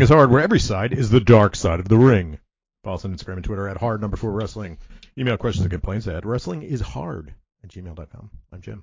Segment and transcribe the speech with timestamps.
[0.00, 2.38] Wrestling is Hard, where every side is the dark side of the ring.
[2.84, 4.78] Follow us on Instagram and Twitter at hard number four wrestling.
[5.18, 8.30] Email questions and complaints at wrestling is hard at gmail.com.
[8.50, 8.82] I'm Jim.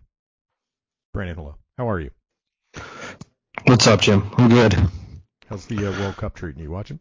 [1.16, 1.56] Brandon, hello.
[1.76, 2.12] How are you?
[3.66, 4.30] What's up, Jim?
[4.38, 4.76] I'm good.
[5.48, 6.70] How's the uh, World Cup treating you?
[6.70, 7.00] Watching?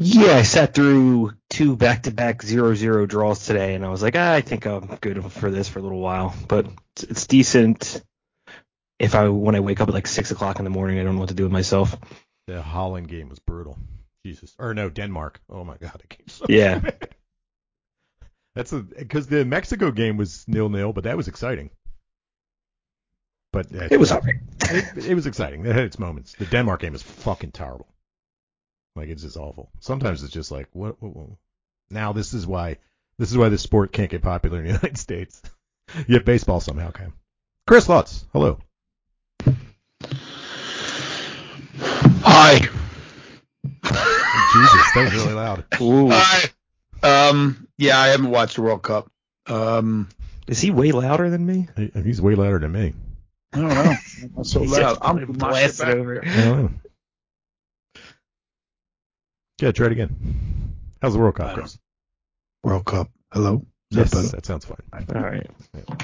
[0.00, 4.40] Yeah, I sat through two back-to-back zero-zero draws today, and I was like, ah, I
[4.40, 6.34] think I'm good for this for a little while.
[6.48, 8.02] But it's, it's decent.
[9.00, 11.14] If I when I wake up at like six o'clock in the morning, I don't
[11.14, 11.96] know what to do with myself.
[12.46, 13.78] The Holland game was brutal.
[14.24, 14.54] Jesus.
[14.58, 15.40] Or no, Denmark.
[15.48, 16.82] Oh my God, it came so Yeah.
[18.54, 21.70] That's because the Mexico game was nil nil, but that was exciting.
[23.52, 24.36] But uh, It was alright.
[24.62, 25.64] it, it was exciting.
[25.64, 26.34] It had its moments.
[26.38, 27.88] The Denmark game is fucking terrible.
[28.96, 29.70] Like it's just awful.
[29.80, 31.28] Sometimes it's just like what, what, what?
[31.90, 32.76] Now this is why
[33.18, 35.40] this is why this sport can't get popular in the United States.
[36.06, 37.12] Yet baseball somehow can.
[37.66, 38.58] Chris Lutz, hello.
[42.42, 42.58] Hi.
[44.52, 45.64] Jesus, that was really loud.
[45.80, 46.48] Ooh, Hi.
[47.02, 49.10] Um, yeah, I haven't watched the World Cup.
[49.46, 50.08] Um,
[50.46, 51.68] is he way louder than me?
[51.76, 52.94] He- He's way louder than me.
[53.52, 53.94] I don't know.
[54.38, 54.80] I'm so He's loud.
[54.80, 56.24] just I'm blasting over.
[56.24, 56.70] I don't know.
[59.60, 60.74] Yeah, try it again.
[61.02, 61.78] How's the World Cup, don't- Chris?
[62.64, 63.10] World Cup.
[63.32, 63.66] Hello.
[63.90, 64.28] Is Yes, that better?
[64.36, 65.06] that sounds fine.
[65.14, 65.46] All right.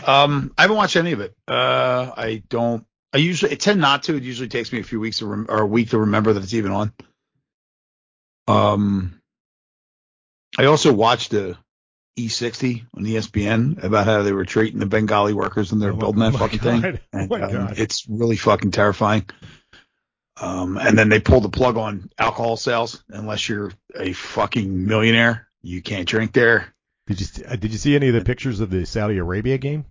[0.09, 1.35] Um, I haven't watched any of it.
[1.49, 2.85] Uh, I don't.
[3.13, 4.17] I usually I tend not to.
[4.17, 6.43] It usually takes me a few weeks to rem- or a week to remember that
[6.43, 6.93] it's even on.
[8.49, 9.21] Um,
[10.59, 11.57] I also watched the
[12.19, 16.21] E60 on ESPN about how they were treating the Bengali workers when they're Oh building
[16.21, 16.83] that oh fucking God.
[16.83, 16.99] thing.
[17.13, 17.79] Oh And, my um, God.
[17.79, 19.29] it's really fucking terrifying.
[20.39, 23.03] Um, and then they pulled the plug on alcohol sales.
[23.09, 26.75] Unless you're a fucking millionaire, you can't drink there.
[27.07, 29.85] Did you uh, did you see any of the pictures of the Saudi Arabia game?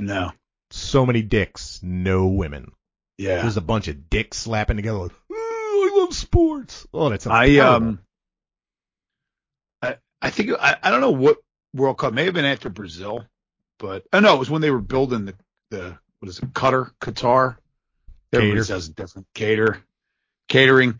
[0.00, 0.32] No.
[0.74, 2.72] So many dicks, no women.
[3.16, 3.42] Yeah.
[3.42, 4.98] There's a bunch of dicks slapping together.
[4.98, 6.84] Like, oh, I love sports.
[6.92, 7.74] Oh, that sounds I terrible.
[7.76, 7.98] um
[9.80, 11.38] I I think I, I don't know what
[11.74, 13.24] World Cup may have been after Brazil,
[13.78, 15.34] but oh know it was when they were building the
[15.70, 17.56] the what is it, Qatar, Qatar.
[18.32, 18.64] Everybody Cater.
[18.64, 19.80] says different cater
[20.48, 20.98] catering.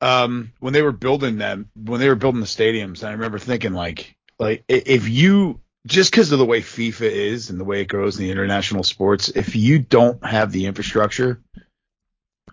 [0.00, 3.74] Um when they were building them when they were building the stadiums, I remember thinking
[3.74, 7.88] like like if you just because of the way FIFA is and the way it
[7.88, 11.40] grows in the international sports, if you don't have the infrastructure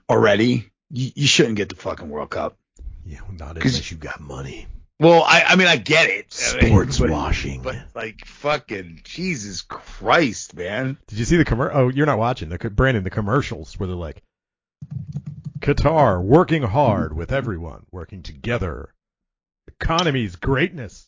[0.10, 2.58] already, you, you shouldn't get the fucking World Cup.
[3.06, 4.68] yeah, well, not unless you got money.
[5.00, 6.38] Well, I, I mean, I get it.
[6.54, 7.62] I mean, Sports but- washing.
[7.64, 10.98] But like, fucking Jesus Christ, man.
[11.08, 11.72] Did you see the commer?
[11.74, 13.04] Oh, you're not watching the Brandon.
[13.04, 14.22] The commercials where they're like,
[15.60, 18.94] Qatar working hard with everyone, working together.
[19.68, 21.08] Economy's greatness.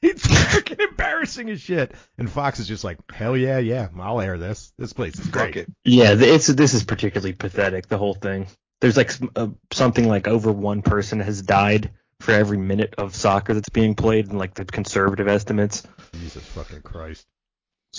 [0.02, 1.92] it's fucking embarrassing as shit.
[2.18, 4.72] And Fox is just like, hell yeah, yeah, I'll air this.
[4.78, 5.56] This place is Fuck great.
[5.56, 5.68] it.
[5.84, 7.86] Yeah, th- it's this is particularly pathetic.
[7.88, 8.46] The whole thing.
[8.80, 11.90] There's like s- uh, something like over one person has died
[12.20, 15.82] for every minute of soccer that's being played and like the conservative estimates.
[16.14, 17.26] Jesus fucking Christ.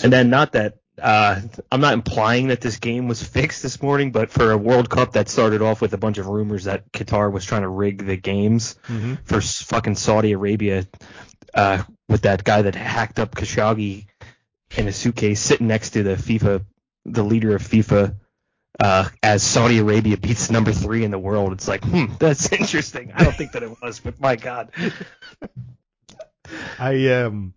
[0.02, 4.12] And then not that uh, I'm not implying that this game was fixed this morning,
[4.12, 7.32] but for a World Cup that started off with a bunch of rumors that Qatar
[7.32, 9.14] was trying to rig the games Mm-hmm.
[9.24, 10.86] for fucking Saudi Arabia
[11.54, 14.06] uh, with that guy that hacked up Khashoggi
[14.76, 16.64] in a suitcase sitting next to the FIFA,
[17.06, 18.16] the leader of FIFA.
[18.80, 23.12] Uh, as Saudi Arabia beats number three in the world, it's like, hmm, that's interesting.
[23.14, 24.70] I don't think that it was, but my God,
[26.78, 27.54] I um,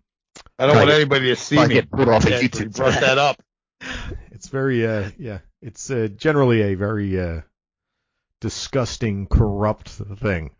[0.58, 1.74] I don't want anybody to see me.
[1.74, 3.42] get pulled off a Yeah, YouTube you brought that up.
[4.32, 7.40] it's very uh, yeah, it's uh, generally a very uh,
[8.40, 10.50] disgusting, corrupt thing.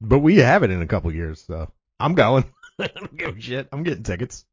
[0.00, 2.44] But we have it in a couple years, so I'm going.
[2.78, 3.68] I don't give a shit.
[3.72, 4.44] I'm getting tickets.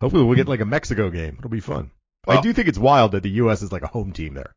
[0.00, 1.36] Hopefully, we'll get like a Mexico game.
[1.38, 1.90] It'll be fun.
[2.28, 3.62] I do think it's wild that the U.S.
[3.62, 4.54] is like a home team there.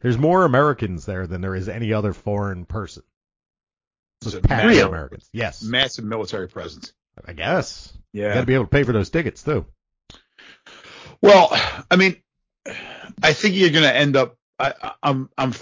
[0.00, 3.02] There's more Americans there than there is any other foreign person.
[4.22, 4.88] Is Just it packed real?
[4.88, 5.28] Americans.
[5.32, 6.92] Yes, Massive military presence.
[7.26, 7.92] I guess.
[8.12, 8.28] Yeah.
[8.28, 9.66] You got to be able to pay for those tickets too.
[11.22, 11.48] Well,
[11.90, 12.16] I mean,
[13.22, 14.36] I think you're going to end up.
[14.58, 15.28] I, I- I'm.
[15.36, 15.54] I'm.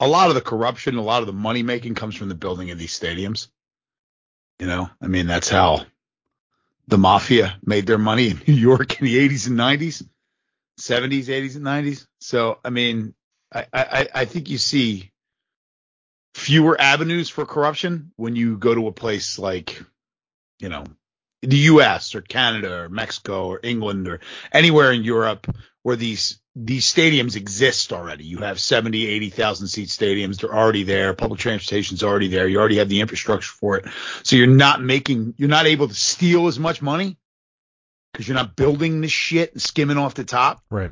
[0.00, 2.70] A lot of the corruption, a lot of the money making comes from the building
[2.70, 3.48] of these stadiums.
[4.60, 5.86] You know, I mean, that's how
[6.86, 10.06] the mafia made their money in New York in the 80s and 90s,
[10.80, 12.06] 70s, 80s, and 90s.
[12.20, 13.14] So, I mean,
[13.52, 15.10] I, I, I think you see
[16.38, 19.82] fewer avenues for corruption when you go to a place like,
[20.60, 20.84] you know,
[21.42, 22.14] the U.S.
[22.14, 24.20] or Canada or Mexico or England or
[24.52, 25.46] anywhere in Europe
[25.82, 28.24] where these these stadiums exist already.
[28.24, 30.40] You have 70, 80,000 seat stadiums.
[30.40, 31.14] They're already there.
[31.14, 32.48] Public transportation's already there.
[32.48, 33.84] You already have the infrastructure for it.
[34.24, 37.16] So you're not making, you're not able to steal as much money
[38.12, 40.60] because you're not building this shit and skimming off the top.
[40.68, 40.90] Right.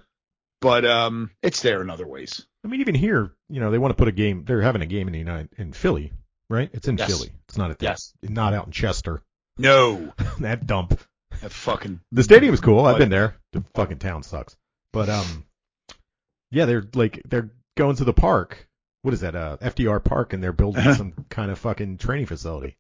[0.61, 2.47] But um, it's there in other ways.
[2.65, 4.45] I mean, even here, you know, they want to put a game.
[4.45, 6.13] They're having a game in the United in Philly,
[6.51, 6.71] right?
[6.73, 7.09] It's in Yes.
[7.11, 7.33] Philly.
[7.49, 8.13] It's not at the, Yes.
[8.23, 9.23] not out in Chester.
[9.59, 11.01] No, that dump.
[11.41, 12.85] that fucking The stadium's cool.
[12.85, 13.37] I've been there.
[13.53, 14.57] The fucking town sucks.
[14.93, 15.45] But um,
[16.51, 18.69] yeah, they're like they're going to the park.
[19.03, 19.37] What is that?
[19.37, 20.95] Uh, FDR Park, and they're building Uh-huh.
[20.97, 22.77] some kind of fucking training facility.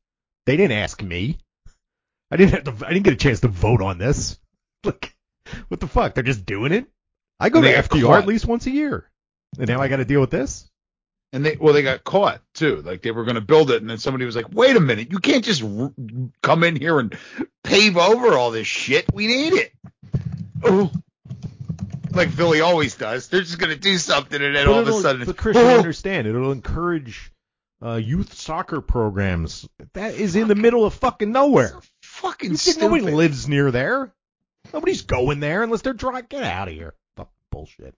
[0.46, 1.38] They didn't ask me.
[2.30, 2.86] I didn't have to.
[2.86, 4.38] I didn't get a chance to vote on this.
[4.84, 5.14] Like,
[5.68, 6.14] what the fuck?
[6.14, 6.86] They're just doing it.
[7.40, 8.22] I go to FDR caught.
[8.22, 9.08] at least once a year,
[9.58, 10.68] and now I got to deal with this.
[11.32, 12.82] And they well, they got caught too.
[12.82, 15.10] Like they were going to build it, and then somebody was like, "Wait a minute,
[15.12, 15.92] you can't just r-
[16.42, 17.14] come in here and
[17.64, 19.06] pave over all this shit.
[19.12, 19.72] We need it."
[20.64, 20.90] Oh,
[22.12, 23.28] like Philly always does.
[23.28, 25.56] They're just going to do something, and then But all of a sudden, but Chris,
[25.56, 25.76] you Oh!
[25.76, 26.26] understand.
[26.26, 27.32] It'll encourage
[27.84, 29.68] uh, youth soccer programs.
[29.92, 31.68] That is in the middle of fucking nowhere.
[31.68, 34.12] so fucking nobody lives near there.
[34.72, 36.22] Nobody's going there unless they're dry.
[36.22, 36.94] Get out of here.
[37.64, 37.94] Fuck bullshit.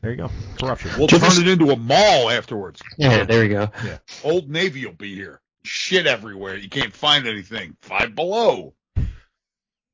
[0.00, 0.30] There you go.
[0.58, 0.90] Corruption.
[0.98, 2.80] We'll Just- turn it into a mall afterwards.
[2.96, 3.70] Yeah, there you go.
[3.84, 3.98] Yeah.
[4.24, 5.40] Old Navy will be here.
[5.64, 6.56] Shit everywhere.
[6.56, 7.76] You can't find anything.
[7.82, 8.74] Five below.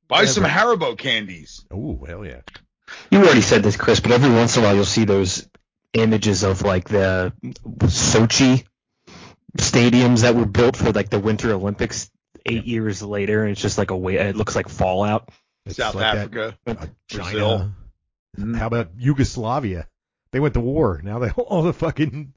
[0.08, 1.64] Buy some Haribo candies.
[1.70, 2.40] Oh hell yeah.
[3.10, 5.48] You already said this, Chris, but every once in a while you'll see those
[5.94, 7.32] images of like the
[7.84, 8.64] Sochi
[9.56, 12.10] stadiums that were built for like the Winter Olympics
[12.44, 14.16] eight years later, and it's just like a way.
[14.16, 15.30] It looks like Fallout.
[15.64, 16.58] It's South like that, Africa.
[16.66, 17.72] uh, Brazil.
[18.38, 18.56] Mhm.
[18.56, 19.86] How about Yugoslavia?
[20.32, 21.00] They went to war.
[21.04, 22.32] Now they all the fucking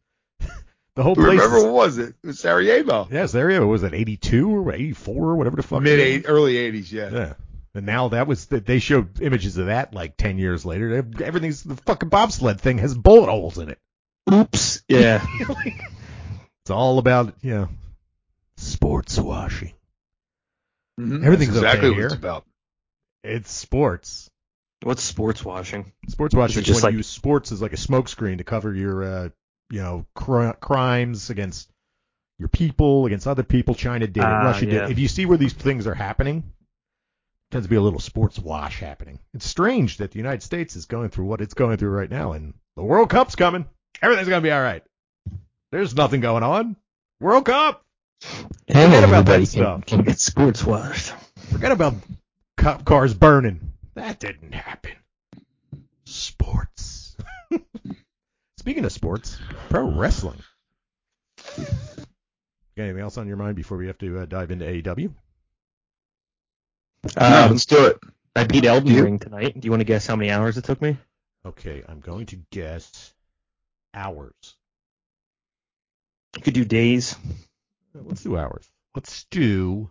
[0.95, 1.27] the whole place.
[1.39, 2.15] Remember is- what was it?
[2.23, 3.07] It was Sarajevo.
[3.11, 3.67] you go.
[3.67, 5.81] Was it 82 or 84 or whatever the fuck?
[5.81, 7.09] Mid eight, early eighties, yeah.
[7.11, 7.33] Yeah.
[7.73, 11.05] And now that was that they showed images of that like 10 years later.
[11.21, 13.79] Everything's the fucking bobsled thing has bullet holes in it.
[14.31, 14.83] Oops.
[14.87, 15.25] Yeah.
[16.63, 17.69] It's all about, you know,
[18.57, 19.73] sports washing.
[20.99, 21.23] Mhm.
[21.23, 22.45] Everything's That's exactly okay what it's about.
[23.23, 24.31] It's sports.
[24.85, 25.91] What's sports washing?
[26.09, 28.71] Sports washing is just when like- you use sports as like a smokescreen to cover
[28.71, 29.29] your, uh,
[29.71, 31.71] you know, cri- crimes against
[32.37, 33.73] your people, against other people.
[33.73, 34.71] China did it, Ah, Russia yeah.
[34.71, 34.81] did.
[34.83, 34.91] it.
[34.91, 36.43] If you see where these things are happening,
[37.49, 39.17] tends to be a little sports wash happening.
[39.33, 42.33] It's strange that the United States is going through what it's going through right now,
[42.33, 43.65] and the World Cup's coming.
[44.03, 44.83] Everything's gonna be all right.
[45.71, 46.75] There's nothing going on.
[47.19, 47.81] World Cup.
[48.67, 49.85] And Forget about that everybody stuff.
[49.87, 51.11] can, can get sports washed.
[51.51, 51.95] Forget about
[52.57, 53.71] cop cars burning.
[53.95, 54.93] That didn't happen.
[56.05, 57.15] Sports.
[58.59, 59.39] Speaking of sports,
[59.69, 60.39] pro wrestling.
[61.57, 65.11] Got anything else on your mind before we have to uh, dive into AEW?
[67.17, 67.97] no, Um, let's do it.
[68.35, 69.59] I beat Elden You- Ring tonight.
[69.59, 70.97] Do you want to guess how many hours it took me?
[71.45, 73.13] Okay, I'm going to guess
[73.93, 74.33] hours.
[76.35, 77.15] You could do days.
[77.93, 78.67] Let's do hours.
[78.93, 79.89] Let's do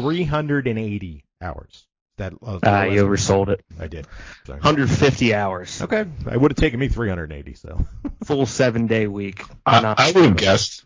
[0.00, 1.86] 380 hours.
[2.16, 3.60] That uh, Ah, you oversold it.
[3.80, 4.06] I did.
[4.46, 4.60] Sorry.
[4.60, 5.82] 150 hours.
[5.82, 7.54] Okay, it would have taken me 380.
[7.54, 7.84] So.
[8.24, 9.42] Full seven day week.
[9.66, 10.84] I, Not- I would have guessed,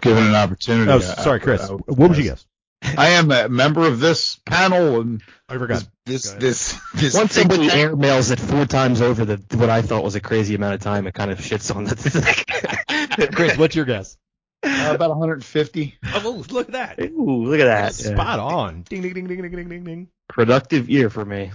[0.00, 0.90] given an opportunity.
[0.90, 1.62] Oh, sorry, Chris.
[1.62, 2.44] I would What would you guess?
[2.82, 5.84] I am a member of this panel, and I forgot.
[6.06, 6.40] this Go ahead.
[6.42, 10.14] this this Once somebody tank- airmails it four times over the what I thought was
[10.16, 13.30] a crazy amount of time, it kind of shits on the.
[13.34, 14.16] Chris, what's your guess?
[14.62, 15.94] Uh, about 150.
[16.14, 17.00] Oh, look at that.
[17.00, 18.04] Ooh, look at that.
[18.04, 18.14] Yeah.
[18.14, 18.82] Spot on.
[18.82, 20.08] Ding, ding, ding, ding, ding, ding, ding, ding.
[20.28, 21.52] Productive year for me.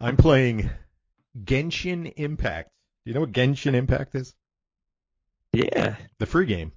[0.00, 0.70] I'm playing
[1.44, 2.70] Genshin Impact.
[3.04, 4.34] Do you know what Genshin Impact is?
[5.52, 5.96] Yeah.
[6.18, 6.72] The free game.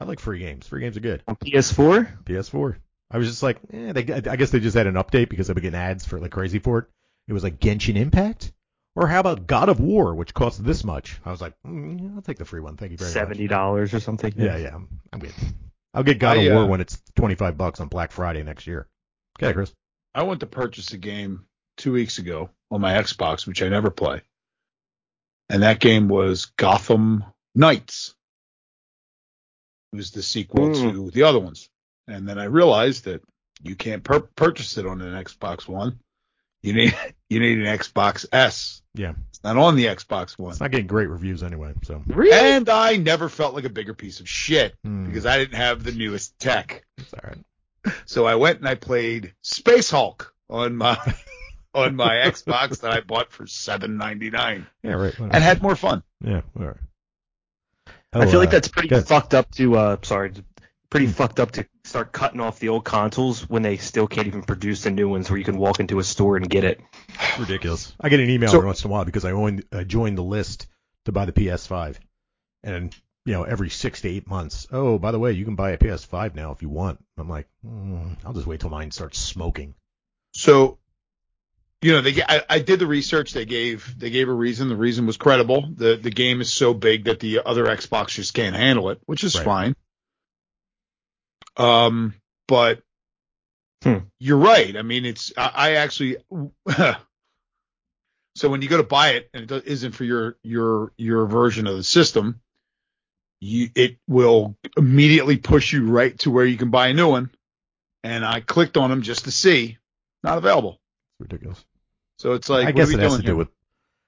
[0.00, 0.66] I like free games.
[0.66, 1.22] Free games are good.
[1.26, 2.24] On PS4?
[2.24, 2.76] PS4.
[3.10, 5.54] I was just like, eh, they, I guess they just had an update because I've
[5.54, 6.84] been getting ads for like crazy for it.
[7.28, 8.52] It was like Genshin Impact.
[8.96, 11.20] Or how about God of War, which costs this much?
[11.24, 12.76] I was like, mm, I'll take the free one.
[12.78, 13.12] Thank you very much.
[13.12, 14.32] Seventy dollars or something.
[14.36, 15.34] Yeah, yeah, I'm, I'm good.
[15.92, 18.66] I'll get God I, of War uh, when it's 25 bucks on Black Friday next
[18.66, 18.88] year.
[19.38, 19.72] Okay, Chris.
[20.14, 21.44] I went to purchase a game
[21.76, 24.22] two weeks ago on my Xbox, which I never play,
[25.50, 27.22] and that game was Gotham
[27.54, 28.14] Knights.
[29.92, 30.92] It was the sequel Mm.
[30.92, 31.68] to the other ones,
[32.08, 33.22] and then I realized that
[33.62, 36.00] you can't pur- purchase it on an Xbox One.
[36.66, 36.96] You need
[37.30, 38.82] you need an Xbox S.
[38.94, 39.12] Yeah.
[39.30, 40.50] It's not on the Xbox One.
[40.52, 42.02] It's not getting great reviews anyway, so.
[42.06, 42.32] Really?
[42.36, 45.84] And I never felt like a bigger piece of shit Hmm, because I didn't have
[45.84, 46.84] the newest tech.
[46.98, 47.94] it's all right.
[48.06, 50.96] So I went and I played Space Hulk on my
[51.74, 55.16] on my Xbox that I bought for seven ninety nine Yeah, right.
[55.18, 56.02] and had more fun.
[56.20, 56.76] Yeah, all right.
[58.12, 59.06] I feel like Oh, uh, that's pretty good.
[59.06, 60.32] fucked up to uh sorry,
[60.90, 61.12] pretty Hmm.
[61.12, 64.82] fucked up to start cutting off the old consoles when they still can't even produce
[64.82, 66.80] the new ones where you can walk into a store and get it.
[67.38, 67.92] ridiculous.
[68.00, 70.16] I get an email So- every once in a while because I own, uh, joined
[70.18, 70.66] the list
[71.06, 71.98] to buy the PS5,
[72.62, 74.66] and you know every six to eight months.
[74.72, 76.98] Oh, by the way, you can buy a PS5 now if you want.
[77.18, 79.74] I'm like, mm, I'll just wait till mine starts smoking.
[80.34, 80.78] So
[81.82, 83.32] you know, they I, I did the research.
[83.32, 84.68] They gave they gave a reason.
[84.68, 85.68] The reason was credible.
[85.74, 89.22] The the game is so big that the other Xbox just can't handle it, which
[89.24, 89.44] is Right.
[89.44, 89.76] fine.
[91.56, 92.14] Um,
[92.48, 92.82] but
[93.82, 93.98] Hmm.
[94.18, 94.76] you're right.
[94.76, 96.16] I mean, it's I, I actually.
[98.34, 101.66] so when you go to buy it and it isn't for your your your version
[101.66, 102.40] of the system,
[103.40, 107.30] you it will immediately push you right to where you can buy a new one.
[108.02, 109.78] And I clicked on them just to see,
[110.22, 110.80] not available.
[111.20, 111.64] It's ridiculous.
[112.18, 113.48] So it's like, I what guess are we it has to do with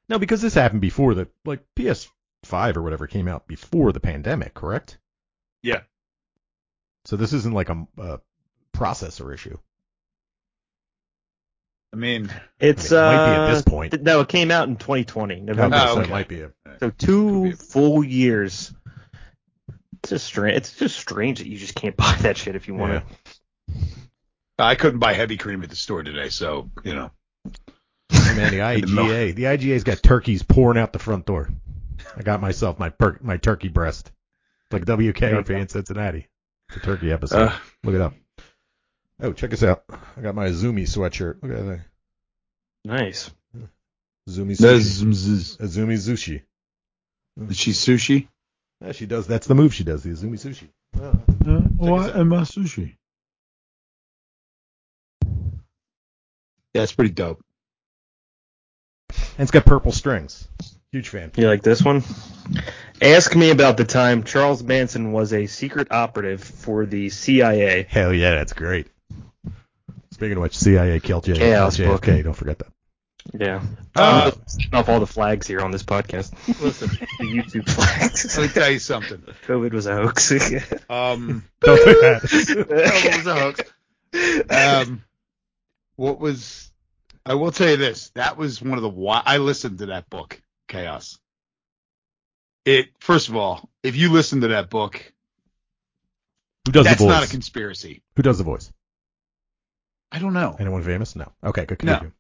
[0.09, 4.55] no, because this happened before the like PS5 or whatever came out before the pandemic,
[4.55, 4.99] correct?
[5.63, 5.83] Yeah.
[7.09, 8.21] So this isn't like a, a
[8.77, 9.57] processor issue.
[11.91, 13.91] I mean, It's I mean, it might be at uh, this point.
[13.93, 15.79] th- no, it came out in 2020, November.
[15.81, 16.09] Oh, so okay.
[16.09, 16.51] it might be a
[16.81, 17.53] So two be.
[17.53, 18.75] full years.
[20.03, 20.59] It's just strange.
[20.59, 23.01] It's just strange that you just can't buy that shit if you want Yeah.
[23.75, 23.85] it.
[24.59, 27.11] I couldn't buy heavy cream at the store today, so you know.
[28.13, 28.87] Man, the the.
[28.87, 31.49] IGA, the IGA's got turkeys pouring out the front door.
[32.19, 34.13] I got myself my per- my turkey breast,
[34.71, 36.27] like WKRP in Cincinnati.
[36.69, 37.49] It's a turkey episode.
[37.49, 38.15] Uh, Look it up.
[39.21, 39.85] Oh, check us out.
[40.17, 41.43] I got my Azumi sweatshirt.
[41.43, 41.81] Look at that.
[42.85, 43.31] Nice.
[44.29, 45.57] Azumi Is sushi.
[45.59, 46.43] Azumi sushi.
[47.55, 48.29] she sushi?
[48.85, 49.27] Yeah, she does.
[49.27, 50.03] That's the move she does.
[50.03, 50.69] The Azumi sushi.
[51.77, 52.97] what am I sushi?
[56.75, 57.43] Yeah, it's pretty dope.
[59.11, 60.47] And it's got purple strings.
[60.93, 61.33] Huge fan.
[61.37, 62.03] You like this one?
[63.01, 67.87] Ask me about the time Charles Manson was a secret operative for the CIA.
[67.89, 68.89] Hell yeah, that's great.
[70.11, 71.87] Speaking of which, CIA killed J- Chaos JFK.
[71.87, 72.25] book.
[72.25, 72.69] Don't forget that.
[73.39, 73.61] Yeah.
[73.95, 76.33] Uh, I'm setting off all the flags here on this podcast.
[76.61, 76.89] Listen,
[77.19, 78.37] The YouTube flags.
[78.39, 79.19] let me tell you something.
[79.47, 80.33] COVID was a hoax.
[80.91, 82.23] Um, Don't do that.
[82.23, 84.87] COVID was a hoax.
[84.89, 85.05] Um,
[85.97, 86.71] what was?
[87.27, 88.11] I will tell you this.
[88.15, 88.89] That was one of the.
[88.89, 91.19] wi- I listened to that book, Chaos.
[92.69, 95.11] It first of all, if you listen to that book,
[96.67, 97.15] Who does that's the voice?
[97.15, 98.03] not a conspiracy.
[98.15, 98.71] Who does the voice?
[100.13, 100.55] I don't know.
[100.61, 101.17] Anyone famous?
[101.17, 101.33] No.
[101.43, 101.83] Okay, good.
[101.83, 102.13] No.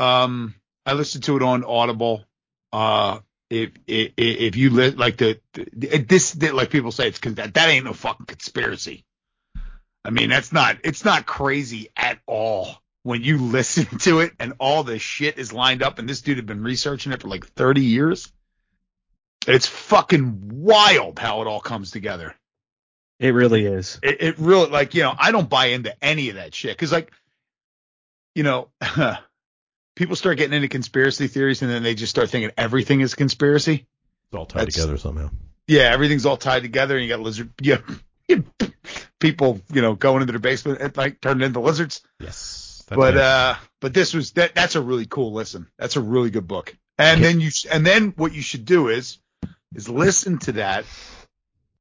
[0.00, 2.24] Um, I listened to it on Audible.
[2.72, 7.54] Uh, if if, if you li- like the, the this like people say it's that,
[7.54, 9.04] that ain't no fucking conspiracy.
[10.04, 14.54] I mean that's not it's not crazy at all when you listen to it and
[14.58, 17.46] all the shit is lined up and this dude had been researching it for like
[17.46, 18.32] 30 years.
[19.46, 22.34] It's fucking wild how it all comes together.
[23.18, 23.98] it really is.
[24.02, 26.92] It, it really like you know I don't buy into any of that shit because
[26.92, 27.10] like
[28.34, 28.68] you know
[29.96, 33.86] people start getting into conspiracy theories and then they just start thinking everything is conspiracy.
[34.26, 35.30] It's all tied That's- together somehow.
[35.68, 37.78] Yeah, everything's all tied together and you got lizard yeah
[39.20, 42.02] people you know going into their basement at night turning into lizards.
[42.20, 42.84] Yes.
[42.88, 43.20] But it.
[43.20, 45.68] uh but this was that that's a really cool listen.
[45.78, 46.76] That's a really good book.
[46.98, 47.32] And Okay.
[47.32, 49.18] then you and then what you should do is
[49.74, 50.84] is listen to that.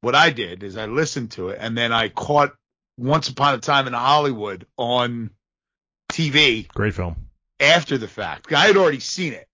[0.01, 2.53] What I did is I listened to it and then I caught
[2.97, 5.29] Once Upon a Time in Hollywood on
[6.11, 7.27] TV great film.
[7.59, 8.51] after the fact.
[8.51, 9.47] I had already seen it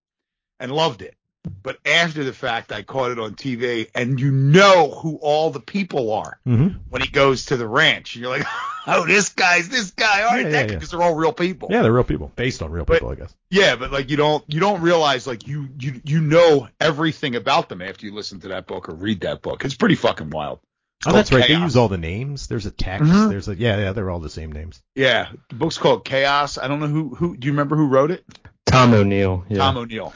[0.60, 1.17] and loved it.
[1.64, 5.60] But after the fact, I caught it on TV, and you know who all the
[5.60, 6.78] people are Mm-hmm.
[6.90, 8.16] when he goes to the ranch.
[8.16, 8.46] And you're like,
[8.88, 10.22] oh, this guy's this guy.
[10.24, 10.74] All right, Yeah, that yeah, yeah.
[10.76, 11.68] because they're all real people.
[11.72, 13.36] Yeah, they're real people, based on real But- people, I guess.
[13.50, 17.70] Yeah, but like you don't you don't realize like you you you know everything about
[17.70, 19.64] them after you listen to that book or read that book.
[19.66, 20.60] It's pretty fucking wild.
[21.06, 21.48] Oh, that's called right.
[21.48, 22.48] They use all the names.
[22.48, 23.06] There's a text.
[23.10, 23.30] Mhm.
[23.30, 23.92] There's a yeah, yeah.
[23.94, 24.82] They're all the same names.
[24.96, 26.58] Yeah, the book's called Chaos.
[26.58, 28.26] I don't know who who do you remember who wrote it?
[28.66, 29.46] Tom O'Neill.
[29.48, 29.60] Yeah.
[29.60, 30.14] Tom O'Neill.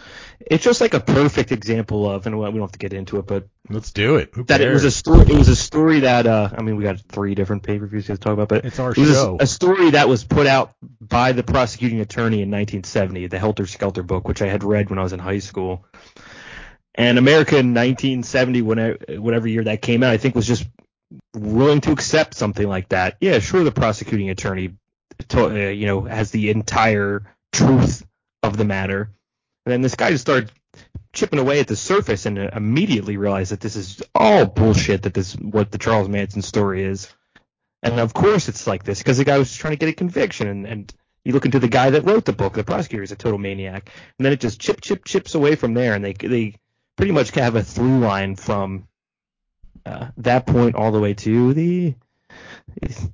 [0.50, 3.28] It's just like a perfect example of, and we don't have to get into it,
[3.28, 4.32] but Let's do it.
[4.34, 5.22] Who that it was a story.
[5.22, 8.08] It was a story that uh, I mean, we got three different pay per views
[8.08, 9.38] to talk about, but It's our it was a, show.
[9.40, 14.04] a story that was put out by the prosecuting attorney in 1970, the Helter Skelter
[14.04, 15.86] book, which I had read when I was in high school.
[16.96, 20.68] And America in 1970, whenever, whatever year that came out, I think was just
[21.34, 23.16] willing to accept something like that.
[23.22, 24.76] Yeah, sure, the prosecuting attorney,
[25.30, 28.06] to, uh, you know, has the entire truth
[28.44, 29.12] of the matter.
[29.66, 30.52] And then this guy just started
[31.14, 35.04] chipping away at the surface and immediately realized that this is all bullshit.
[35.04, 37.14] That this what the Charles Manson story is.
[37.84, 40.48] And of course it's like this because the guy was trying to get a conviction
[40.48, 43.16] and, and you look into the guy that wrote the book, the prosecutor is a
[43.16, 43.92] total maniac.
[44.18, 46.56] And then it just chip chip chips away from there and they they
[46.96, 48.88] pretty much have a through line from
[49.86, 51.96] uh, that point all the way to the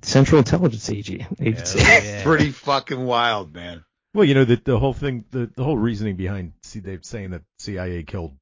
[0.02, 1.26] Central Intelligence Agency.
[1.40, 1.78] agency.
[1.80, 2.22] Yeah.
[2.24, 3.84] Pretty fucking wild, man.
[4.18, 7.30] Well, you know the the whole thing, the the whole reasoning behind see they saying
[7.30, 8.36] that CIA killed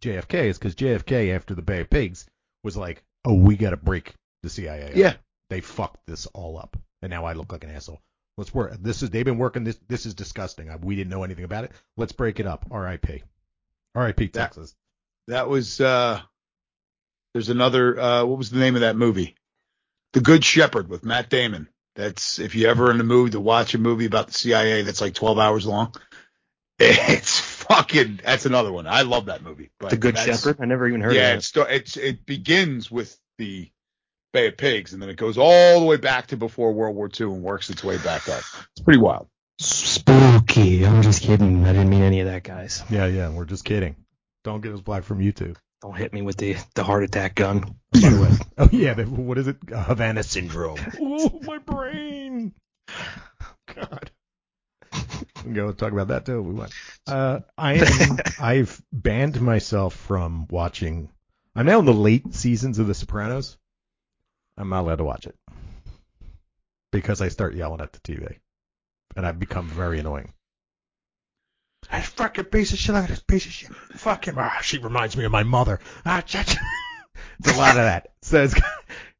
[0.00, 2.26] JFK is because JFK after the Bay of Pigs
[2.64, 4.86] was like, oh, we got to break the CIA.
[4.90, 4.96] up.
[4.96, 5.14] Yeah.
[5.48, 8.00] they fucked this all up, and now I look like an asshole.
[8.36, 8.72] Let's work.
[8.80, 9.78] This is they've been working this.
[9.86, 10.68] This is disgusting.
[10.68, 11.70] I, we didn't know anything about it.
[11.96, 12.66] Let's break it up.
[12.72, 13.22] R.I.P.
[13.94, 14.26] R.I.P.
[14.26, 14.74] That- Texas.
[15.28, 16.20] That was uh
[17.32, 19.36] there's another uh what was the name of that movie?
[20.14, 21.68] The Good Shepherd with Matt Damon.
[21.94, 25.00] That's if you ever in the mood to watch a movie about the CIA that's
[25.00, 25.94] like 12 hours long.
[26.84, 28.88] It's fucking that's another one.
[28.88, 29.70] I love that movie.
[29.78, 30.56] But The Good Shepherd.
[30.60, 33.70] I never even heard Yeah, of it, sta- it's it begins with the
[34.32, 37.08] Bay of Pigs and then it goes all the way back to before World War
[37.08, 38.42] II and works its way back up.
[38.74, 39.28] It's pretty wild.
[39.60, 40.84] Spooky.
[40.84, 41.64] I'm just kidding.
[41.64, 42.82] I didn't mean any of that, guys.
[42.90, 43.28] Yeah, yeah.
[43.28, 43.94] We're just kidding.
[44.42, 45.56] Don't get us black from YouTube.
[45.82, 47.60] Don't hit me with the the heart attack gun.
[47.92, 48.30] By the way.
[48.56, 48.94] Oh yeah.
[48.94, 49.56] The, what is it?
[49.68, 50.78] Havana syndrome.
[51.00, 52.54] oh my brain.
[53.74, 54.10] God.
[54.92, 56.72] We can go talk about that too if we want.
[57.06, 61.10] Uh, I am, I've banned myself from watching.
[61.56, 63.58] I'm now in the late seasons of The Sopranos.
[64.56, 65.34] I'm not allowed to watch it
[66.92, 68.36] because I start yelling at the TV,
[69.16, 70.32] and I've become very annoying.
[71.90, 72.94] That fucking piece of shit!
[72.94, 73.74] Look at this piece of shit!
[73.74, 74.36] Fuck him!
[74.38, 75.80] Ah, she reminds me of my mother.
[76.06, 78.08] Ah, it's a lot of that.
[78.22, 78.54] So it's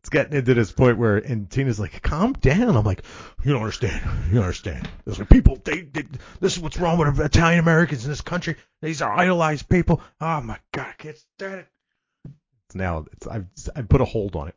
[0.00, 3.04] it's getting into this point where, and Tina's like, "Calm down." I'm like,
[3.44, 4.02] "You don't understand.
[4.28, 4.88] You don't understand.
[5.04, 5.58] There's like people.
[5.64, 6.06] They, they
[6.40, 8.56] this is what's wrong with Italian Americans in this country.
[8.80, 10.00] These are idolized people.
[10.20, 11.66] Oh my god, I can't stand it."
[12.66, 13.04] It's now.
[13.12, 14.56] It's I've I've put a hold on it.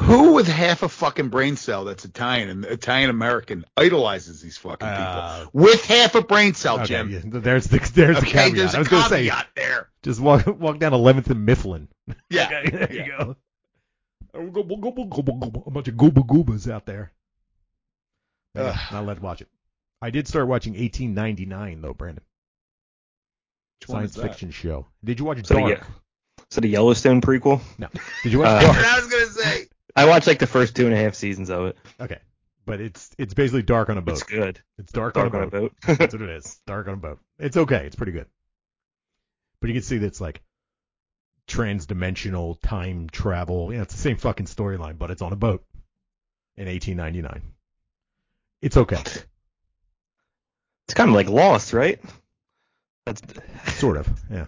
[0.00, 4.86] Who with half a fucking brain cell that's Italian and Italian American idolizes these fucking
[4.88, 5.50] Uh, people?
[5.62, 7.10] With half a brain cell, Okay, Jim.
[7.10, 8.56] yeah, there's the there's the caveat.
[8.56, 9.88] there's I a was gonna say there.
[10.02, 11.88] just walk walk down 11th and Mifflin.
[12.28, 12.48] Yeah.
[12.66, 13.04] Okay, there yeah.
[13.04, 13.36] you go.
[14.34, 17.12] A bunch of gooba goobas out there.
[18.56, 18.92] Yeah, Ugh.
[18.92, 19.48] not let watch it.
[20.02, 22.24] I did start watching 1899 though, Brandon.
[23.80, 24.22] Which one is Science that?
[24.32, 24.86] fiction show.
[25.04, 25.70] Did you watch So Dark?
[25.70, 25.84] yeah.
[26.50, 27.60] Is it a Yellowstone prequel?
[27.78, 27.88] No.
[28.24, 28.76] Did you watch Uh, Dark?
[28.84, 29.66] I was gonna say.
[29.96, 31.78] I watched like the first two and a half seasons of it.
[32.00, 32.18] Okay,
[32.66, 34.12] but it's it's basically dark on a boat.
[34.12, 34.60] It's good.
[34.78, 35.72] It's dark, Dark on on a a boat.
[35.86, 35.98] boat.
[35.98, 36.60] That's what it is.
[36.66, 37.18] Dark on a boat.
[37.38, 37.84] It's okay.
[37.86, 38.26] It's pretty good.
[39.60, 40.42] But you can see that's like
[41.46, 43.72] trans-dimensional time travel.
[43.72, 45.64] Yeah, it's the same fucking storyline, but it's on a boat
[46.56, 47.42] in 1899.
[48.60, 48.96] It's okay,
[50.86, 52.00] It's kind of like Lost, right?
[53.06, 53.22] That's
[53.78, 54.08] sort of.
[54.30, 54.46] Yeah.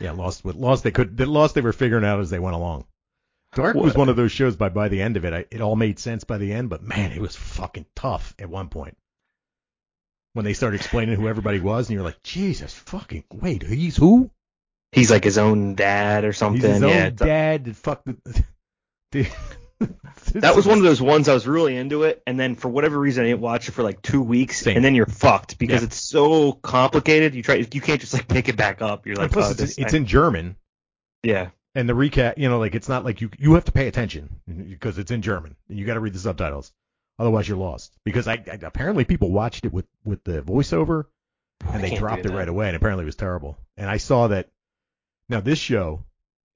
[0.00, 0.44] Yeah, Lost.
[0.44, 1.16] With Lost, they could.
[1.16, 2.84] The Lost, they were figuring out as they went along.
[3.52, 4.56] Dark was one of those shows.
[4.56, 6.70] By by the end of it, I, it all made sense by the end.
[6.70, 8.96] But man, it was fucking tough at one point.
[10.34, 14.30] When they started explaining who everybody was, and you're like, Jesus fucking wait, he's who?
[14.92, 16.60] he's like his own dad or something.
[16.62, 17.64] He's his own yeah, it's- dad.
[17.64, 18.16] that Fuck the.
[19.12, 19.28] the
[20.34, 22.98] that was one of those ones I was really into it, and then for whatever
[22.98, 24.76] reason I didn't watch it for like two weeks, Same.
[24.76, 25.86] and then you're fucked because Yeah.
[25.86, 27.34] it's so complicated.
[27.34, 29.06] You try, you can't just like pick it back up.
[29.06, 30.56] You're And like, plus, oh, it's, it's in German,
[31.22, 33.86] yeah, and the recap, you know, like it's not like you you have to pay
[33.86, 36.72] attention because it's in German, and you got to read the subtitles.
[37.18, 37.94] Otherwise, you're lost.
[38.04, 41.04] Because I, I apparently people watched it with with the voiceover,
[41.66, 43.56] and I they dropped it right away, and apparently it was terrible.
[43.76, 44.48] And I saw that.
[45.28, 46.04] Now this show,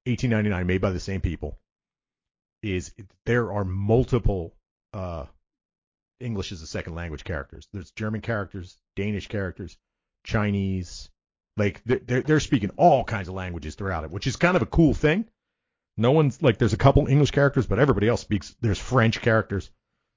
[0.07, 1.59] 1899, made by the same people,
[2.61, 2.92] is
[3.24, 4.53] there are multiple
[4.92, 5.27] uh,
[6.18, 7.68] English as a second language characters.
[7.72, 9.77] There's German characters, Danish characters,
[10.24, 11.11] Chinese.
[11.57, 14.67] Like they're they're- speaking all kinds of languages throughout it, which is kind of a
[14.67, 15.27] cool thing.
[15.97, 18.57] No one's like there's a couple English characters, but everybody else speaks.
[18.61, 19.71] There's French characters,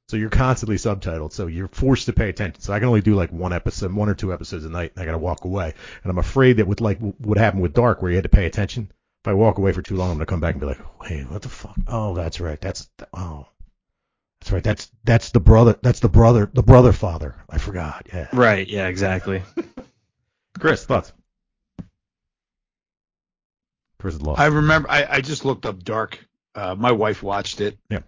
[0.10, 1.34] so you're constantly subtitled.
[1.34, 2.62] So you're forced to pay attention.
[2.62, 5.04] So I can only do like one episode, one or two episodes a night, and
[5.04, 5.76] I gotta walk away.
[6.04, 8.48] And I'm afraid that with like what happened with Dark, where you had to pay
[8.48, 8.92] attention.
[9.24, 11.30] If I walk away for too long, I'm gonna come back and be like, wait,
[11.30, 11.78] what the fuck?
[11.88, 12.60] Oh, that's right.
[12.60, 13.46] That's oh,
[14.42, 14.64] that's right.
[14.64, 15.78] That's that's the brother.
[15.84, 16.50] That's the brother.
[16.52, 17.36] The brother father.
[17.48, 18.08] I forgot.
[18.12, 18.30] Yeah.
[18.34, 19.44] right, yeah, exactly.
[20.60, 21.14] Chris, thoughts?
[24.00, 24.40] Chris is lost.
[24.40, 24.90] I remember.
[24.90, 26.26] I, I just looked up Dark.
[26.56, 27.78] Uh, my wife watched it.
[27.90, 28.00] Yeah.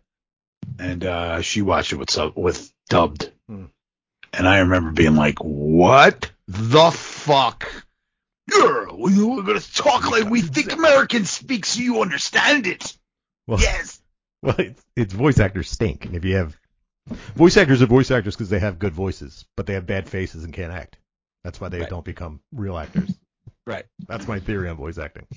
[0.78, 3.32] And uh, she watched it with sub with dubbed.
[3.48, 3.66] Hmm.
[4.34, 7.68] And I remember being like, "What the fuck?"
[8.50, 12.98] Girl, we- we're gonna talk like we think Americans speak, so you understand it.
[13.48, 14.02] well, Yes.
[14.42, 16.06] Well, it's, it's voice actors stink.
[16.06, 16.58] And if you have
[17.36, 20.46] voice actors are voice actors because they have good voices, but they have bad faces
[20.46, 20.98] and can't act.
[21.44, 21.90] That's why they Right.
[21.90, 23.12] don't become real actors.
[23.68, 23.84] Right.
[24.08, 25.28] That's my theory on voice acting.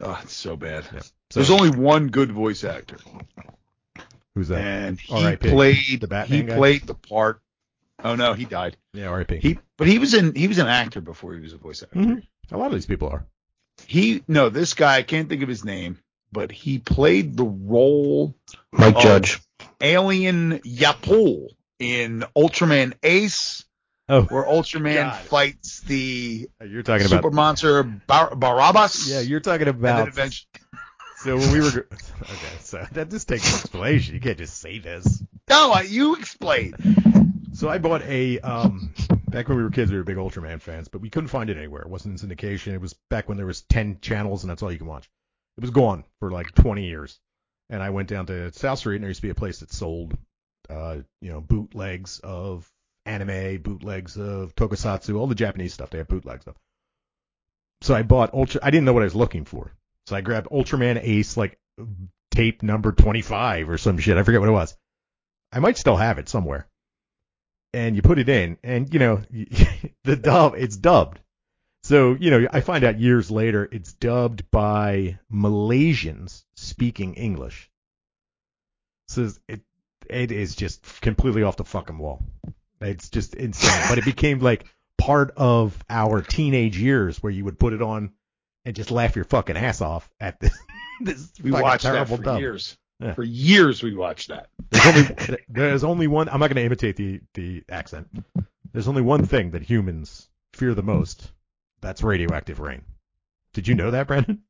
[0.00, 0.84] Oh, it's so bad.
[1.30, 2.96] So, There's only one good voice actor,
[4.34, 4.58] who's that?
[4.60, 5.50] and he R.I.P.
[5.50, 6.56] played The Batman he guy?
[6.56, 7.40] played the part.
[8.02, 8.76] Oh no, he died.
[8.94, 9.36] yeah, R.I.P.
[9.38, 11.98] He but he was in he was an actor before he was a voice actor.
[11.98, 12.22] Mhm.
[12.50, 13.26] A lot of these people are.
[13.86, 15.98] He no, this guy I can't think of his name,
[16.32, 18.34] but he played the role
[18.72, 18.98] Mike.
[18.98, 19.38] Judge.
[19.82, 21.48] Alien Yapool
[21.78, 23.64] in Ultraman Ace,
[24.10, 25.20] Oh, where Ultraman God.
[25.20, 27.32] fights the you're talking super about.
[27.32, 29.08] monster Bar- Barabbas.
[29.08, 30.08] Yeah, you're talking and then about.
[30.08, 30.48] eventually,
[31.18, 31.86] So when we were.
[32.22, 34.14] Okay, so that just takes an explanation.
[34.14, 35.22] You can't just say this.
[35.48, 36.74] No, you explain.
[37.54, 38.92] So I bought a um
[39.28, 41.56] back when we were kids we were big Ultraman fans, but we couldn't find it
[41.56, 41.82] anywhere.
[41.82, 42.74] It wasn't in syndication.
[42.74, 45.08] It was back when there was ten channels and that's all you can watch.
[45.56, 47.18] It was gone for like twenty years.
[47.68, 49.72] And I went down to South Street and there used to be a place that
[49.72, 50.16] sold
[50.68, 52.68] uh, you know, bootlegs of
[53.06, 55.90] anime, bootlegs of tokusatsu, all the Japanese stuff.
[55.90, 56.56] They have bootlegs of.
[57.82, 59.72] So I bought Ultra I didn't know what I was looking for.
[60.06, 61.58] So I grabbed Ultraman Ace like
[62.30, 64.16] tape number 25 or some shit.
[64.16, 64.76] I forget what it was.
[65.52, 66.68] I might still have it somewhere
[67.72, 69.22] and you put it in, and you know
[70.04, 71.20] the dub, it's dubbed.
[71.82, 77.70] So you know, I find out years later it's dubbed by Malaysians speaking English.
[79.08, 79.60] So it
[80.08, 82.24] it is just completely off the fucking wall.
[82.80, 83.86] It's just insane.
[83.88, 84.64] but it became like
[84.98, 88.12] part of our teenage years where you would put it on
[88.64, 90.56] and just laugh your fucking ass off at this
[91.00, 92.40] this We fucking watched that for dub.
[92.40, 92.76] years.
[93.00, 93.14] Yeah.
[93.14, 94.48] For years we watched that.
[94.70, 96.28] There's only, there's only one.
[96.28, 98.08] I'm not going to imitate the the accent.
[98.72, 101.32] There's only one thing that humans fear the most.
[101.80, 102.82] That's radioactive rain.
[103.54, 104.42] Did you know that, Brandon?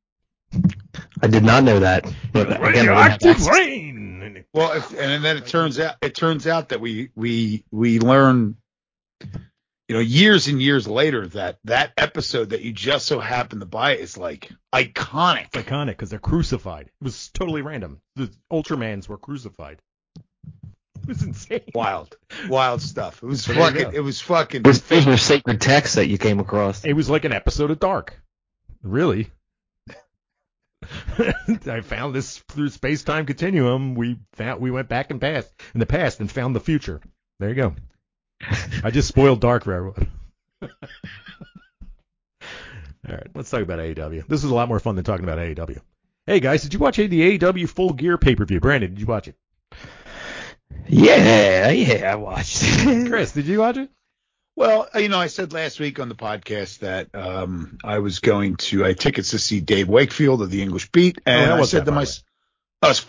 [1.21, 2.11] I did not know that.
[2.33, 3.49] But again, I didn't have radioactive access.
[3.49, 4.20] rain.
[4.53, 8.57] Well, if, and then it turns out it turns out that we we we learn,
[9.21, 13.65] you know, years and years later that that episode that you just so happened to
[13.65, 15.47] buy is like iconic.
[15.53, 16.87] It's iconic because they're crucified.
[16.87, 18.01] It was totally random.
[18.17, 19.79] The Ultramans were crucified.
[21.01, 21.61] It was insane.
[21.73, 22.15] Wild,
[22.49, 23.23] wild stuff.
[23.23, 23.83] It was there fucking.
[23.83, 23.89] go.
[23.89, 24.63] It was fucking.
[24.63, 26.83] Those, those were sacred texts that you came across.
[26.83, 28.21] It was like an episode of Dark.
[28.83, 29.31] Really.
[31.67, 33.95] I found this through space time continuum.
[33.95, 37.01] We found we went back and past in the past and found the future.
[37.39, 37.75] There you go.
[38.83, 40.11] I just spoiled Dark for everyone.
[43.07, 44.27] All right, let's talk about AEW.
[44.27, 45.79] This is a lot more fun than talking about AEW.
[46.27, 48.59] Hey guys, did you watch the AEW Full Gear pay per view?
[48.59, 49.35] Brandon, did you watch it?
[50.87, 52.63] Yeah, yeah, I watched.
[53.07, 53.89] Chris, did you watch it?
[54.61, 58.57] Well, you know, I said last week on the podcast that um, I was going
[58.57, 61.65] to I had tickets to see Dave Wakeling of the English Beat, and Oh, I
[61.65, 62.23] said that, to myself,
[62.83, 63.05] "Oh, it's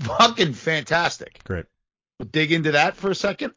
[0.00, 1.64] fucking fantastic." Great.
[2.20, 3.54] We'll dig into that for a second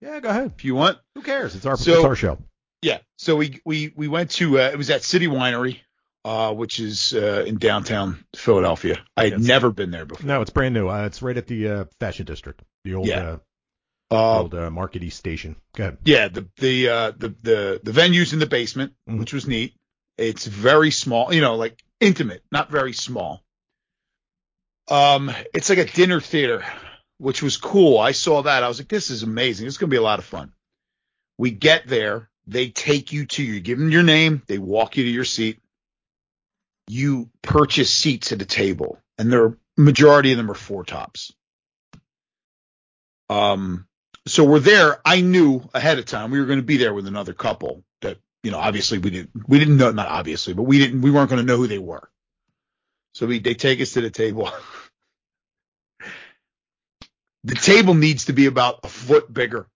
[0.00, 0.52] Yeah, go ahead.
[0.56, 0.98] if you want.
[1.16, 1.56] Who cares?
[1.56, 2.38] It's our So- it's our show.
[2.82, 2.98] Yeah.
[3.16, 5.80] So we we we went to uh, it was at City Winery,
[6.24, 8.98] uh, which is uh, in downtown Philadelphia.
[9.16, 9.40] I had Yes.
[9.42, 10.24] never been there before.
[10.24, 10.88] No, it's brand new.
[10.88, 13.38] Uh, it's right at the uh, Fashion District, the old Yeah.
[14.10, 15.56] Uh, old uh, Market East station.
[15.74, 15.98] Go ahead.
[16.04, 19.18] yeah, the the uh, the the the venue's in the basement, Mhm.
[19.18, 19.74] which was neat.
[20.16, 23.42] It's very small, you know, like intimate, not very small.
[24.88, 26.64] Um, it's like a dinner theater,
[27.18, 27.98] which was cool.
[27.98, 28.62] I saw that.
[28.62, 29.66] I was like, this is amazing.
[29.66, 30.52] It's gonna be a lot of fun.
[31.38, 35.04] We get there, they take you to you give them your name, they walk you
[35.04, 35.60] to your seat.
[36.88, 41.32] You purchase seats at a table, and the majority of them are four tops.
[43.28, 43.86] Um,
[44.26, 45.00] so we're there.
[45.04, 48.18] I knew ahead of time we were going to be there with another couple that,
[48.42, 51.30] you know, obviously we didn't, we didn't know, not obviously, but we didn't, we weren't
[51.30, 52.08] going to know who they were.
[53.14, 54.50] So we, they take us to the table.
[57.44, 59.68] the table needs to be about a foot bigger.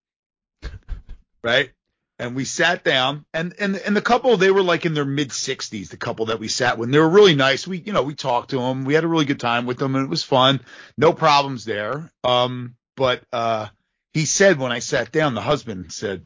[1.43, 1.71] Right.
[2.19, 5.31] And we sat down and, and, and the couple, they were like in their mid
[5.31, 6.87] sixties, the couple that we sat with.
[6.87, 7.65] And they were really nice.
[7.65, 8.85] We, you know, we talked to them.
[8.85, 10.59] We had a really good time with them and it was fun.
[10.97, 12.11] No problems there.
[12.23, 13.69] Um, but, uh,
[14.13, 16.23] he said when I sat down, the husband said,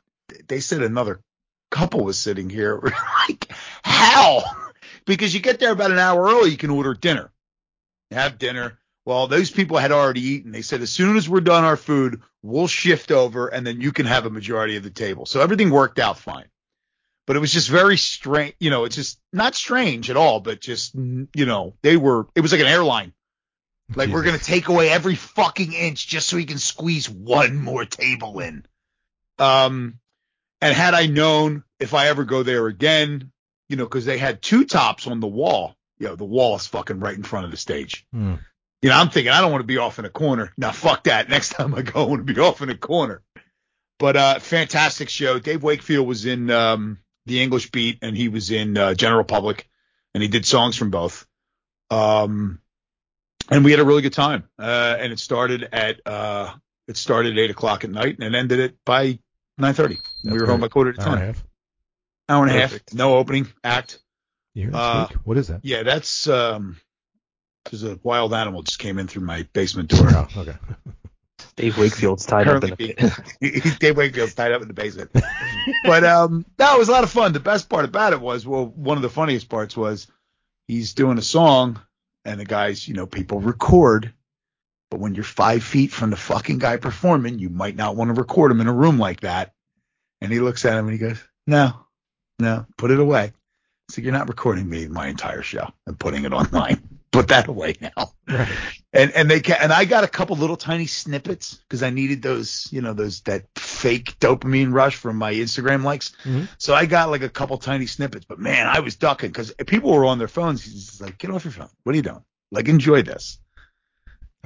[0.48, 1.22] they said another
[1.72, 2.82] couple was sitting here.
[3.28, 3.52] Like,
[3.84, 4.44] how?
[5.06, 7.32] Because you get there about an hour early, you can order dinner,
[8.12, 8.78] have dinner.
[9.04, 10.52] Well, those people had already eaten.
[10.52, 13.92] They said, as soon as we're done our food, we'll shift over and then you
[13.92, 15.26] can have a majority of the table.
[15.26, 16.46] So everything worked out fine.
[17.26, 18.54] But it was just very strange.
[18.60, 22.42] You know, it's just not strange at all, but just, you know, they were, it
[22.42, 23.14] was like an airline.
[23.94, 27.86] Like we're gonna take away every fucking inch just so we can squeeze one more
[27.86, 28.66] table in.
[29.38, 30.00] Um,
[30.62, 33.32] and had I known if I ever go there again,
[33.70, 35.76] you know, because they had two tops on the wall.
[36.00, 38.06] You know, the wall is fucking right in front of the stage.
[38.12, 38.36] Hmm.
[38.82, 40.52] You know, I'm thinking I don't want to be off in a corner.
[40.58, 41.30] Now fuck that.
[41.30, 43.22] Next time I go, I want to be off in a corner.
[43.98, 45.40] But uh, fantastic show.
[45.40, 49.70] Dave Wakeling was in um, the English Beat, and he was in uh, General Public,
[50.14, 51.26] and he did songs from both.
[51.90, 52.60] Um,
[53.50, 54.44] and we had a really good time.
[54.60, 56.54] Uh, and it started at uh,
[56.88, 59.20] it started at eight o'clock at night, and it ended it by
[59.58, 59.96] nine thirty.
[60.24, 60.70] We That's were home great.
[60.70, 61.08] by quarter to ten.
[61.08, 61.44] Hour and a half.
[62.30, 62.80] Hour and a half.
[62.94, 64.00] No opening act.
[64.54, 65.20] You hear that Uh, squeak?
[65.26, 65.62] What is that?
[65.64, 66.78] Yeah, that's um,
[67.70, 70.08] there's a wild animal just came in through my basement door.
[70.10, 70.56] Oh, okay.
[71.58, 73.80] Dave Wakeling's tied up in a Currently pit.
[73.80, 75.10] Dave Wakeling's tied up in the basement.
[75.86, 77.32] but um, no, it was a lot of fun.
[77.32, 80.08] The best part about it was, well, one of the funniest parts was
[80.68, 81.80] he's doing a song,
[82.26, 84.12] and the guys, you know, people record
[84.92, 88.22] But when you're five feet from the fucking guy performing, you might not want to
[88.22, 89.54] record him in a room like that.
[90.22, 91.74] And he looks at him and he goes, no,
[92.40, 93.34] no, put it away.
[93.92, 96.95] So you're not recording me my entire show and putting it online.
[97.16, 98.14] Put that away now.
[98.28, 98.50] Right.
[98.94, 102.22] And and they can and I got a couple little tiny snippets because I needed
[102.22, 106.12] those, you know, those that fake dopamine rush from my Instagram likes.
[106.24, 106.48] Mhm.
[106.58, 109.92] So I got like a couple tiny snippets, but man, I was ducking because people
[109.94, 110.64] were on their phones.
[110.64, 111.70] He's just like, get off your phone.
[111.84, 112.24] What are you doing?
[112.52, 113.40] Like, enjoy this.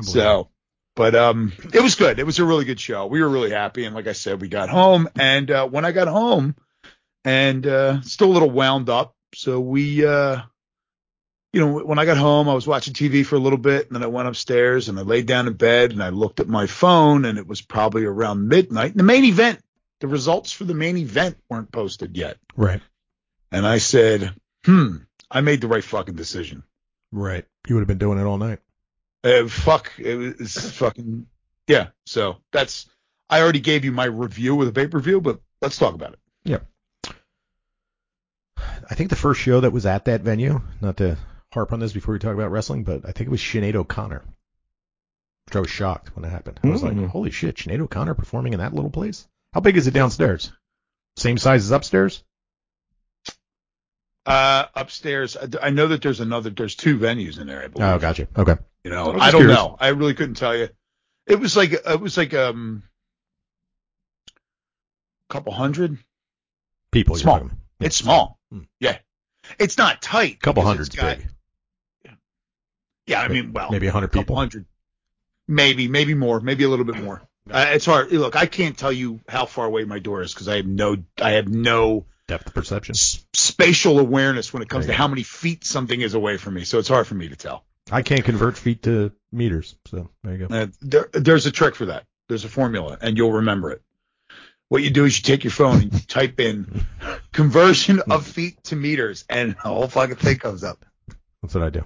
[0.02, 0.50] So,
[0.96, 2.20] but um, it was good.
[2.20, 3.06] It was a really good show.
[3.08, 5.92] We were really happy, and like I said, we got home, and uh, when I
[5.92, 6.56] got home,
[7.26, 10.42] and uh, still a little wound up, so we, uh,
[11.52, 13.96] you know, when I got home, I was watching TV for a little bit, and
[13.96, 16.68] then I went upstairs and I laid down in bed and I looked at my
[16.68, 18.92] phone, and it was probably around midnight.
[18.92, 19.60] And the main event,
[20.00, 22.82] the results for the main event weren't posted yet, right,
[23.52, 24.34] and I said,
[24.66, 24.98] hmm,
[25.32, 26.64] I made the right fucking decision.
[27.12, 27.46] right.
[27.68, 28.60] You would have been doing it all night.
[29.24, 31.28] Uh, fuck, it was fucking
[31.68, 31.88] yeah.
[32.06, 32.90] So that's
[33.30, 36.14] I already gave you my review with a pay per view, but let's talk about
[36.14, 36.20] it.
[36.44, 36.60] Yeah.
[38.90, 41.18] I think the first show that was at that venue, not to
[41.54, 44.24] harp on this before we talk about wrestling, but I think it was Sinead O'Connor.
[45.48, 46.60] Which I was shocked when it happened.
[46.64, 47.02] I was Mm.
[47.02, 49.28] like, holy shit, Sinead O'Connor performing in that little place?
[49.54, 50.52] How big is it downstairs?
[51.18, 52.24] Same size as upstairs?
[54.26, 57.64] Uh, upstairs, I, I know that there's another, there's two venues in there.
[57.64, 57.88] I believe.
[57.88, 58.28] Oh, gotcha.
[58.38, 58.58] Okay.
[58.84, 59.58] You know, I was I just don't curious.
[59.58, 59.78] know.
[59.80, 60.70] I really couldn't tell you.
[61.26, 62.84] It was like it was like um,
[65.30, 65.98] a couple hundred.
[66.92, 67.36] People you're Small.
[67.36, 67.86] talking about.
[67.86, 68.40] It's small.
[68.52, 68.62] Hmm.
[68.80, 68.98] Yeah,
[69.60, 70.40] it's not tight.
[70.42, 71.28] couple because hundred's it's got- big.
[73.10, 74.36] Yeah, I mean, well, Maybe a hundred people.
[74.36, 74.66] hundred,
[75.48, 77.22] maybe, maybe more, maybe a little bit more.
[77.50, 78.12] Uh, it's hard.
[78.12, 80.98] Look, I can't tell you how far away my door is because I have no,
[81.20, 82.94] I have no Depth perception.
[82.94, 86.54] s- spatial awareness when it comes to you how many feet something is away from
[86.54, 86.64] me.
[86.66, 87.66] So it's hard for me to tell.
[87.92, 90.56] I can't convert feet to meters, so there you go.
[90.56, 92.04] Uh, there, there's a trick for that.
[92.28, 93.82] There's a formula, and you'll remember it.
[94.68, 96.86] What you do is you take your phone and you type in
[97.32, 100.86] conversion of feet to meters, and the whole fucking thing comes up.
[101.42, 101.84] That's what I do.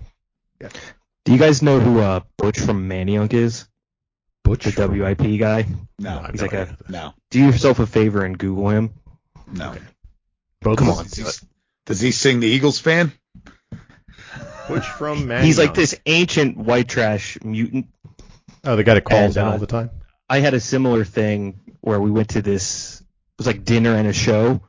[1.26, 3.68] Do you guys know who uh, Butch from Manayunk is?
[4.44, 4.66] Butch.
[4.66, 5.66] The WIP guy.
[6.00, 8.94] No, I've He's no like a- no, Do yourself a favor and Google him.
[9.52, 9.74] no.
[10.62, 11.04] Both Come on.
[11.06, 11.48] Does he,
[11.86, 13.12] does he sing the Eagles fan?
[14.68, 15.44] Butch from Manayunk.
[15.44, 17.88] He's like this ancient white trash mutant.
[18.64, 19.90] Oh, the guy that calls And, in uh, all the time.
[20.30, 23.02] I had a similar thing where we went to this.
[23.02, 23.06] It
[23.38, 24.62] was like dinner and a show,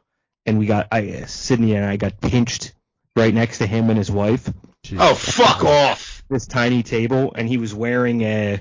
[0.47, 2.73] and we got I Sydney and I got pinched
[3.15, 4.53] right next to him and his wife.
[4.85, 4.99] Jeez.
[5.01, 6.14] Oh, fuck off!
[6.29, 8.61] This tiny table, and he was wearing a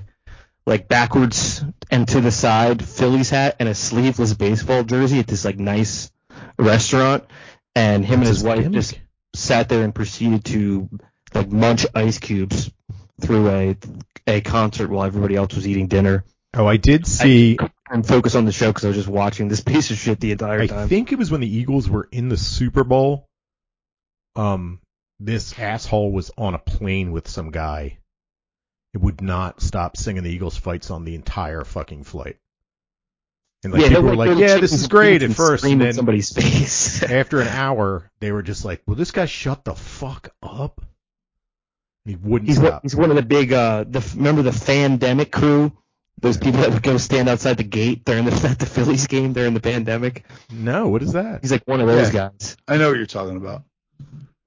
[0.66, 5.44] like backwards and to the side Phillies hat and a sleeveless baseball jersey at this
[5.44, 6.10] like nice
[6.58, 7.24] restaurant.
[7.74, 8.72] And him What's and his his wife gimmick?
[8.72, 8.98] just
[9.34, 10.88] sat there and proceeded to
[11.34, 12.70] like munch ice cubes
[13.20, 13.76] through a
[14.26, 16.24] a concert while everybody else was eating dinner
[16.56, 17.56] Oh, I did see.
[17.60, 20.20] I and focus on the show because I was just watching this piece of shit
[20.20, 20.78] the entire I time.
[20.78, 23.28] I think it was when the Eagles were in the Super Bowl.
[24.36, 24.80] Um,
[25.24, 27.98] this asshole was on a plane with some guy.
[28.92, 32.36] It would not stop singing the Eagles fight song the entire fucking flight.
[33.64, 35.82] And like yeah, people were like, "Yeah, this is great" at and first, scream and
[35.82, 37.02] in then somebody's face.
[37.10, 40.84] after an hour, they were just like, "Will this guy shut the fuck up?"
[42.04, 42.82] He wouldn't he's one, stop.
[42.82, 45.72] he's one of the big uh the remember the pandemic crew.
[46.20, 49.32] Those people that would go stand outside the gate during the at the Phillies game
[49.32, 50.24] during the pandemic.
[50.52, 51.40] No, what is that?
[51.40, 52.56] He's like one of those guys.
[52.68, 53.62] I know what you're talking about.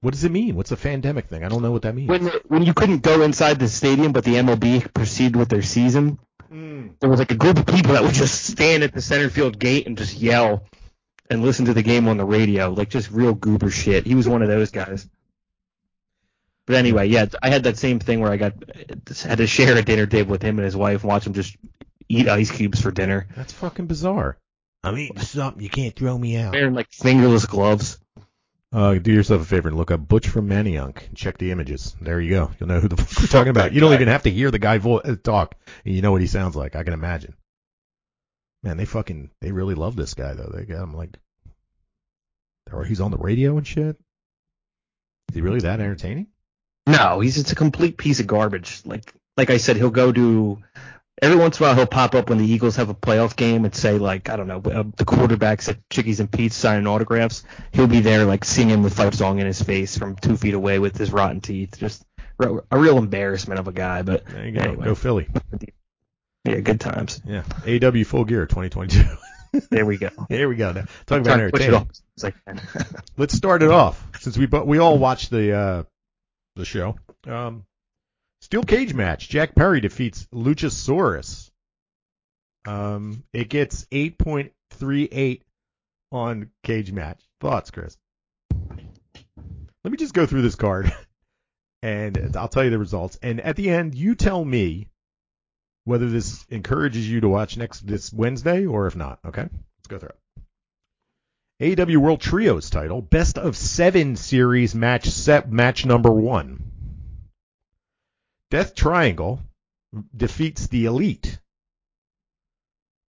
[0.00, 0.54] What does it mean?
[0.54, 1.44] What's a pandemic thing?
[1.44, 2.08] I don't know what that means.
[2.08, 6.18] When when you couldn't go inside the stadium, but the MLB proceeded with their season,
[6.48, 6.88] hmm.
[7.00, 9.58] there was like a group of people that would just stand at the center field
[9.58, 10.64] gate and just yell
[11.30, 14.06] and listen to the game on the radio, like just real goober shit.
[14.06, 15.08] He was one of those guys.
[16.64, 18.52] But anyway, yeah, I had that same thing where I got
[19.24, 21.56] had to share a dinner table with him and his wife and watch him just
[22.08, 24.38] eat ice cubes for dinner, That's fucking bizarre.
[24.84, 25.62] I'm eating something.
[25.62, 26.52] You can't throw me out.
[26.52, 27.98] wearing like fingerless gloves.
[28.70, 31.96] Uh, do yourself a favor and look up Butch from and check the images.
[32.02, 32.50] There you go.
[32.58, 33.72] You'll know who the fuck we're talking about.
[33.72, 35.54] You don't even have to hear the guy vo- uh, talk.
[35.84, 36.76] And you know what he sounds like.
[36.76, 37.34] I can imagine.
[38.62, 40.50] Man, they fucking they really love this guy though.
[40.52, 41.16] They got him like,
[42.86, 43.96] he's on the radio and shit.
[45.30, 46.26] Is he really that entertaining?
[46.86, 48.82] No, he's just a complete piece of garbage.
[48.84, 50.58] Like like I said, he'll go to
[51.22, 53.64] every once in a while he'll pop up when the Eagles have a playoff game
[53.64, 57.44] and say like I don't know uh, the quarterbacks at Chickies and Pete's signing autographs.
[57.72, 60.78] He'll be there like singing the fight song in his face from two feet away
[60.78, 61.78] with his rotten teeth.
[61.78, 62.04] Just
[62.40, 64.02] a real embarrassment of a guy.
[64.02, 64.60] But There you go.
[64.60, 64.84] Anyway.
[64.84, 65.28] Go Philly.
[66.44, 67.20] yeah, good times.
[67.24, 67.42] Yeah.
[67.66, 69.04] AW Full Gear 2022.
[69.70, 70.10] There we go.
[70.28, 70.72] There we go.
[70.72, 71.86] Now talk about to it
[72.22, 72.34] like,
[73.16, 75.82] Let's start it off since we we all watched the uh
[76.54, 76.96] the show.
[77.26, 77.64] Um,
[78.48, 79.28] Steel cage match.
[79.28, 81.50] Jack Perry defeats Luchasaurus.
[82.66, 85.42] Um, it gets 8.38
[86.10, 87.20] on cage match.
[87.42, 87.98] Thoughts, Chris?
[89.84, 90.90] Let me just go through this card,
[91.82, 93.18] and I'll tell you the results.
[93.22, 94.88] And at the end, you tell me
[95.84, 99.18] whether this encourages you to watch next this Wednesday or if not.
[99.26, 100.12] Okay, let's go through
[101.60, 101.76] it.
[101.76, 106.67] AEW World Trios title, best of seven series match set match number one.
[108.50, 109.40] Death Triangle
[110.16, 111.38] defeats the Elite.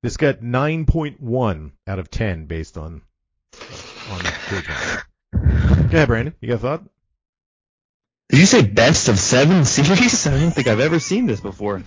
[0.03, 3.03] This got 9.1 out of 10 based on
[4.11, 5.05] on cage match.
[5.33, 6.35] Go ahead, Brandon.
[6.40, 6.85] You got a thought?
[8.31, 10.27] Did you say best of seven series?
[10.27, 11.85] I don't think I've ever seen this before.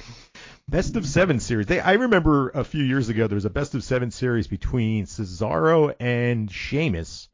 [0.70, 1.66] Best of seven series.
[1.66, 5.08] They, I remember a few years ago there was a best of seven series between
[5.08, 7.28] Cesaro and Sheamus.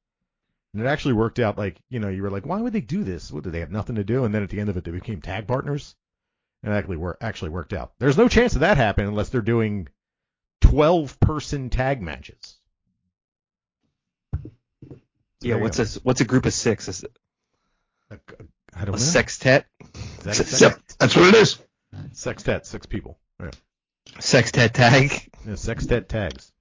[0.73, 3.03] And it actually worked out like, you know, you were like, why would they do
[3.03, 3.31] this?
[3.31, 4.25] What, did they have nothing to do?
[4.25, 5.95] And then at the end of it, they became tag partners.
[6.67, 7.93] And actually, wor- actually worked out.
[7.97, 9.87] There's no chance of that happening unless they're doing
[10.61, 12.57] 12 person tag matches.
[15.39, 16.89] Yeah, There what's a what's a group of six?
[16.89, 17.17] Is it
[18.11, 18.19] A-
[18.75, 18.97] I don't a know.
[18.97, 19.65] sextet?
[20.25, 21.57] Is that Yep, that's what it is.
[22.11, 23.17] sextet, six people.
[23.39, 23.51] Yeah.
[24.19, 25.31] Sextet tag?
[25.47, 26.51] Yeah, sextet tags.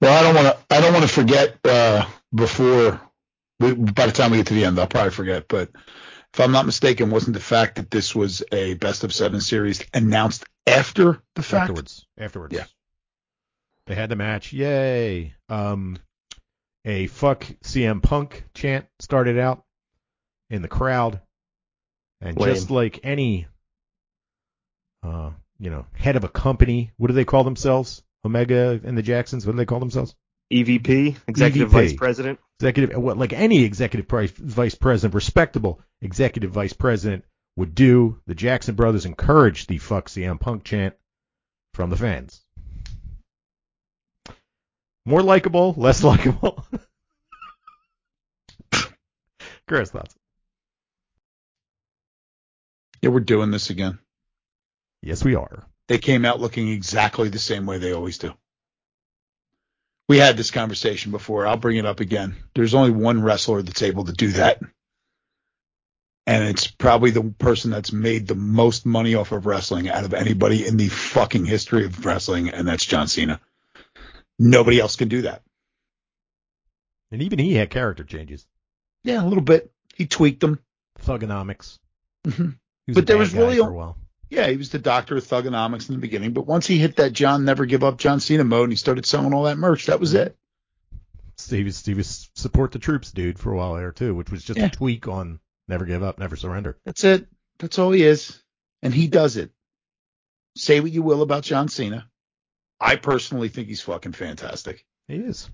[0.00, 0.76] Well, I don't want to.
[0.76, 3.00] I don't want to forget uh, before.
[3.58, 5.48] We, by the time we get to the end, I'll probably forget.
[5.48, 5.70] But
[6.34, 9.84] if I'm not mistaken, wasn't the fact that this was a best of seven series
[9.94, 11.70] announced after the fact?
[11.70, 12.06] Afterwards.
[12.18, 12.52] Afterwards.
[12.52, 12.64] Yeah.
[13.86, 14.52] They had the match.
[14.52, 15.34] Yay.
[15.48, 15.96] Um,
[16.84, 19.62] a fuck CM Punk chant started out
[20.50, 21.20] in the crowd.
[22.20, 22.52] And Lame.
[22.52, 23.46] just like any,
[25.04, 28.02] uh, you know, head of a company, what do they call themselves?
[28.24, 30.16] Omega and the Jacksons, what do they call themselves?
[30.52, 31.72] EVP, executive EVP.
[31.72, 32.40] vice president.
[32.60, 37.24] Executive, uh, what, like any executive vice president, respectable executive vice president
[37.56, 38.20] would do.
[38.26, 40.94] The Jackson brothers encouraged the fuck CM Punk chant
[41.74, 42.40] from the fans.
[45.04, 46.64] More likable, less likable.
[49.66, 50.14] Chris, thoughts?
[53.02, 53.98] Yeah, we're doing this again.
[55.02, 55.66] Yes, we are.
[55.88, 58.32] They came out looking exactly the same way they always do.
[60.08, 61.46] We had this conversation before.
[61.46, 62.36] I'll bring it up again.
[62.54, 64.60] There's only one wrestler that's able to do that.
[66.26, 70.14] And it's probably the person that's made the most money off of wrestling out of
[70.14, 73.40] anybody in the fucking history of wrestling, and that's John Cena.
[74.38, 75.42] Nobody else can do that.
[77.10, 78.46] And even he had character changes.
[79.04, 79.70] Yeah, a little bit.
[79.94, 80.58] He tweaked them.
[81.00, 81.78] Thugonomics.
[82.26, 82.56] Mhm.
[82.86, 83.94] He was But there was really a-.
[84.30, 87.12] Yeah, he was the doctor of thugonomics in the beginning, but once he hit that
[87.12, 90.00] John never give up John Cena mode and he started selling all that merch, that
[90.00, 90.28] was mm-hmm.
[90.28, 90.36] it.
[91.36, 94.44] Steve was he was support the troops dude for a while there too, which was
[94.44, 94.66] just Yeah.
[94.66, 96.78] a tweak on never give up, never surrender.
[96.84, 97.26] That's it.
[97.58, 98.40] That's all he is.
[98.82, 99.50] And he does it.
[100.56, 102.08] Say what you will about John Cena.
[102.80, 104.84] I personally think he's fucking fantastic.
[105.08, 105.50] He is.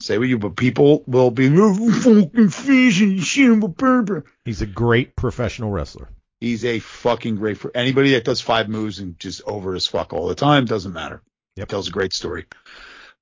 [0.00, 4.24] Say what you, but people will be "Oh, fucking fish and shit him a burger."
[4.44, 6.08] He's a great professional wrestler.
[6.44, 10.12] He's a fucking great for anybody that does five moves and just over as fuck
[10.12, 10.66] all the time.
[10.66, 11.22] Doesn't matter.
[11.56, 11.68] Yep.
[11.68, 12.44] Tells a great story.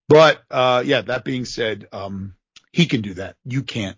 [0.09, 2.35] But uh, yeah, that being said, um,
[2.73, 3.37] he can do that.
[3.45, 3.97] You can't.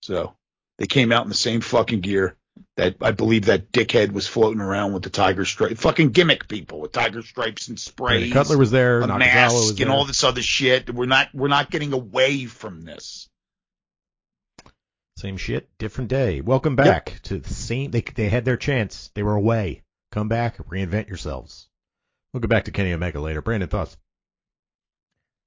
[0.00, 0.34] So
[0.78, 2.36] they came out in the same fucking gear
[2.76, 5.76] that I believe that dickhead was floating around with the tiger stripe.
[5.76, 8.32] Fucking gimmick people with tiger stripes and sprays.
[8.32, 9.00] Cutler was there.
[9.00, 9.90] a Nakazawa mask was and there.
[9.90, 10.92] all this other shit.
[10.92, 13.28] We're not we're not getting away from this.
[15.20, 16.40] Same shit, different day.
[16.40, 17.90] Welcome back to the same.
[17.90, 19.10] They they had their chance.
[19.12, 19.82] They were away.
[20.12, 21.68] Come back, reinvent yourselves.
[22.32, 23.42] We'll get back to Kenny Omega later.
[23.42, 23.98] Brandon, thoughts?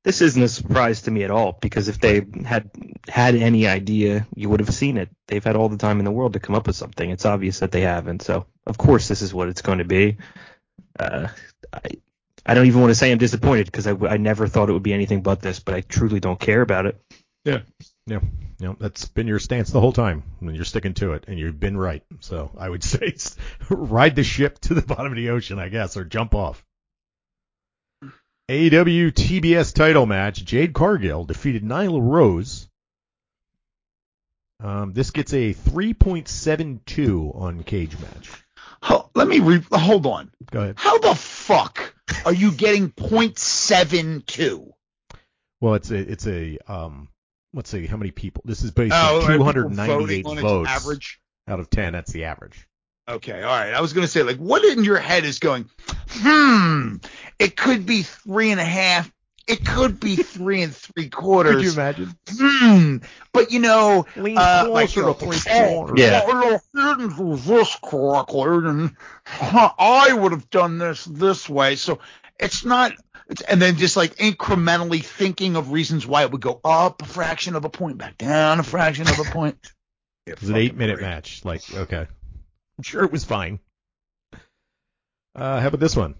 [0.03, 2.69] This isn't a surprise to me at all because if they had
[3.07, 5.09] had any idea, you would have seen it.
[5.27, 7.09] They've had all the time in the world to come up with something.
[7.09, 8.21] It's obvious that they haven't.
[8.21, 10.17] So of course this is what it's going to be.
[10.99, 11.29] Uh,
[11.73, 11.81] I
[12.45, 14.83] I don't even want to say I'm disappointed because I, I never thought it would
[14.83, 17.01] be anything but this, but I truly don't care about it.
[17.43, 17.61] Yeah,
[18.07, 18.21] you
[18.59, 21.59] know, that's been your stance the whole time, and you're sticking to it, and you've
[21.59, 22.03] been right.
[22.19, 23.15] So I would say
[23.69, 26.63] ride the ship to the bottom of the ocean, I guess, or jump off.
[28.49, 32.67] AEW TBS title match: Jade Cargill defeated Nyla Rose.
[34.59, 38.29] Um, this gets a 3.72 on Cage Match.
[39.15, 40.31] Let me re- hold on.
[40.51, 40.75] Go ahead.
[40.77, 41.93] How the fuck
[42.25, 44.71] are you getting 0.72?
[45.61, 47.07] Well, it's a it's a um,
[47.53, 48.41] let's see how many people.
[48.45, 51.19] This is based Oh, on 298 voting on votes average.
[51.47, 51.93] out of 10.
[51.93, 52.67] That's the average.
[53.07, 53.73] Okay, all right.
[53.73, 55.69] I was gonna say, like, what in your head is going?
[56.09, 56.97] Hmm,
[57.37, 59.11] it could be three and a half.
[59.45, 61.55] it could be three and three quarters.
[61.55, 62.15] Could you imagine?
[62.29, 62.97] Hmm.
[63.33, 65.99] But you know, Lean uh, like, closer you know, to three oh, quarters.
[65.99, 66.21] Yeah.
[66.25, 68.95] I didn't do this correctly, and
[69.41, 71.75] I would have done this this way.
[71.75, 71.99] So
[72.39, 72.93] it's not.
[73.29, 77.05] It's, and then just like incrementally thinking of reasons why it would go up a
[77.05, 79.57] fraction of a point, back down a fraction of a point.
[80.25, 81.43] It was an eight minute match.
[81.43, 82.07] Like, okay.
[82.77, 83.59] I'm sure it was fine.
[85.35, 86.15] Uh, how about this one?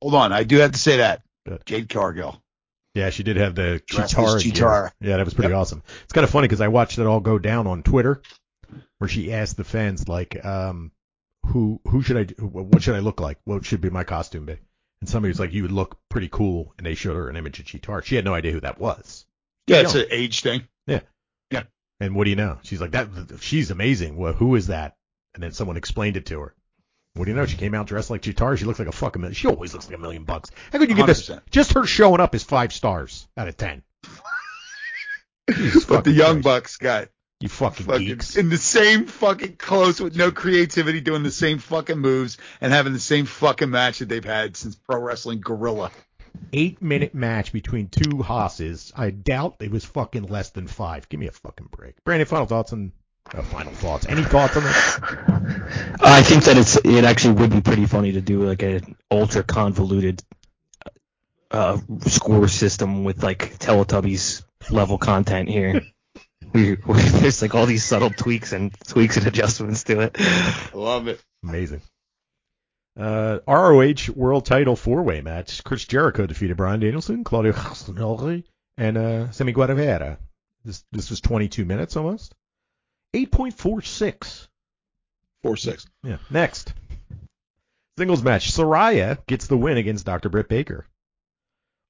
[0.00, 1.62] Hold on, I do have to say that Good.
[1.66, 2.40] Jade Cargill.
[2.94, 4.40] Yeah, she did have the Dressed Cheetara.
[4.40, 4.90] Cheetara.
[5.00, 5.82] Yeah, that was pretty awesome.
[6.04, 8.22] It's kind of funny because I watched it all go down on Twitter,
[8.98, 10.90] where she asked the fans like, um,
[11.46, 13.38] who who should I do, what should I look like?
[13.44, 14.58] What should be my costume be?
[15.00, 17.58] And somebody was like, you would look pretty cool, and they showed her an image
[17.58, 18.04] of Cheetara.
[18.04, 19.24] She had no idea who that was.
[19.66, 19.82] Yeah, Yeah.
[19.82, 20.68] it's an age thing.
[20.86, 21.00] Yeah.
[21.50, 21.62] Yeah.
[22.00, 22.58] And what do you know?
[22.62, 23.08] She's like, that
[23.40, 24.16] she's amazing.
[24.16, 24.96] Well, who is that?
[25.34, 26.54] And then someone explained it to her.
[27.14, 27.46] What do you know?
[27.46, 28.56] She came out dressed like Cheetara.
[28.58, 29.34] She looks like a fucking million.
[29.34, 30.50] She always looks like a million bucks.
[30.72, 31.28] How could you get this?
[31.28, 31.40] 100%.
[31.50, 33.82] Just her showing up is five stars out of ten.
[35.88, 36.44] But the Young Christ.
[36.44, 37.08] Bucks got
[37.40, 38.36] You fucking, fucking geeks.
[38.36, 42.92] in the same fucking clothes with no creativity, doing the same fucking moves and having
[42.92, 45.90] the same fucking match that they've had since Pro Wrestling Guerrilla.
[46.52, 48.92] Eight minute match between two hosses.
[48.94, 51.08] I doubt it was fucking less than five.
[51.08, 52.04] Give me a fucking break.
[52.04, 52.92] Brandon, final thoughts on
[53.32, 54.06] uh, final thoughts.
[54.06, 54.98] Any thoughts on this?
[56.00, 59.42] I think that it's it actually would be pretty funny to do like an ultra
[59.42, 60.22] convoluted
[61.50, 65.80] uh, score system with like Teletubbies level content here.
[66.52, 70.16] We, we, there's like all these subtle tweaks and tweaks and adjustments to it.
[70.74, 71.20] Love it.
[71.42, 71.82] Amazing.
[72.98, 75.62] Uh, ROH World Title four way match.
[75.64, 78.44] Chris Jericho defeated Bryan Danielson, Claudio Castagnoli,
[78.76, 80.18] and uh, Sammy Guevara.
[80.64, 82.34] This this was 22 minutes almost.
[83.14, 84.48] 8.46.
[85.42, 85.86] Four six.
[86.02, 86.18] Yeah.
[86.30, 86.74] Next.
[87.98, 88.52] Singles match.
[88.52, 90.28] Saraya gets the win against Dr.
[90.28, 90.86] Britt Baker.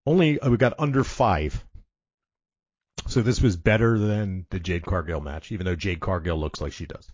[0.07, 1.65] Only uh, we got under five.
[3.09, 6.73] So this was better than the Jade Cargill match, even though Jade Cargill looks like
[6.73, 7.11] she does.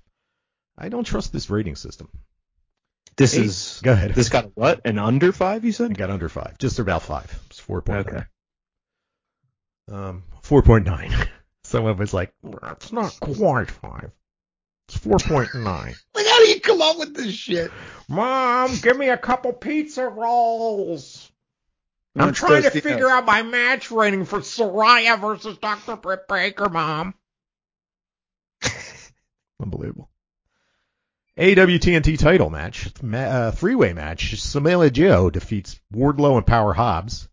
[0.77, 2.09] I don't trust this rating system.
[3.17, 3.47] This Eight.
[3.47, 4.15] is Go ahead.
[4.15, 5.97] this got what an under five you said?
[5.97, 7.31] got under five, just about five.
[7.49, 8.17] It's four point Okay.
[9.89, 9.99] nine.
[10.09, 11.13] Um, four point nine.
[11.65, 14.11] Someone was like, "It's not quite five.
[14.89, 17.71] It's four point nine." Like, how do you come up with this shit?
[18.09, 21.26] Mom, give me a couple pizza rolls.
[22.19, 22.83] I'm It's trying to Tostitos.
[22.83, 25.97] figure out my match rating for Saraya versus Dr.
[25.97, 27.15] Britt Baker, Mom.
[29.63, 30.09] Unbelievable.
[31.39, 34.41] AWTNT title match, ma- uh, three-way match.
[34.41, 37.29] Samoa Joe defeats Wardlow and Power Hobbs.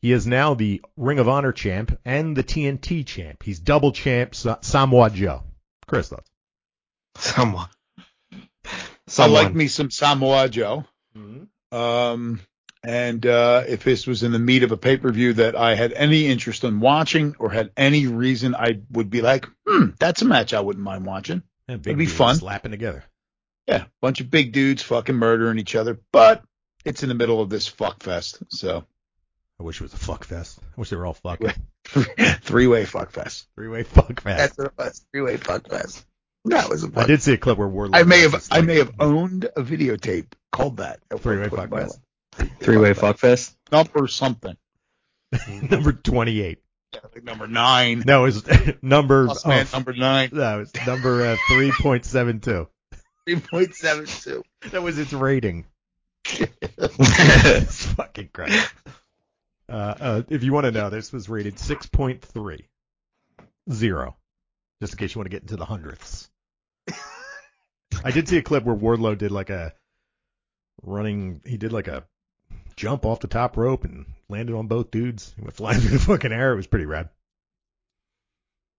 [0.00, 3.42] He is now the Ring of Honor champ and the TNT champ.
[3.42, 5.42] He's double champ Sa- Samoa Joe.
[5.86, 6.30] Chris thoughts?
[7.16, 7.68] Someone.
[9.18, 10.84] I like me some Samoa Joe.
[11.72, 12.40] Um,
[12.84, 15.74] and uh, if this was in the meat of a pay per view that I
[15.74, 20.22] had any interest in watching or had any reason I would be like, hmm, that's
[20.22, 21.42] a match I wouldn't mind watching.
[21.68, 22.36] Yeah, big It'd be fun.
[22.36, 23.04] Slapping together.
[23.66, 26.42] Yeah, bunch of big dudes fucking murdering each other, but
[26.84, 28.42] it's in the middle of this fuck fest.
[28.48, 28.84] So
[29.60, 30.58] I wish it was a fuck fest.
[30.62, 31.52] I wish they were all fucking.
[32.42, 33.48] three way fuck fest.
[33.56, 34.38] Three-way fuck fest.
[34.38, 35.04] That's what it was.
[35.12, 36.04] Three way fuck fest.
[36.44, 37.06] That was a I fun.
[37.08, 37.90] did see a clip where Wardlow.
[37.94, 41.00] I may have just I like, may have owned a videotape called that.
[41.14, 42.00] Three-way one fuck fest.
[42.38, 42.58] Life.
[42.60, 43.54] Three way fuckfest.
[43.70, 44.56] Number something.
[45.62, 46.58] number 28.
[46.94, 48.02] I think number nine.
[48.06, 48.42] No, it's
[48.82, 49.26] number.
[49.26, 50.30] Plus man oh, number nine.
[50.32, 52.66] no, it's number uh, 3.72.
[53.26, 54.42] Three point seven two.
[54.70, 55.66] That was its rating.
[56.24, 58.52] it's fucking great.
[59.68, 62.68] Uh, uh, if you want to know, this was rated six point three
[63.70, 64.16] zero,
[64.80, 66.30] Just in case you want to get into the hundredths.
[68.02, 69.74] I did see a clip where Wardlow did like a
[70.82, 72.04] running, he did like a
[72.78, 75.34] jump off the top rope and landed on both dudes.
[75.36, 76.52] He went flying through the fucking air.
[76.52, 77.10] It was pretty rad.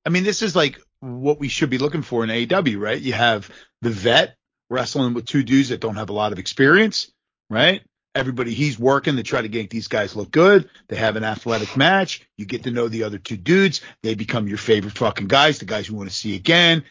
[0.05, 2.99] I mean, this is like what we should be looking for in AEW, right?
[2.99, 4.37] You have the vet
[4.69, 7.11] wrestling with two dudes that don't have a lot of experience,
[7.49, 7.81] right?
[8.15, 10.69] Everybody he's working to try to get these guys look good.
[10.87, 12.27] They have an athletic match.
[12.37, 13.81] You get to know the other two dudes.
[14.01, 16.83] They become your favorite fucking guys, the guys you want to see again.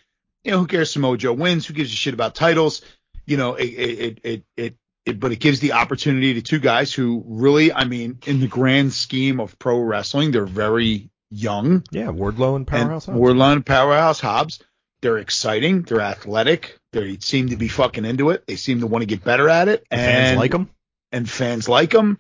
[0.45, 0.93] You know, who cares?
[0.93, 1.67] Samoa Joe wins.
[1.67, 2.83] Who gives a shit about titles?
[3.27, 4.77] You know, it, it, it, it,
[5.09, 8.47] it, but it gives the opportunity to two guys who really, I mean, in the
[8.49, 13.09] grand scheme of pro wrestling, they're very young Yeah, Wardlow and Powerhouse.
[13.09, 13.29] and Hobbs.
[13.35, 14.61] Wardlow and Powerhouse Hobbs.
[15.01, 15.83] They're exciting.
[15.83, 16.79] They're athletic.
[16.93, 18.47] They seem to be fucking into it.
[18.47, 19.87] They seem to want to get better at it.
[19.91, 20.71] And fans like them.
[21.13, 22.19] and fans like them.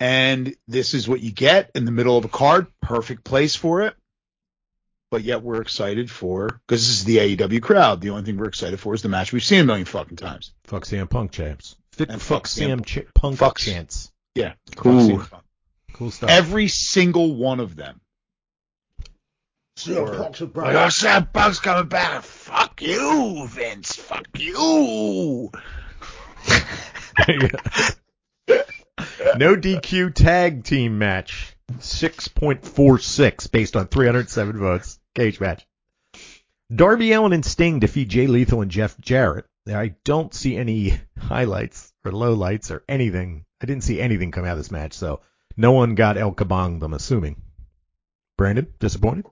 [0.00, 2.66] And this is what you get in the middle of a card.
[2.80, 3.94] Perfect place for it.
[5.10, 8.00] But yet we're excited for because this is the AEW crowd.
[8.00, 10.52] The only thing we're excited for is the match we've seen a million fucking times.
[10.64, 11.76] Fuck CM Punk champs.
[12.00, 13.58] Fit, And fuck fuck CM CM Ch- Punk Fucks.
[13.58, 14.10] chants.
[14.34, 14.54] Yeah.
[14.86, 15.18] Ooh.
[15.18, 15.44] Fuck CM Punk.
[15.92, 16.30] Cool stuff.
[16.30, 18.00] Every single one of them.
[19.86, 22.22] were, like, oh, CM Punk's coming back.
[22.22, 23.96] Fuck you, Vince.
[23.96, 24.50] Fuck you.
[29.36, 31.54] no DQ tag team match.
[31.80, 34.98] 6.46 based on 307 votes.
[35.14, 35.66] Cage match.
[36.74, 39.44] Darby Allin and Sting defeat Jay Lethal and Jeff Jarrett.
[39.68, 43.44] I don't see any highlights or lowlights or anything.
[43.62, 45.20] I didn't see anything come out of this match, so
[45.56, 47.42] no one got El Kabong, I'm assuming.
[48.36, 49.26] Brandon, disappointed?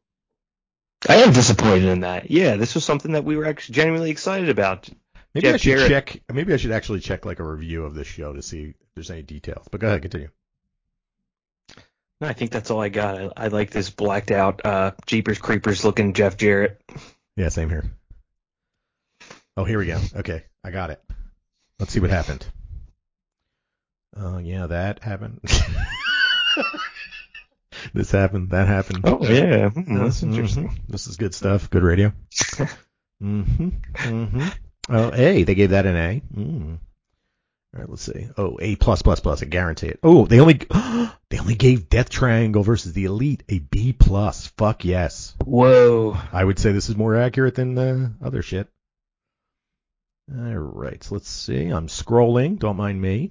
[1.09, 2.31] I am disappointed in that.
[2.31, 4.89] Yeah, this was something that we were actually genuinely excited about.
[5.35, 5.89] Maybe Jeff I should Jarrett.
[5.89, 6.23] check.
[6.33, 9.11] Maybe I should actually check like a review of this show to see if there's
[9.11, 9.67] any details.
[9.71, 10.29] But go ahead, continue.
[12.21, 13.17] No, I think that's all I got.
[13.17, 16.83] I, I like this blacked out uh, Jeepers Creepers looking Jeff Jarrett.
[17.37, 17.85] Yeah, same here.
[19.57, 20.01] Oh, here we go.
[20.17, 21.01] Okay, I got it.
[21.79, 22.45] Let's see what happened.
[24.21, 25.41] Oh, yeah, that happened.
[27.95, 28.51] this happened.
[28.51, 29.01] That happened.
[29.05, 30.81] Oh yeah, Oh, that's interesting.
[30.89, 31.71] This is good stuff.
[31.71, 32.13] Good radio.
[33.23, 33.69] mm-hmm.
[33.95, 34.49] Mm-hmm.
[34.89, 35.45] Oh, A.
[35.45, 36.23] They gave that an A.
[36.35, 36.79] Mm.
[37.75, 38.29] All right, let's see.
[38.37, 39.43] Oh, A plus plus plus.
[39.43, 40.01] I guarantee it.
[40.03, 40.55] Oh, they only
[41.31, 44.49] they only gave Death Triangle versus the Elite a B plus.
[44.57, 45.35] Fuck yes.
[45.45, 46.17] Whoa.
[46.33, 48.69] I would say this is more accurate than the other shit.
[50.31, 51.69] All right, so let's see.
[51.69, 52.59] I'm scrolling.
[52.59, 53.31] Don't mind me.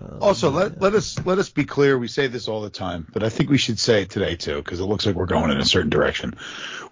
[0.00, 1.98] Um, Also, let let us let us be clear.
[1.98, 4.56] We say this all the time, but I think we should say it today too,
[4.56, 6.34] because it looks like we're going in a certain direction.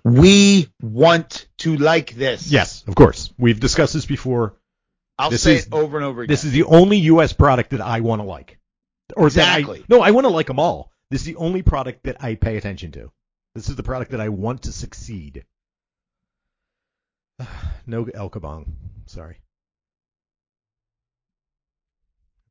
[0.05, 2.51] We want to like this.
[2.51, 3.32] Yes, of course.
[3.38, 4.55] We've discussed this before.
[5.18, 6.32] I'll This say is- it over and over again.
[6.32, 7.32] This is the only U.S.
[7.32, 8.59] product that I want to like.
[9.16, 9.84] Or that I- Exactly.
[9.88, 10.90] no, I want to like them all.
[11.11, 13.11] This is the only product that I pay attention to.
[13.55, 15.44] This is the product that I want to succeed.
[17.86, 18.66] no El Kabong.
[19.07, 19.38] Sorry.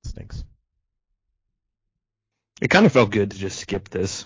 [0.04, 0.44] It stinks.
[2.62, 4.26] It kind of felt good to just skip this.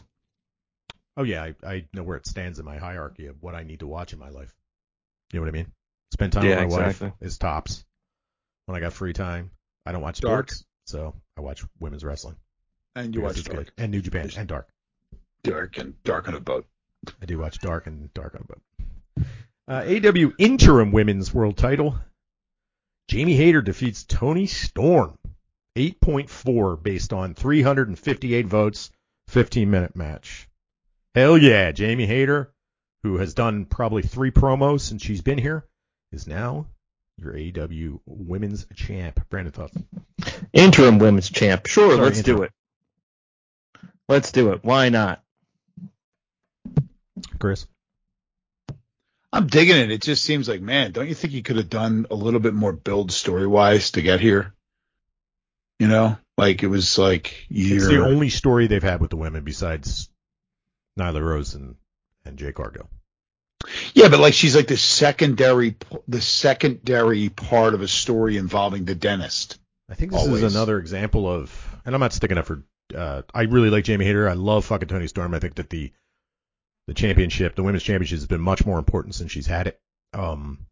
[1.16, 3.82] Oh yeah, I, I know where it stands in my hierarchy of what I need
[3.82, 4.54] to watch in my life.
[5.32, 5.72] You know what I mean?
[6.12, 7.08] Spend time Yeah, with my exactly.
[7.10, 7.86] wife is tops.
[8.66, 9.52] When I got free time,
[9.86, 10.50] I don't watch Dark.
[10.52, 12.36] sports, so I watch women's wrestling.
[12.96, 13.72] and you watch dark, good.
[13.78, 14.68] and New Japan and Dark.
[15.44, 16.66] dark and dark on a boat.
[17.22, 19.28] I do watch Dark and Dark on a Boat.
[19.68, 21.96] Uh, AW Interim Women's World Title.
[23.10, 25.18] Jamie Hayter defeats Toni Storm.
[25.76, 28.92] 8.4 based on 358 votes,
[29.28, 30.48] 15 minute match.
[31.16, 32.54] Hell yeah, Jamie Hayter,
[33.04, 35.66] who has done probably three promos since she's been here,
[36.12, 36.68] is now
[37.18, 39.28] your AW Women's Champ.
[39.30, 39.78] Brandon thoughts?
[40.54, 41.68] Interim women's champ.
[41.68, 42.52] Sure, Sorry, let's do it.
[44.08, 44.64] Let's do it.
[44.64, 45.24] Why not?
[47.40, 47.68] Chris?
[49.32, 49.92] I'm digging it.
[49.92, 52.54] It just seems like, man, don't you think you could have done a little bit
[52.54, 54.54] more build story wise to get here?
[55.80, 59.44] You know, like it was like It's the only story they've had with the women
[59.44, 60.10] besides
[60.98, 61.76] Nyla Rose and,
[62.26, 62.90] and Jay Cargill.
[63.94, 65.76] yeah, but like she's like the secondary,
[66.08, 69.60] the secondary part of a story involving the dentist.
[69.90, 70.44] I think this Always.
[70.44, 72.64] is another example of, and I'm not sticking up for.
[72.96, 74.30] Uh, I really like Jamie Hayter.
[74.30, 75.34] I love fucking Toni Storm.
[75.34, 75.92] I think that the
[76.88, 79.80] the championship, the women's championship, has been much more important since she's had it.
[80.14, 80.68] Um,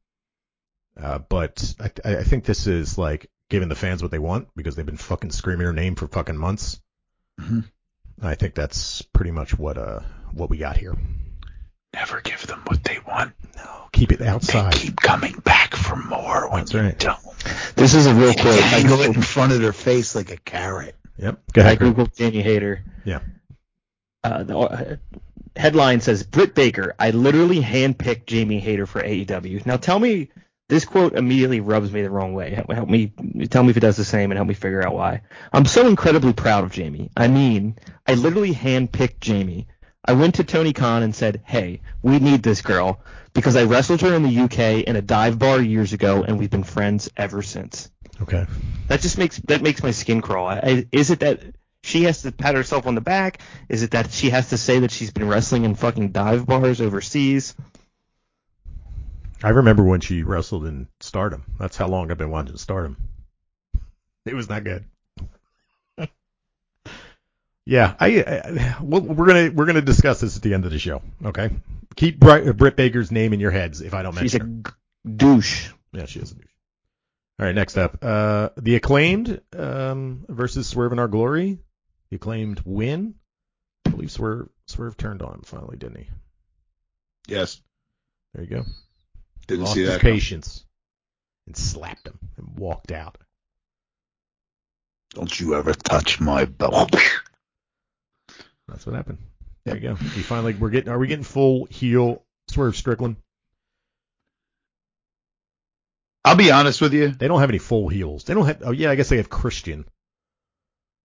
[1.02, 4.76] uh, but I, I think this is like giving the fans what they want because
[4.76, 6.80] they've been fucking screaming her name for fucking months.
[7.40, 7.66] Mhm.
[8.22, 10.00] I think that's pretty much what uh
[10.32, 10.96] what we got here.
[11.94, 13.34] Never give them what they want.
[13.58, 14.54] No, keep it outside.
[14.54, 14.74] They outside.
[14.82, 16.98] keep coming back for more when That's you right.
[16.98, 17.20] don't.
[17.76, 18.64] This is a real You quote.
[18.64, 20.96] I dangle it in front of their face like a carrot.
[21.18, 21.40] Yep.
[21.54, 21.78] Go I ahead.
[21.80, 21.90] Chris.
[21.92, 22.84] googled Jamie Hayter.
[23.04, 23.20] Yeah.
[24.24, 24.96] Uh, the uh,
[25.58, 26.96] headline says Britt Baker.
[26.98, 29.66] I literally handpicked Jamie Hayter for AEW.
[29.66, 30.30] Now tell me,
[30.72, 32.52] this quote immediately rubs me the wrong way.
[32.54, 33.12] Help, me,
[33.50, 35.20] tell me if it does the same, and help me figure out why.
[35.52, 37.12] I'm so incredibly proud of Jamie.
[37.18, 37.76] I mean,
[38.08, 39.68] I literally handpicked Jamie.
[40.06, 43.02] I went to Tony Khan and said, "Hey, we need this girl
[43.34, 46.50] because I wrestled her in the UK in a dive bar years ago, and we've
[46.50, 47.92] been friends ever since."
[48.22, 48.46] Okay.
[48.88, 50.48] That just makes that makes my skin crawl.
[50.48, 51.42] I, I- is it that
[51.84, 53.42] she has to pat herself on the back?
[53.68, 56.80] Is it that she has to say that she's been wrestling in fucking dive bars
[56.80, 57.56] overseas?
[59.44, 61.44] I remember when she wrestled in Stardom.
[61.60, 62.98] That's how long I've been watching Stardom.
[64.26, 64.86] It was not good.
[67.66, 70.80] yeah, I, I well, we're gonna we're gonna discuss this at the end of the
[70.80, 71.02] show.
[71.26, 71.50] Okay,
[71.96, 74.72] keep Britt, Britt Baker's name in your heads if I don't She's a mention her.
[74.72, 75.70] g- douche.
[75.94, 76.46] Yeah, she is a douche.
[77.40, 81.58] All right, next up, uh, the acclaimed um, versus Swerve in Our Glory.
[82.12, 83.16] The acclaimed win.
[83.86, 86.10] I believe Swerve Swerve turned on him finally, didn't he?
[87.28, 87.60] Yes,
[88.34, 88.64] There you go.
[89.48, 90.02] Didn't lost see his that.
[90.02, 90.66] patience
[91.48, 93.18] and slapped him and walked out.
[95.14, 96.96] Don't you ever touch my belt.
[98.68, 99.18] That's what happened.
[99.66, 99.94] There you go.
[99.94, 103.18] We finally we're getting are we getting full heel Swerve Strickland?
[106.24, 107.10] I'll be honest with you.
[107.10, 108.24] They don't have any full heels.
[108.24, 109.86] They don't have oh yeah, I guess they have Christian.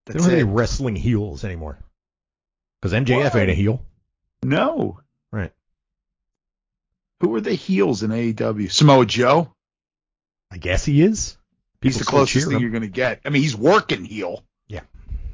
[0.06, 1.78] They don't have any wrestling heels anymore.
[2.80, 3.82] Because MJF ain't a heel.
[4.42, 5.00] No.
[7.20, 8.70] Who are the heels in AEW?
[8.70, 9.52] Samoa Joe.
[10.50, 11.36] I guess he is.
[11.80, 12.62] He's the closest thing him.
[12.62, 13.20] you're going to get.
[13.24, 14.44] I mean, he's working heel.
[14.68, 14.80] Yeah.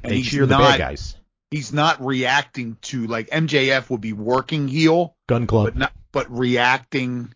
[0.03, 1.15] And They he's cheer the not, bad guys.
[1.51, 5.65] He's not reacting to like MJF would be working heel, Gun Club.
[5.65, 7.33] but not but reacting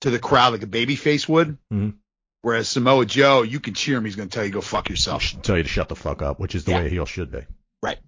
[0.00, 1.58] to the crowd like a babyface would.
[1.72, 1.94] Mhm.
[2.42, 4.04] Whereas Samoa Joe, you can cheer him.
[4.04, 5.22] He's going to tell you go fuck yourself.
[5.22, 6.80] should tell you to shut the fuck up, which is the Yeah.
[6.80, 7.40] way a heel should be.
[7.82, 7.98] Right.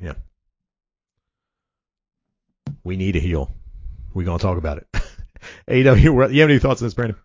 [0.00, 0.14] Yeah.
[2.84, 3.54] We need a heel.
[4.14, 4.86] We're gonna talk about it.
[5.68, 6.14] AEW.
[6.14, 7.16] where- You have any thoughts on this, Brandon?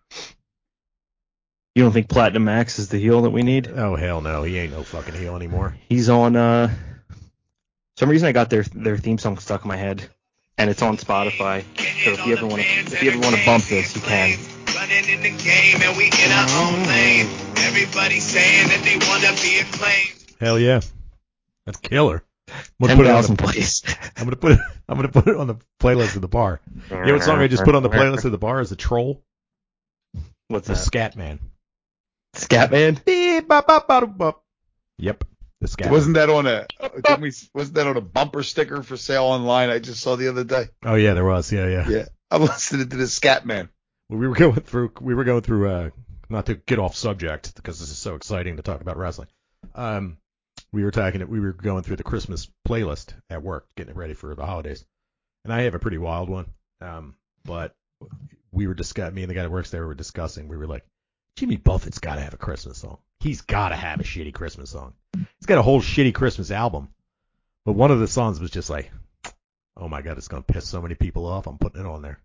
[1.74, 3.66] You don't think Platinum Max is the heel that we need?
[3.68, 5.76] Oh hell no, he ain't no fucking heel anymore.
[5.88, 6.36] He's on.
[6.36, 6.70] uh
[7.96, 10.08] Some reason I got their their theme song stuck in my head,
[10.56, 11.64] and it's on Spotify.
[12.04, 14.38] So if you ever want to, if you ever want to bump this, you can.
[14.76, 17.26] Running in the game and we in our own lane.
[17.56, 20.36] Everybody saying that they wanna be acclaimed.
[20.40, 20.80] Hell yeah,
[21.66, 22.22] that's killer.
[22.48, 23.82] I'm gonna put it on the, plays.
[24.16, 24.58] I'm gonna put it.
[24.88, 26.60] I'm gonna put it on the playlist of the bar.
[26.90, 28.76] You know what song I just put on the playlist of the bar is the
[28.76, 29.22] Troll,
[30.48, 30.80] What's the that?
[30.80, 31.40] Scat Man.
[32.36, 33.04] Scatman.
[33.04, 34.44] Beep, bop, bop, bop, bop.
[34.98, 35.24] Yep,
[35.60, 35.86] the Scat.
[35.86, 35.92] Man.
[35.92, 36.66] Wasn't that on a
[37.02, 39.70] didn't we, wasn't that on a bumper sticker for sale online?
[39.70, 40.68] I just saw the other day.
[40.84, 41.50] Oh yeah, there was.
[41.52, 41.88] Yeah, yeah.
[41.88, 43.68] Yeah, I'm listening to the Scat Man.
[44.08, 45.90] Well, we were going through we were going through uh
[46.28, 49.28] not to get off subject because this is so exciting to talk about wrestling.
[49.74, 50.18] Um
[50.74, 54.12] we were talking we were going through the Christmas playlist at work, getting it ready
[54.12, 54.84] for the holidays.
[55.44, 56.46] And I have a pretty wild one.
[56.80, 57.14] Um
[57.44, 57.76] but
[58.50, 60.84] we were discussing me and the guy that works there were discussing, we were like,
[61.36, 62.98] Jimmy Buffett's gotta have a Christmas song.
[63.20, 64.94] He's gotta have a shitty Christmas song.
[65.14, 66.88] He's got a whole shitty Christmas album.
[67.64, 68.90] But one of the songs was just like,
[69.76, 72.18] Oh my god, it's gonna piss so many people off, I'm putting it on there.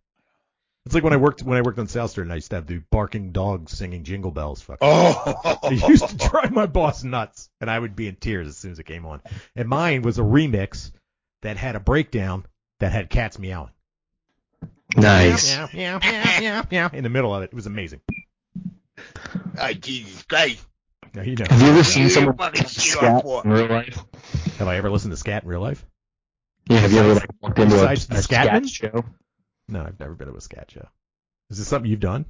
[0.89, 2.55] It's like when I worked when I worked on South Street and I used to
[2.55, 4.59] have the barking dogs singing jingle bells.
[4.63, 4.79] Fucking.
[4.81, 8.57] Oh, It used to drive my boss nuts, and I would be in tears as
[8.57, 9.21] soon as it came on.
[9.55, 10.91] And mine was a remix
[11.43, 12.47] that had a breakdown
[12.79, 13.69] that had cats meowing.
[14.97, 15.53] Nice.
[15.53, 17.51] Yeah, yeah, yeah, yeah, meow, in the middle of it.
[17.51, 18.01] It was amazing.
[19.59, 20.65] oh, Jesus Christ!
[21.13, 21.45] Now, you know.
[21.47, 24.03] Have you ever seen You someone fucking scat in real life?
[24.57, 25.85] Have I ever listened to scat in real life?
[26.67, 26.79] Yeah.
[26.79, 29.05] Have you ever like walked into a, Besides the a scat show?
[29.69, 30.87] No, I've never been to a scat show.
[31.49, 32.25] Is this something you've done?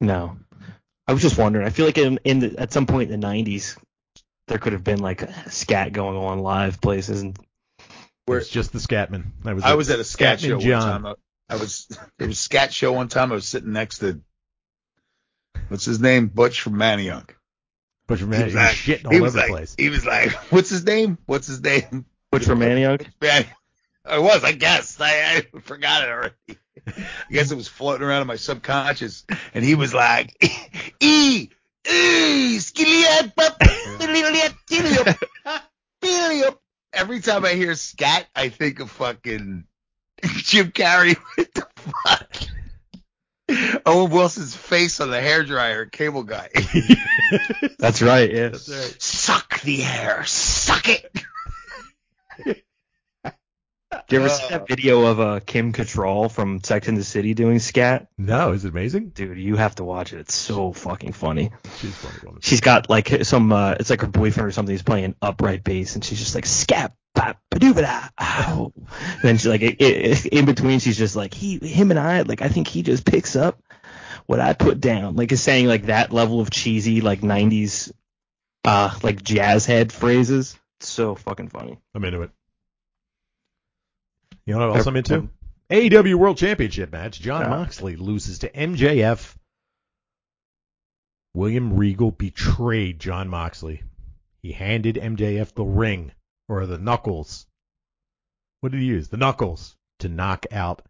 [0.00, 0.36] No.
[1.06, 1.66] I was just wondering.
[1.66, 3.76] I feel like in, in the, at some point in the '90s,
[4.48, 7.36] there could have been like a scat going on live places, and
[8.26, 9.24] Where- it's just the Scatman.
[9.44, 9.64] I was.
[9.64, 10.80] I was at a scat Scatman show John.
[10.80, 11.16] one time.
[11.50, 11.86] I, I was
[12.18, 13.32] there was a scat show one time.
[13.32, 14.20] I was sitting next to
[15.68, 17.30] what's his name, Butch from Manayunk.
[18.06, 19.74] But He man, he was was like- shitting all he over was the like, place.
[19.78, 21.18] he was like, what's his name?
[21.26, 22.06] What's his name?
[22.30, 23.06] Butch for Manayunk.
[24.04, 25.00] Man, I was, I guess.
[25.00, 26.34] I, I forgot it already.
[26.86, 29.24] I guess it was floating around in my subconscious.
[29.54, 30.36] And he was like,
[31.00, 31.48] E,
[31.86, 35.18] E, skilliot, bup, skilliot, skilliot,
[36.02, 36.56] skilliot."
[36.92, 39.64] Every time I hear scat, I think of fucking
[40.22, 41.16] Jim Carrey.
[41.36, 42.36] What the fuck?
[43.86, 46.48] Owen Wilson's face on the hairdryer, cable guy.
[47.78, 48.30] That's right.
[48.30, 48.48] Yeah.
[48.48, 49.02] That's right.
[49.02, 52.64] Suck the air, suck it.
[54.08, 57.34] Do you ever see that video of uh, Kim Cattrall from Sex and the City
[57.34, 58.08] doing scat?
[58.16, 59.10] No, is it amazing?
[59.10, 60.20] Dude, you have to watch it.
[60.20, 61.52] It's so fucking funny.
[61.78, 62.40] She's funny woman.
[62.42, 64.72] She's got like some, uh, it's like her boyfriend or something.
[64.72, 68.72] He's playing upright bass, and she's just like scat, bop, ba-doo-ba-da, ow.
[68.76, 72.22] And then she's like, i i in between, she's just like, he, him, and I,
[72.22, 73.60] like, I think he just picks up
[74.26, 75.16] what I put down.
[75.16, 77.92] Like, is saying like that level of cheesy, like '90s,
[78.64, 80.58] uh, like jazz head phrases.
[80.80, 81.78] It's so fucking funny.
[81.94, 82.30] I'm into it.
[84.46, 85.28] You know what else I'm into?
[85.70, 87.20] AEW World Championship match.
[87.20, 87.48] John Yeah.
[87.48, 89.36] Moxley loses to MJF.
[91.34, 93.82] William Regal betrayed Jon Moxley.
[94.42, 96.12] He handed MJF the ring
[96.48, 97.46] or the knuckles.
[98.60, 99.08] What did he use?
[99.08, 100.82] The knuckles to knock out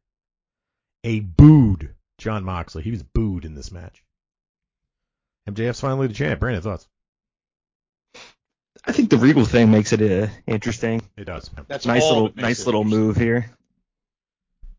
[1.05, 2.83] a booed Jon Moxley.
[2.83, 4.03] He was booed in this match.
[5.49, 6.41] MJF's finally the champ.
[6.41, 6.89] Brandon, thoughts?
[8.85, 11.03] I think the Regal thing makes it uh, interesting.
[11.17, 11.51] It does.
[11.69, 13.51] That's Nice little, that nice little move here.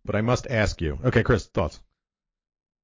[0.06, 1.00] But I must ask you.
[1.06, 1.80] Okay, Chris, thoughts?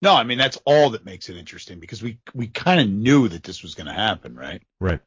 [0.02, 3.28] No, I mean that's all that makes it interesting because we we kind of knew
[3.28, 4.62] that this was going to happen, right?
[4.80, 5.02] Right.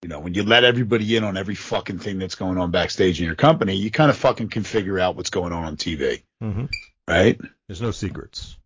[0.00, 3.20] You know, when you let everybody in on every fucking thing that's going on backstage
[3.20, 6.22] in your company, you kind of fucking can figure out what's going on on TV,
[6.42, 6.64] Mm-hmm.
[7.06, 7.38] right?
[7.68, 8.56] There's no secrets.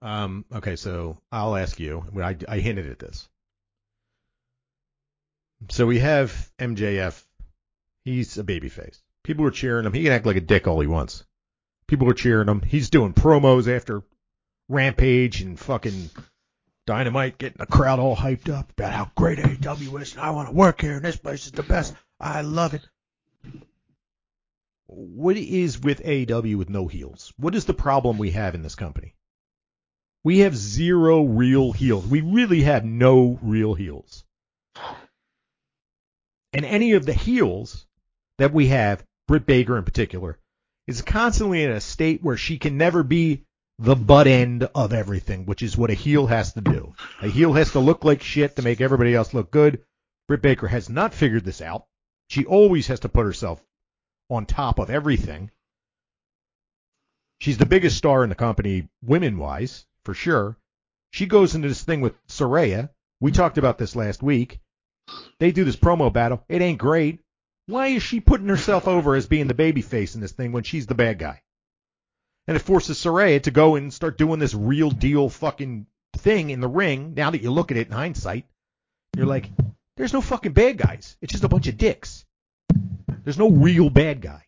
[0.00, 2.04] Um, okay, so I'll ask you.
[2.22, 3.28] I, I hinted at this.
[5.70, 7.22] So we have MJF.
[8.04, 9.00] He's a babyface.
[9.24, 9.92] People are cheering him.
[9.92, 11.24] He can act like a dick all he wants.
[11.86, 12.62] People are cheering him.
[12.62, 14.02] He's doing promos after
[14.68, 16.10] Rampage and fucking
[16.86, 20.48] Dynamite, getting the crowd all hyped up about how great AEW is and I want
[20.48, 21.94] to work here and this place is the best.
[22.18, 22.88] I love it.
[24.86, 27.32] What is with AEW with no heels?
[27.36, 29.14] What is the problem we have in this company?
[30.24, 32.06] We have zero real heels.
[32.06, 34.24] We really have no real heels.
[36.58, 37.86] And any of the heels
[38.38, 40.40] that we have, Britt Baker in particular,
[40.88, 43.44] is constantly in a state where she can never be
[43.78, 46.94] the butt end of everything, which is what a heel has to do.
[47.22, 49.84] A heel has to look like shit to make everybody else look good.
[50.26, 51.86] Britt Baker has not figured this out.
[52.28, 53.64] She always has to put herself
[54.28, 55.52] on top of everything.
[57.40, 60.56] She's the biggest star in the company, women wise, for sure.
[61.12, 62.90] She goes into this thing with Saraya.
[63.20, 64.58] We talked about this last week.
[65.38, 66.44] They do this promo battle.
[66.48, 67.20] It ain't great.
[67.66, 70.62] Why is she putting herself over as being the baby face in this thing when
[70.62, 71.42] she's the bad guy?
[72.46, 75.86] And it forces Saraya to go and start doing this real deal fucking
[76.16, 77.12] thing in the ring.
[77.14, 78.46] Now that you look at it in hindsight,
[79.16, 79.50] you're like,
[79.96, 81.16] there's no fucking bad guys.
[81.20, 82.24] It's just a bunch of dicks.
[83.24, 84.44] There's no real bad guy.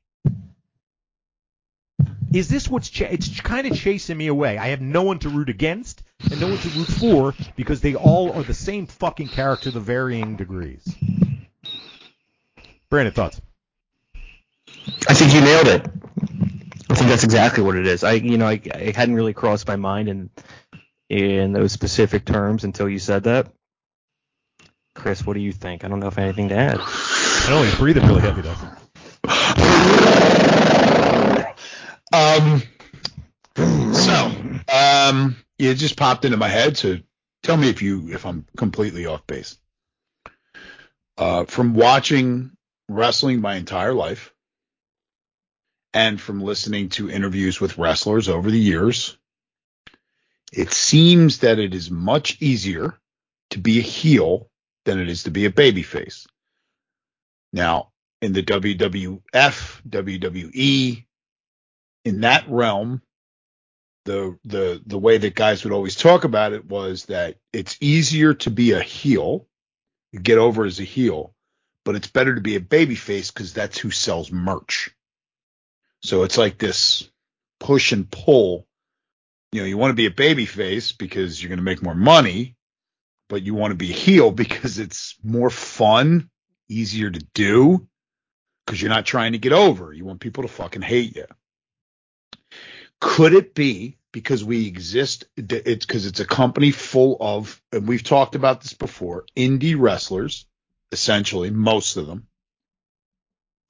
[2.33, 4.57] Is this what's ch- it's kind of chasing me away?
[4.57, 7.95] I have no one to root against and no one to root for because they
[7.95, 10.97] all are the same fucking character to varying degrees.
[12.89, 13.41] Brandon, thoughts?
[15.09, 15.87] I think you nailed it.
[16.91, 18.03] I think that's exactly what it is.
[18.03, 20.31] I, you know, I, it hadn't really crossed my mind in
[21.09, 23.53] in those specific terms until you said that.
[24.95, 25.85] Chris, what do you think?
[25.85, 26.79] I don't know if I have anything to add.
[26.81, 28.57] I know he's breathing really heavy though.
[32.13, 32.63] Um,
[33.55, 34.33] so,
[34.73, 36.77] um, it just popped into my head.
[36.77, 36.99] So
[37.43, 39.59] tell me if you if I'm completely off base.
[41.17, 42.53] Uh, from watching
[42.89, 44.33] wrestling my entire life,
[45.93, 49.17] and from listening to interviews with wrestlers over the years,
[50.53, 52.99] it seems that it is much easier
[53.51, 54.49] to be a heel
[54.85, 56.27] than it is to be a babyface.
[57.53, 57.91] Now,
[58.23, 59.21] in the WWF,
[59.89, 61.07] WWE,
[62.05, 63.03] in that realm,
[64.11, 68.35] the the the way that guys would always talk about it was that it's easier
[68.35, 69.47] to be a heel,
[70.21, 71.33] get over as a heel,
[71.85, 74.91] but it's better to be a babyface because that's who sells merch.
[76.03, 77.09] So it's like this
[77.61, 78.67] push and pull.
[79.53, 82.57] You know, you want to be a babyface because you're going to make more money,
[83.29, 86.31] but you want to be a heel because it's more fun,
[86.69, 87.87] easier to do,
[88.67, 89.93] because you're not trying to get over.
[89.93, 91.27] You want people to fucking hate you.
[93.01, 95.25] Could it be because we exist?
[95.37, 100.47] It's because it's a company full of, and we've talked about this before, indie wrestlers,
[100.93, 102.27] essentially, most of them,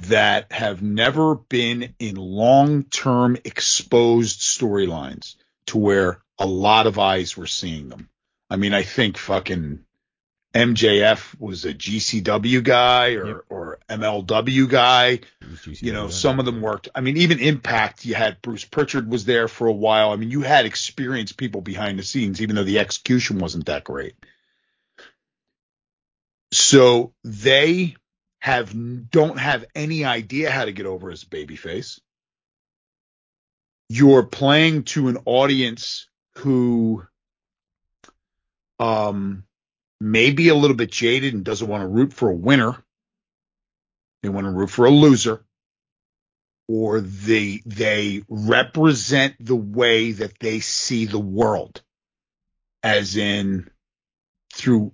[0.05, 5.37] that have never been in long term exposed storylines
[5.67, 8.09] to where a lot of eyes were seeing them.
[8.49, 9.85] I mean, I think fucking
[10.55, 13.37] MJF was a GCW guy or, Yep.
[13.49, 15.21] or MLW guy.
[15.65, 16.89] You know, some of them worked.
[16.95, 20.11] I mean, even Impact, you had Bruce Pritchard was there for a while.
[20.11, 23.85] I mean, you had experienced people behind the scenes, even though the execution wasn't that
[23.85, 24.15] great.
[26.53, 27.95] So they
[28.41, 28.75] have
[29.11, 32.01] don't have any idea how to get over as a babyface.
[33.89, 37.05] You're playing to an audience who
[38.79, 39.45] um
[40.01, 42.83] may be a little bit jaded and doesn't want to root for a winner.
[44.23, 45.45] They want to root for a loser.
[46.69, 51.83] Or they they represent the way that they see the world.
[52.83, 53.69] As in
[54.55, 54.93] through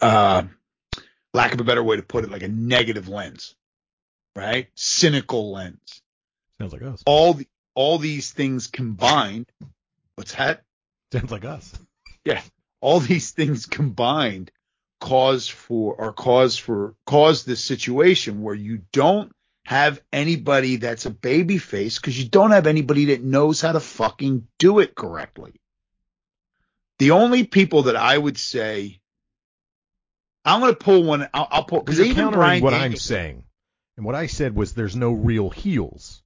[0.00, 0.44] uh
[1.34, 3.54] lack of a better way to put it, like a negative lens.
[4.34, 4.68] Right?
[4.74, 6.02] Cynical lens.
[6.58, 7.02] Sounds like us.
[7.06, 9.46] All the all these things combined.
[10.16, 10.64] What's that?
[11.12, 11.78] Sounds like us.
[12.80, 14.50] All these things combined
[15.00, 19.32] cause for or cause for cause this situation where you don't
[19.64, 23.80] have anybody that's a baby face because you don't have anybody that knows how to
[23.80, 25.60] fucking do it correctly.
[26.98, 29.00] The only people that I would say
[30.44, 31.28] I'm going to pull one.
[31.34, 33.44] I'll, I'll pull because even countering Bryan what Danielson- I'm saying.
[33.96, 36.22] And what I said was there's no real heels.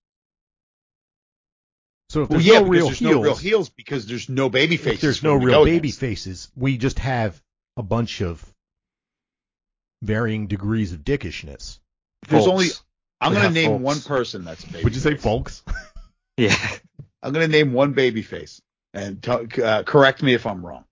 [2.13, 4.51] So if Well, there's yeah, no real there's heels, no real heels because there's no
[4.51, 5.01] baby if faces.
[5.01, 5.99] there's no real go baby against.
[6.01, 7.41] faces, we just have
[7.79, 8.45] a bunch of
[10.03, 11.79] varying degrees of dickishness.
[12.29, 12.49] There's Folks.
[12.53, 12.67] only.
[13.23, 13.83] I'm going to name folks.
[13.83, 14.85] one person that's a baby.
[14.85, 15.63] Would you say folks?
[16.39, 16.57] Yeah.
[17.23, 18.61] I'm going to name one baby face
[18.95, 20.85] and t- uh, correct me if I'm wrong.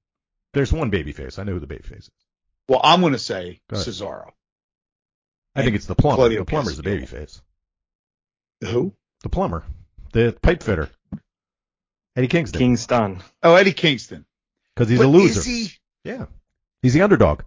[0.53, 1.39] There's one baby face.
[1.39, 2.11] I know who the baby face is.
[2.69, 3.77] Well, I'm going to say Go.
[3.79, 4.31] Cesaro.
[5.57, 6.17] I think it's the plumber.
[6.17, 7.41] Claudio the plumber's the baby face.
[8.63, 8.93] Who?
[9.23, 9.65] The plumber,
[10.13, 10.91] the pipe fitter,
[12.17, 13.19] Eddie Kingston, Kingston.
[13.43, 14.25] Oh, Eddie Kingston.
[14.75, 15.41] because he's But a loser.
[15.41, 15.73] Is he?
[16.05, 16.27] Yeah,
[16.83, 17.43] he's the underdog.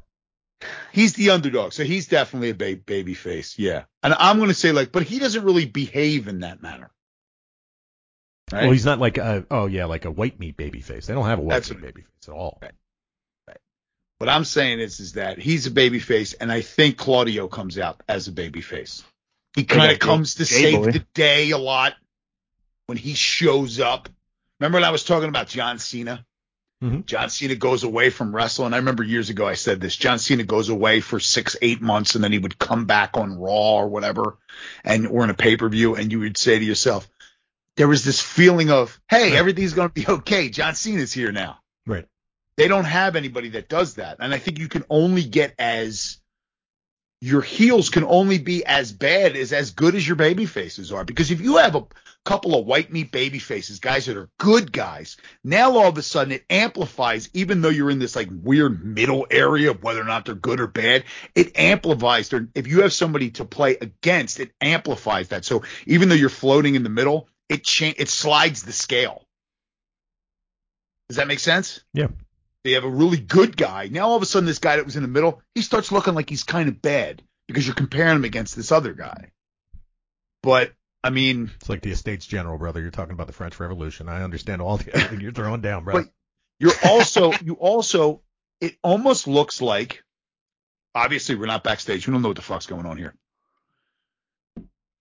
[0.94, 3.60] He's the underdog, so he's definitely a ba- baby face.
[3.60, 6.90] Yeah, and I'm going to say like, but he doesn't really behave in that manner.
[8.52, 8.64] Right?
[8.64, 11.08] Well, he's not like a oh yeah, like a white meat baby face.
[11.08, 12.60] They don't have a white That's meat what- baby face at all.
[12.62, 13.58] Right.
[14.20, 17.78] what I'm saying is, is that he's a baby face, and I think Claudio comes
[17.78, 19.04] out as a baby face.
[19.56, 21.94] He kind of comes to J- save the day a lot
[22.88, 24.08] when he shows up.
[24.64, 26.26] Remember when I was talking about John Cena?
[26.82, 27.06] Mhm.
[27.06, 28.74] John Cena goes away from wrestling.
[28.74, 29.94] I remember years ago I said this.
[29.94, 33.38] John Cena goes away for six, eight months, and then he would come back on
[33.38, 34.38] Raw or whatever,
[34.86, 37.10] and or in a pay per view, and you would say to yourself,
[37.76, 40.48] there was this feeling of, hey, everything's going to be okay.
[40.48, 41.60] John Cena's here now.
[41.86, 42.08] Right.
[42.56, 44.18] They don't have anybody that does that.
[44.22, 46.20] And I think you can only get as
[47.20, 51.04] your heels can only be as bad as as good as your baby faces are.
[51.04, 51.86] Because if you have a
[52.26, 56.02] couple of white meat baby faces, guys that are good guys, now all of a
[56.02, 60.06] sudden it amplifies, even though you're in this like weird middle area of whether or
[60.06, 61.04] not they're good or bad,
[61.36, 65.46] it amplifies their if you have somebody to play against, it amplifies that.
[65.46, 69.26] So even though you're floating in the middle, it cha- it slides the scale.
[71.10, 71.82] Does that make sense?
[71.94, 72.08] Yeah.
[72.64, 73.90] They have a really good guy.
[73.92, 76.14] Now all of a sudden this guy that was in the middle, he starts looking
[76.14, 79.32] like he's kind of bad because you're comparing him against this other guy.
[80.42, 82.80] But I mean, It's like the Estates General, brother.
[82.80, 84.08] You're talking about the French Revolution.
[84.08, 85.96] I understand all the everything you're throwing down, bro.
[85.96, 86.10] But-
[86.60, 88.22] you're also you also
[88.62, 90.04] it almost looks like
[90.96, 92.08] obviously we're not backstage.
[92.08, 93.14] We don't know what the fuck's going on here.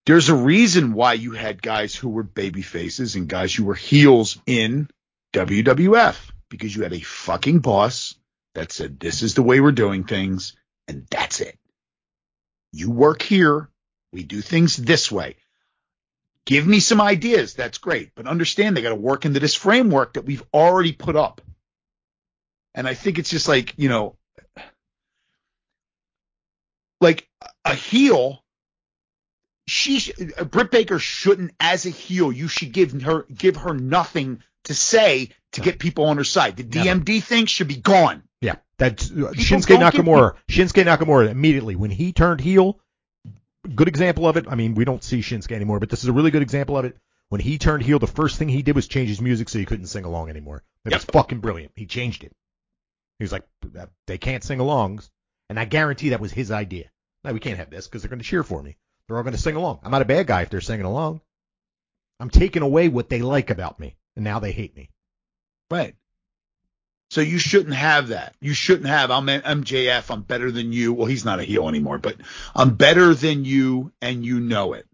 [0.06, 3.74] There's a reason why you had guys who were baby faces and guys who were
[3.74, 4.88] heels in
[5.32, 6.16] WWF
[6.48, 8.16] because you had a fucking boss
[8.54, 10.56] that said this is the way we're doing things
[10.88, 11.56] and that's it.
[12.72, 13.70] You work here,
[14.12, 15.36] we do things this way.
[16.44, 20.14] Give me some ideas, that's great, but understand they got to work into this framework
[20.14, 21.40] that we've already put up.
[22.74, 24.16] And I think it's just like, you know,
[27.00, 27.28] like
[27.64, 28.42] a heel,
[29.68, 30.12] she, sh-
[30.50, 35.30] Britt Baker shouldn't, as a heel, you should give her, give her nothing to say
[35.52, 36.56] to get people on her side.
[36.56, 37.00] The Never.
[37.00, 38.22] DMD thing should be gone.
[38.40, 40.34] yeah, that's uh, Shinsuke Nakamura.
[40.48, 42.80] Shinsuke Nakamura immediately when he turned heel.
[43.74, 44.46] Good example of it.
[44.48, 46.84] I mean, we don't see Shinsuke anymore, but this is a really good example of
[46.84, 46.96] it.
[47.28, 49.64] When he turned heel, the first thing he did was change his music so he
[49.64, 50.64] couldn't sing along anymore.
[50.84, 51.72] It was fucking brilliant.
[51.76, 52.32] He changed it.
[53.18, 53.44] He was like,
[54.06, 55.08] they can't sing alongs,
[55.48, 56.90] and I guarantee that was his idea.
[57.24, 58.76] Now we can't have this because they're going to cheer for me.
[59.06, 59.80] They're all going to sing along.
[59.84, 61.20] I'm not a bad guy if they're singing along.
[62.18, 64.90] I'm taking away what they like about me, and now they hate me.
[65.70, 65.94] Right.
[67.12, 68.34] So you shouldn't have that.
[68.40, 70.10] You shouldn't have I'm MJF.
[70.10, 70.94] I'm better than you.
[70.94, 72.16] Well, he's not a heel anymore, but
[72.54, 74.86] I'm better than you, and you know it.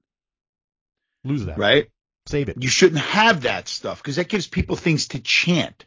[1.23, 1.57] Lose that.
[1.57, 1.89] Right.
[2.27, 2.57] Save it.
[2.61, 5.87] You shouldn't have that stuff because that gives people things to chant.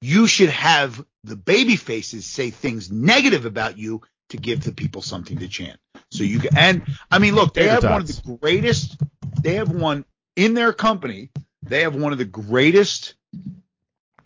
[0.00, 5.02] You should have the baby faces say things negative about you to give the people
[5.02, 5.80] something to chant.
[6.12, 8.96] So you can, and I mean, look, they have one of the greatest.
[9.42, 10.04] They have one
[10.36, 11.30] in their company.
[11.64, 13.14] They have one of the greatest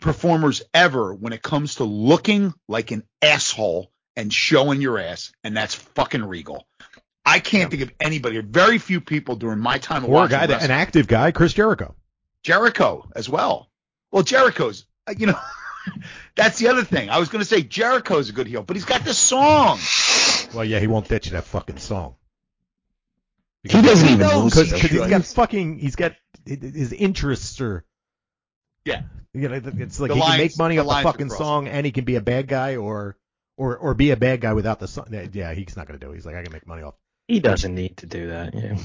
[0.07, 5.55] performers ever when it comes to looking like an asshole and showing your ass, and
[5.55, 6.65] that's fucking Regal.
[7.25, 10.29] I can't think of anybody, or very few people during my time of Or a
[10.29, 10.71] guy, that, wrestling.
[10.71, 11.93] an active guy, Chris Jericho.
[12.41, 13.69] Jericho as well.
[14.11, 15.39] Well, Jericho's, uh, you know,
[16.35, 17.09] that's the other thing.
[17.09, 19.77] I was going to say Jericho's a good heel, but he's got the song.
[20.55, 22.15] Well, yeah, he won't ditch that fucking song.
[23.63, 24.63] He doesn't even knows listen.
[24.75, 26.13] because he because he's got fucking he's got
[26.45, 27.83] his interests are
[28.87, 29.03] Yeah.
[29.33, 31.85] you know it's like The he can make money the off the fucking song and
[31.85, 33.17] he can be a bad guy or
[33.57, 35.07] or or be a bad guy without the song.
[35.33, 36.11] Yeah, he's not gonna do.
[36.11, 36.15] it.
[36.15, 36.95] He's like I can make money off,
[37.27, 38.53] He doesn't need to do that.
[38.55, 38.77] Yeah.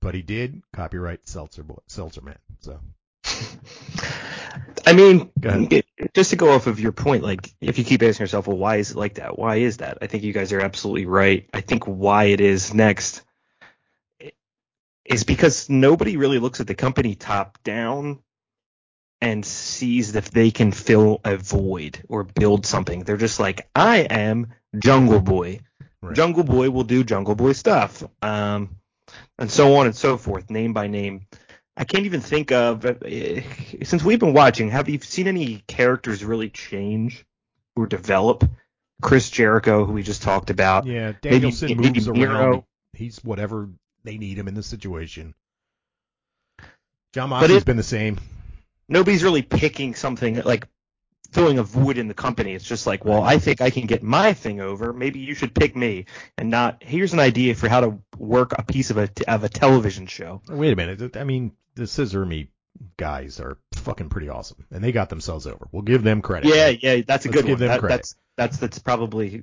[0.00, 2.38] but he did copyright Seltzer boy, Seltzer man.
[2.60, 2.78] So
[4.86, 5.72] I mean, Go ahead.
[5.72, 8.56] it- just to go off of your point, like if you keep asking yourself, well,
[8.58, 9.38] why is it like that?
[9.38, 9.98] Why is that?
[10.02, 11.48] I think you guys are absolutely right.
[11.54, 13.22] I think why it is next
[15.04, 18.18] is because nobody really looks at the company top down
[19.26, 23.02] and sees if they can fill a void or build something.
[23.02, 25.60] They're just like, I am Jungle Boy.
[26.00, 26.14] Right.
[26.14, 28.04] Jungle Boy will do Jungle Boy stuff.
[28.22, 28.76] Um,
[29.36, 31.26] and so on and so forth, name by name.
[31.76, 32.94] I can't even think of uh,
[33.82, 34.70] since we've been watching.
[34.70, 37.26] Have you seen any characters really change
[37.74, 38.48] or develop?
[39.02, 40.86] Chris Jericho, who we just talked about.
[40.86, 42.62] yeah, Danielson maybe moves around.
[42.92, 43.70] He's whatever
[44.04, 45.34] they need him in the situation.
[47.12, 48.18] Jon Moxley's it- been the same.
[48.88, 50.68] Nobody's really picking something like
[51.32, 52.54] filling a void in the company.
[52.54, 54.92] It's just like, well, I think I can get my thing over.
[54.92, 56.06] Maybe you should pick me,
[56.38, 59.48] and not here's an idea for how to work a piece of a of a
[59.48, 60.40] television show.
[60.48, 61.16] Wait a minute.
[61.16, 62.48] I mean, the Scissor Me
[62.96, 65.66] guys are fucking pretty awesome, and they got themselves over.
[65.72, 66.54] We'll give them credit.
[66.54, 67.60] Yeah, yeah, that's a Let's good give one.
[67.60, 67.96] them That- credit.
[67.96, 69.42] that's that's that's probably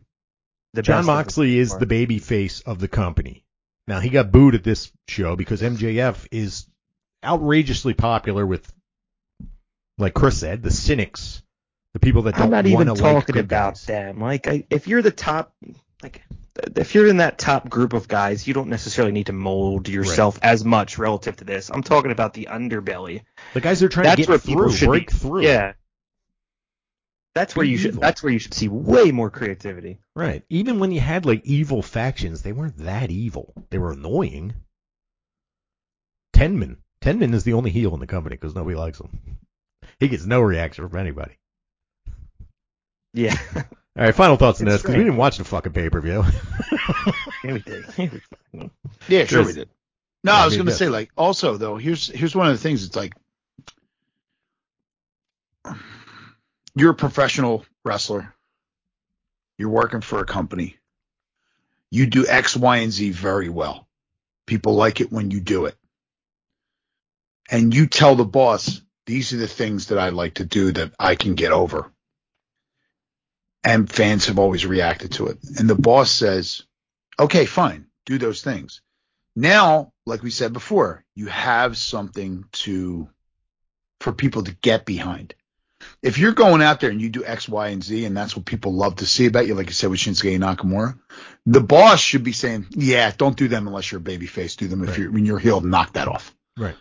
[0.73, 3.43] the Jon Moxley is the baby face of the company.
[3.87, 6.65] Now he got booed at this show because MJF is
[7.23, 8.71] outrageously popular with,
[9.97, 11.41] like Chris said, the cynics,
[11.93, 13.85] the people that don't I'm not even like talking about guys.
[13.85, 14.19] them.
[14.19, 15.53] Like, I, if you're the top,
[16.01, 16.23] like,
[16.75, 20.39] if you're in that top group of guys, you don't necessarily need to mold yourself
[20.43, 21.69] as much relative to this.
[21.69, 23.21] I'm talking about the underbelly.
[23.53, 25.17] The guys are trying That's to where get people through, should break be.
[25.17, 25.41] through.
[25.43, 25.73] Yeah.
[27.35, 27.99] That's where Be you should.
[27.99, 29.97] That's where you should see way more creativity.
[30.15, 30.43] Right.
[30.49, 33.53] Even when you had like evil factions, they weren't that evil.
[33.71, 34.53] They were annoying.
[36.35, 36.77] Tenman.
[37.01, 39.37] Tenman is the only heel in the company because nobody likes him.
[40.03, 41.37] He gets no reaction from anybody.
[43.13, 43.37] Yeah.
[43.55, 43.63] All
[43.95, 46.23] right, final thoughts on It's this because we didn't watch the fucking pay per view.
[47.43, 48.21] yeah, we did.
[49.07, 49.69] Yeah, sure we did.
[50.23, 50.77] No, Yeah, I was we going to did.
[50.77, 52.83] say like also though, here's here's one of the things.
[52.83, 53.13] It's like
[56.75, 58.33] you're a professional wrestler.
[59.57, 60.77] You're working for a company.
[61.91, 63.87] You do X, Y, and Z very well.
[64.47, 65.75] People like it when you do it.
[67.49, 70.93] And you tell the boss, these are the things that I like to do that
[70.99, 71.91] I can get over.
[73.63, 75.37] And fans have always reacted to it.
[75.57, 76.63] And the boss says,
[77.19, 78.81] okay, fine, do those things.
[79.35, 83.09] Now, like we said before, you have something to
[84.01, 85.33] for people to get behind.
[86.01, 88.45] If you're going out there and you do X, Y, and Z, and that's what
[88.45, 90.97] people love to see about you, like you said with Shinsuke Nakamura,
[91.45, 94.55] the boss should be saying, "Yeah, don't do them unless you're a baby face.
[94.55, 94.99] Do them if Right.
[94.99, 95.61] you're when you're heel.
[95.61, 96.75] Knock that off." right.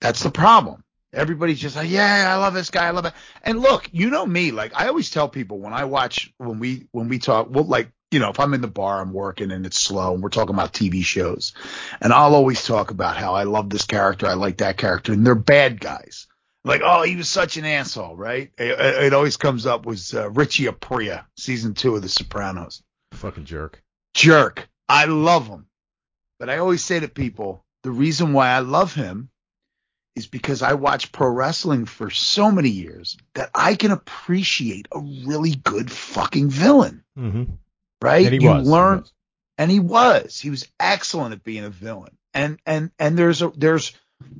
[0.00, 0.84] That's the problem.
[1.14, 3.14] Everybody's just like, yeah, I love this guy, I love it.
[3.42, 6.88] And look, you know me, like I always tell people when I watch when we
[6.92, 9.66] when we talk, well, like you know, if I'm in the bar, I'm working and
[9.66, 11.52] it's slow, and we're talking about TV shows,
[12.00, 15.26] and I'll always talk about how I love this character, I like that character, and
[15.26, 16.26] they're bad guys.
[16.66, 18.50] Like, oh, he was such an asshole, right?
[18.56, 23.44] It, it- always comes up was uh, Richie Aprile, season two of The Sopranos Fucking
[23.44, 23.82] jerk.
[24.14, 24.68] jerk.
[24.88, 25.66] I love him.
[26.38, 29.28] But I always say to people, the reason why I love him
[30.16, 35.00] is because I watched pro wrestling for so many years that I can appreciate a
[35.00, 37.44] really good fucking villain, Mm-hmm.
[38.02, 38.26] right?
[38.26, 38.64] And he you was.
[38.66, 39.12] he was.
[39.58, 40.40] and he was.
[40.40, 42.16] He was excellent at being a villain.
[42.32, 43.92] And and and there's a there's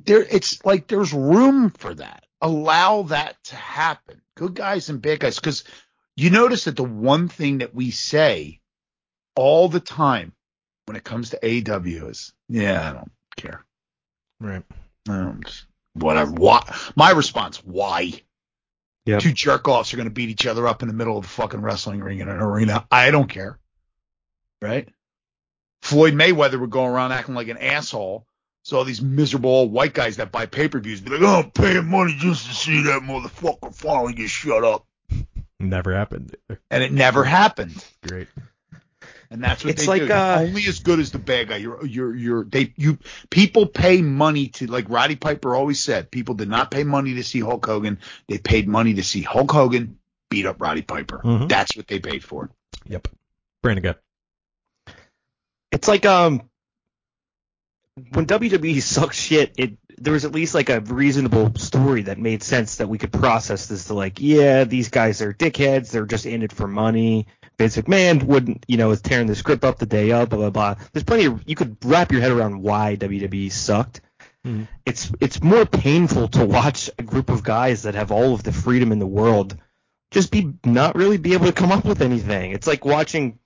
[0.05, 2.25] there it's like there's room for that.
[2.41, 4.21] Allow that to happen.
[4.35, 5.35] Good guys and bad guys.
[5.39, 5.63] Because
[6.17, 8.59] you notice that the one thing that we say
[9.35, 10.33] all the time
[10.85, 13.65] when it comes to AEW is, yeah, I don't care.
[14.39, 14.63] Right.
[15.07, 15.41] Um,
[15.93, 16.31] whatever.
[16.31, 16.75] Why?
[16.95, 18.13] My response: Why?
[19.05, 19.21] Yep.
[19.21, 21.27] Two jerk offs are going to beat each other up in the middle of a
[21.27, 22.87] fucking wrestling ring in an arena.
[22.89, 23.59] I don't care.
[24.61, 24.89] Right?
[25.83, 28.25] Floyd Mayweather would go around acting like an asshole.
[28.63, 31.41] So all these miserable old white guys that buy pay per views be like, "Oh,
[31.43, 34.87] I'm paying money just to see that motherfucker finally get shut up,"
[35.59, 36.35] Never happened.
[36.71, 37.85] and it never happened.
[38.07, 38.27] Great.
[39.31, 40.07] And that's what It's they like, do.
[40.07, 41.57] You're uh, only as good as the bad guy.
[41.57, 42.99] You're you're you're they you
[43.29, 46.11] people pay money to like Roddy Piper always said.
[46.11, 47.99] People did not pay money to see Hulk Hogan.
[48.27, 49.97] They paid money to see Hulk Hogan
[50.29, 51.21] beat up Roddy Piper.
[51.23, 51.49] Mhm.
[51.49, 52.51] That's what they paid for.
[52.87, 53.07] Yep.
[53.61, 54.93] Brandon, go.
[55.71, 56.49] It's like um
[58.11, 62.43] when WWE sucked shit, it there was at least like a reasonable story that made
[62.43, 66.25] sense that we could process this to like, yeah, these guys are dickheads, they're just
[66.25, 67.27] in it for money.
[67.57, 70.49] Vince McMahon wouldn't, you know, is tearing the script up the day of, blah blah
[70.49, 70.75] blah.
[70.91, 74.01] There's plenty of you could wrap your head around why WWE sucked.
[74.45, 74.67] Mhm.
[74.85, 78.51] It's it's more painful to watch a group of guys that have all of the
[78.51, 79.57] freedom in the world
[80.11, 82.51] just be not really be able to come up with anything.
[82.51, 83.39] It's like watching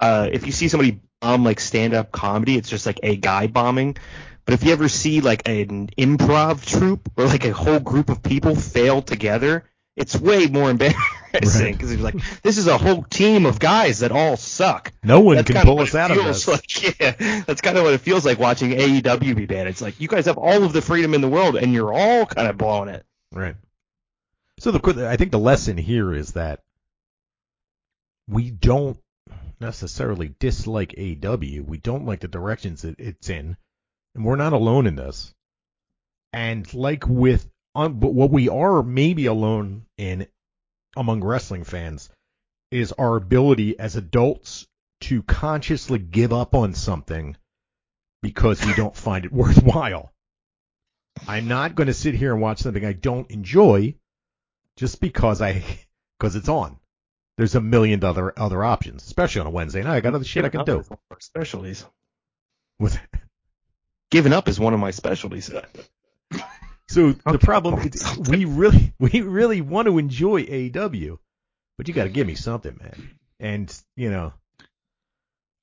[0.00, 3.46] uh, if you see somebody bomb like stand up comedy, it's just like a guy
[3.46, 3.96] bombing.
[4.44, 8.22] But if you ever see like an improv troupe or like a whole group of
[8.22, 9.64] people fail together,
[10.00, 10.96] it's way more embarrassing
[11.32, 11.72] Right.
[11.72, 14.92] because it's like this is a whole team of guys that all suck.
[15.04, 16.48] No one That's can pull us out of this.
[16.48, 19.68] Like, yeah, that's kind of what it feels like watching AEW be bad.
[19.68, 22.26] It's like you guys have all of the freedom in the world and you're all
[22.26, 23.04] kind of blowing it.
[23.32, 23.54] Right.
[24.58, 26.60] So the I think the lesson here is that
[28.28, 28.98] we don't
[29.60, 31.64] necessarily dislike AEW.
[31.64, 33.56] We don't like the directions that it's in,
[34.14, 35.34] and we're not alone in this.
[36.32, 40.26] And like with, um, but what we are maybe alone in
[40.96, 42.10] among wrestling fans
[42.70, 44.66] is our ability as adults
[45.02, 47.36] to consciously give up on something
[48.22, 50.12] because we don't find it worthwhile.
[51.26, 53.94] I'm not going to sit here and watch something I don't enjoy
[54.76, 55.64] just because I
[56.18, 56.76] because it's on.
[57.36, 59.96] There's a million other other options, especially on a Wednesday night.
[59.96, 60.84] I got other shit I can do.
[61.18, 61.86] Specialties.
[62.78, 62.98] With
[64.10, 65.50] Giving up is one of my specialties.
[66.90, 71.18] so the problem is we really we really want to enjoy AEW,
[71.78, 73.10] but you got to give me something, man.
[73.38, 74.32] And you know,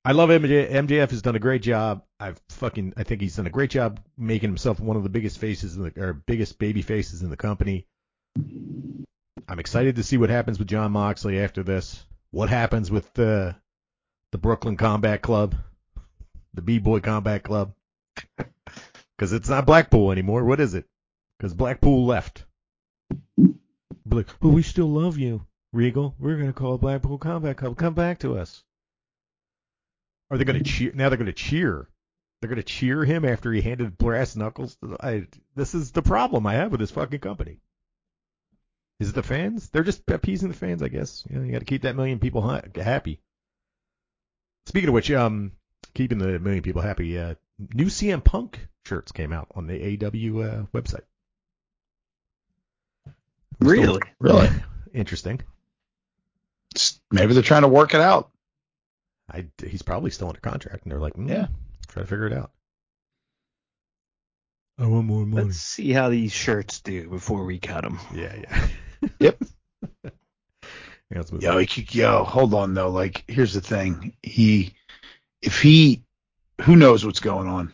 [0.06, 2.02] I love MJ, MJF has done a great job.
[2.18, 5.38] I've fucking I think he's done a great job making himself one of the biggest
[5.38, 7.86] faces in the or biggest baby faces in the company.
[9.46, 12.02] I'm excited to see what happens with Jon Moxley after this.
[12.30, 13.54] What happens with the
[14.32, 15.56] the Brooklyn Combat Club,
[16.54, 17.74] the B Boy Combat Club?
[19.16, 20.44] Because it's not Blackpool anymore.
[20.44, 20.86] What is it?
[21.38, 22.44] Because Blackpool left.
[23.36, 23.54] Be
[24.10, 26.14] like, but we still love you, Regal.
[26.18, 27.76] We're gonna call Blackpool Combat Club.
[27.76, 28.64] Come back to us.
[30.30, 30.92] Are they gonna cheer?
[30.94, 31.88] Now they're gonna cheer.
[32.40, 34.76] They're gonna cheer him after he handed brass knuckles.
[34.76, 37.60] To the, I, this is the problem I have with this fucking company.
[39.00, 39.68] Is it the fans?
[39.68, 41.24] They're just appeasing the fans, I guess.
[41.30, 43.20] You, know, you got to keep that million people ha- happy.
[44.66, 45.52] Speaking of which, um,
[45.94, 47.34] keeping the million people happy, uh,
[47.74, 51.04] new CM Punk shirts came out on the AW uh, website.
[53.60, 54.00] Really?
[54.20, 54.48] Really?
[54.94, 55.40] Interesting.
[57.10, 58.30] Maybe they're trying to work it out.
[59.30, 61.48] I, he's probably still under contract, and they're like, mm, Yeah.
[61.88, 62.50] try to figure it out.
[64.78, 65.46] I want more money.
[65.46, 67.98] Let's see how these shirts do before we cut them.
[68.14, 68.68] Yeah, yeah.
[69.20, 69.42] Yep.
[70.04, 70.10] yeah,
[71.14, 71.60] let's move Yo, on.
[71.60, 72.90] he, could- yo, hold on though.
[72.90, 74.14] Like, here's the thing.
[74.22, 74.74] He,
[75.42, 76.02] if he,
[76.62, 77.72] who knows what's going on?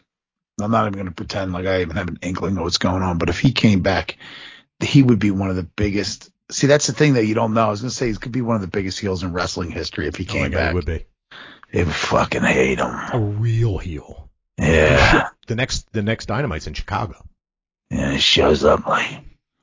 [0.61, 3.03] I'm not even going to pretend like I even have an inkling of what's going
[3.03, 3.19] on.
[3.19, 4.17] But if he came back,
[4.85, 6.31] he would be one of the biggest.
[6.51, 7.67] See, that's the thing that you don't know.
[7.67, 9.71] I was going to say he could be one of the biggest heels in wrestling
[9.71, 10.75] history if he Oh came God, it back.
[10.75, 11.07] would be
[11.73, 12.91] They would fucking hate him.
[13.13, 14.29] a real heel.
[14.59, 15.29] Yeah.
[15.47, 17.23] The next, the next Dynamite's in Chicago.
[17.91, 19.21] Yeah, he shows up like,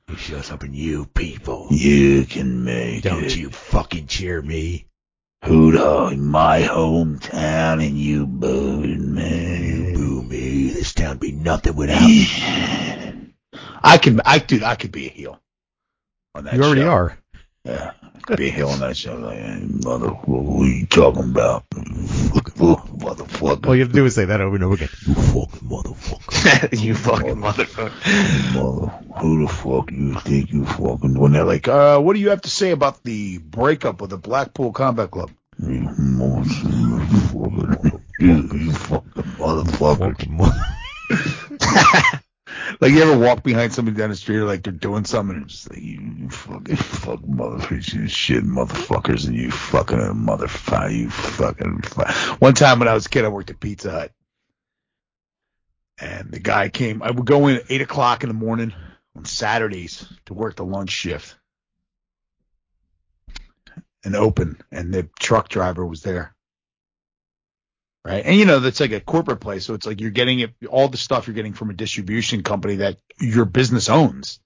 [0.08, 1.66] He shows up in you people.
[1.72, 3.34] you can make Don't it.
[3.36, 4.86] you fucking cheer me.
[5.44, 9.66] Hoot dog, my hometown, and you booed me.
[9.88, 10.68] You boo me.
[10.70, 11.98] This town be nothing without
[13.82, 15.40] I could, I dude, I could be a heel.
[16.34, 16.88] On that You already show.
[16.88, 17.18] are.
[17.64, 19.14] Yeah, I could be a heel on that show.
[19.16, 21.64] Like, hey, mother, what are you talking about?
[21.72, 23.66] Fucking motherfucker.
[23.66, 24.88] All you have to do is say that over and over again.
[25.06, 26.72] You fucking motherfucker.
[26.82, 28.54] you fucking motherfucker.
[28.54, 28.86] Mother,
[29.20, 31.18] who the fuck you think you fucking?
[31.18, 34.18] When they're like, uh, what do you have to say about the breakup of the
[34.18, 35.30] Blackpool Combat Club?
[35.60, 38.00] Motherfucker.
[38.22, 40.14] You fucking motherfucker.
[42.80, 45.48] Like you ever walk behind somebody down the street, or like they're doing something, and
[45.48, 51.82] just like you fucking fuck motherfuckers, shit motherfuckers, and you fucking motherfucker, you fucking.
[51.82, 52.34] Fu-.
[52.34, 54.12] One time when I was a kid, I worked at Pizza Hut,
[55.98, 57.02] and the guy came.
[57.02, 58.72] I would go in at eight o'clock in the morning
[59.16, 61.36] on Saturdays to work the lunch shift,
[64.04, 66.34] and open, and the truck driver was there.
[68.04, 68.24] Right.
[68.26, 69.64] And you know, that's like a corporate place.
[69.64, 72.76] So it's like you're getting it, all the stuff you're getting from a distribution company
[72.76, 74.40] that your business owns.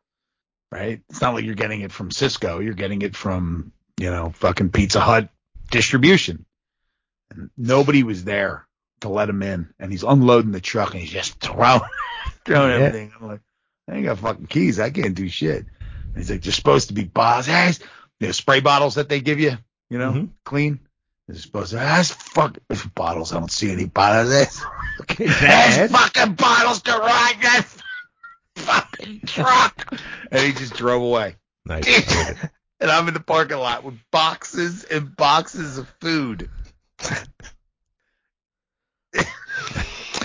[0.71, 1.01] Right.
[1.09, 2.63] It's not like you're getting it from Sysco.
[2.63, 5.31] You're getting it from, you know, fucking Pizza Hut
[5.71, 6.45] distribution.
[7.31, 8.67] And nobody was there
[9.01, 9.71] to let him in.
[9.79, 11.81] And he's unloading the truck and he's just throwing,
[12.45, 12.77] throwing Yeah.
[12.87, 13.13] everything.
[13.19, 13.41] I'm like,
[13.89, 14.79] I ain't got fucking keys.
[14.81, 15.65] I can't do shit.
[16.09, 17.47] And he's like, they're supposed to be boss.
[17.47, 17.73] Hey,
[18.21, 19.57] you know, spray bottles that they give you,
[19.89, 20.29] you know, Mhm.
[20.45, 20.81] clean.
[21.29, 22.57] They're supposed to, that's fuck
[22.95, 23.33] bottles.
[23.33, 24.31] I don't see any bottles.
[24.31, 24.63] That's
[25.01, 27.67] Okay, there's fucking bottles to ride that
[28.57, 30.01] fucking truck.
[30.31, 31.37] And he just drove away.
[31.65, 31.87] Nice.
[31.87, 32.51] I like it.
[32.79, 36.51] And I'm in the parking lot with boxes and boxes of food.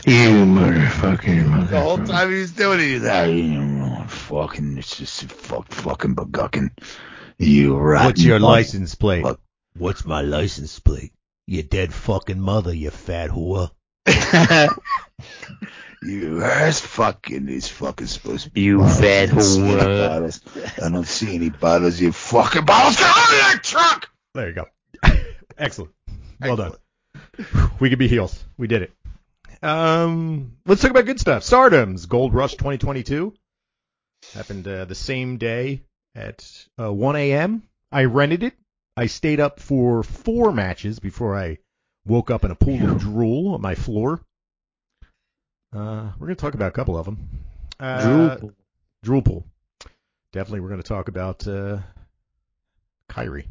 [0.05, 1.69] You motherfucking motherfucker.
[1.69, 6.15] The whole time he was doing it, he's like, "You fucking, it's just fuck, fucking
[6.15, 6.71] bugucking.
[7.37, 8.05] You right.
[8.05, 9.21] What's your license plate?
[9.23, 9.39] Fuck.
[9.77, 11.13] What's my license plate?
[11.47, 13.71] You dead fucking mother, you fat whore.
[16.03, 18.61] You ass fucking is fucking supposed to be.
[18.61, 18.99] You bottles.
[18.99, 20.09] fat I don't whore.
[20.09, 20.41] bottles.
[20.81, 22.01] I don't see any bottles.
[22.01, 22.95] You fucking bottles.
[22.95, 24.09] Get out of that truck.
[24.33, 24.65] There you go.
[25.59, 25.91] Excellent.
[26.39, 26.73] Well done.
[27.79, 28.43] We could be heels.
[28.57, 28.93] We did it.
[29.61, 31.43] Um, let's talk about good stuff.
[31.43, 33.35] Stardom's Gold Rush 2022
[34.33, 35.83] happened uh, the same day
[36.15, 37.61] at uh, 1 a.m.
[37.91, 38.53] I rented it.
[38.97, 41.57] I stayed up for four matches before I
[42.05, 44.21] woke up in a pool of drool on my floor.
[45.73, 47.29] Uh, we're going to talk about a couple of them.
[47.79, 48.51] Uh, Drool.
[49.03, 49.45] Drool pool.
[50.33, 51.79] Definitely, we're going to talk about uh,
[53.07, 53.47] Kyrie.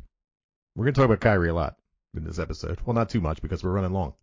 [0.76, 1.76] We're going to talk about Kyrie a lot
[2.14, 2.78] in this episode.
[2.84, 4.14] Well, not too much because we're running long.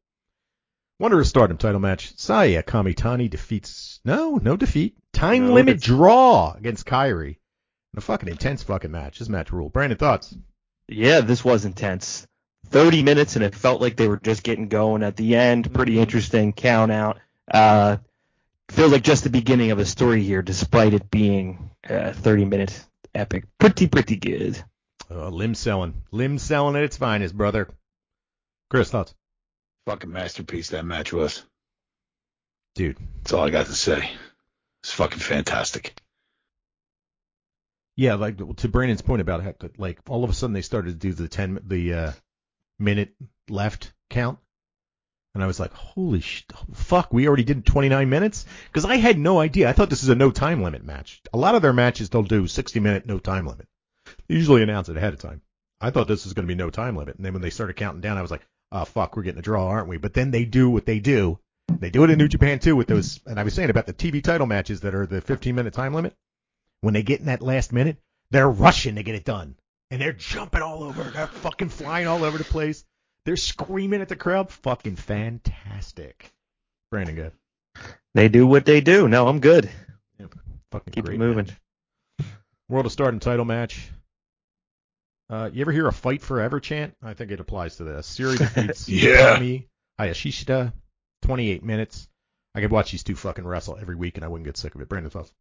[1.00, 2.14] Wonder of Stardom title match.
[2.18, 4.98] Saya Kamitani defeats no, no defeat.
[5.14, 5.86] Time No limit defeat.
[5.96, 7.40] draw against Kyrie.
[7.96, 9.20] A fucking intense fucking match.
[9.20, 9.74] This match ruled.
[9.74, 10.36] Brandon, thoughts?
[10.88, 12.28] Yeah, this was intense.
[12.68, 15.74] 30 minutes and it felt like they were just getting going at the end.
[15.74, 17.20] Pretty interesting count out.
[17.50, 17.98] Uh,
[18.70, 22.86] feels like just the beginning of a story here, despite it being a 30 minute
[23.16, 23.46] epic.
[23.58, 24.62] Pretty, pretty good.
[25.10, 26.04] Uh, limb selling.
[26.12, 27.70] Limb selling at its finest, brother.
[28.70, 29.14] Chris, thoughts?
[29.86, 31.44] Fucking masterpiece that match was.
[32.76, 32.98] Dude.
[33.20, 34.10] That's all I got to say.
[34.84, 35.98] It's fucking fantastic.
[37.98, 41.08] Yeah, like to Brandon's point about how, like all of a sudden they started to
[41.08, 42.12] do the ten the uh,
[42.78, 43.16] minute
[43.50, 44.38] left count,
[45.34, 46.46] and I was like, holy sh-
[46.76, 49.68] fuck, we already did 29 minutes because I had no idea.
[49.68, 51.24] I thought this is a no time limit match.
[51.34, 53.68] A lot of their matches they'll do 60 minute no time limit.
[54.28, 55.42] They usually announce it ahead of time.
[55.82, 57.78] I thought this was going to be no time limit, and then when they started
[57.78, 59.98] counting down, I was like, oh fuck, we're getting a draw, aren't we?
[59.98, 61.40] But then they do what they do.
[61.68, 63.94] They do it in New Japan too with those, and I was saying about the
[63.94, 66.16] TV title matches that are the 15 minute time limit
[66.82, 67.98] when they get in that last minute,
[68.32, 69.56] they're rushing to get it done.
[69.90, 71.04] And they're jumping all over.
[71.04, 72.84] They're fucking flying all over the place.
[73.26, 74.50] They're screaming at the crowd.
[74.52, 76.32] Fucking fantastic.
[76.92, 77.32] Brandon, good.
[78.14, 79.08] They do what they do.
[79.08, 79.70] No, I'm good.
[80.20, 80.36] Yep.
[80.72, 81.46] Fucking Keep great it moving.
[82.18, 82.28] match.
[82.70, 83.90] World of Stardom title match.
[85.30, 86.96] Uh, you ever hear a fight forever chant?
[87.04, 88.18] I think it applies to this.
[88.18, 89.38] Syuri defeats Yeah.
[89.38, 89.68] Utami
[90.00, 90.74] Hayashishita.
[91.24, 92.08] 28 minutes.
[92.56, 94.82] I could watch these two fucking wrestle every week and I wouldn't get sick of
[94.82, 94.90] it.
[94.90, 95.32] Brandon thoughts?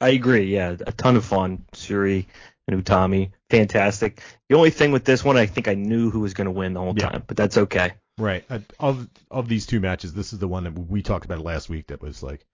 [0.00, 0.44] I agree.
[0.54, 1.64] Yeah, a ton of fun.
[1.72, 2.26] Syuri
[2.68, 4.20] and Utami, fantastic.
[4.48, 6.72] The only thing with this one, I think I knew who was going to win
[6.74, 7.10] the whole Yeah.
[7.10, 7.92] time, but that's okay.
[8.18, 8.44] Right.
[8.50, 11.68] Uh, Of of these two matches, this is the one that we talked about last
[11.68, 12.44] week that was like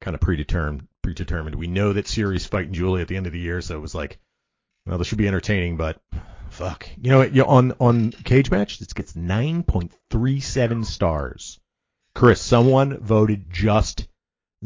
[0.00, 0.86] kind of predetermined.
[1.02, 1.54] Predetermined.
[1.56, 3.94] We know that Syuri's fighting Julie at the end of the year, so it was
[3.94, 4.18] like,
[4.86, 6.00] well, this should be entertaining, but
[6.50, 6.88] fuck.
[7.00, 11.58] You know, you on on Cage Match, this gets 9.37 stars.
[12.14, 14.06] Chris, someone voted just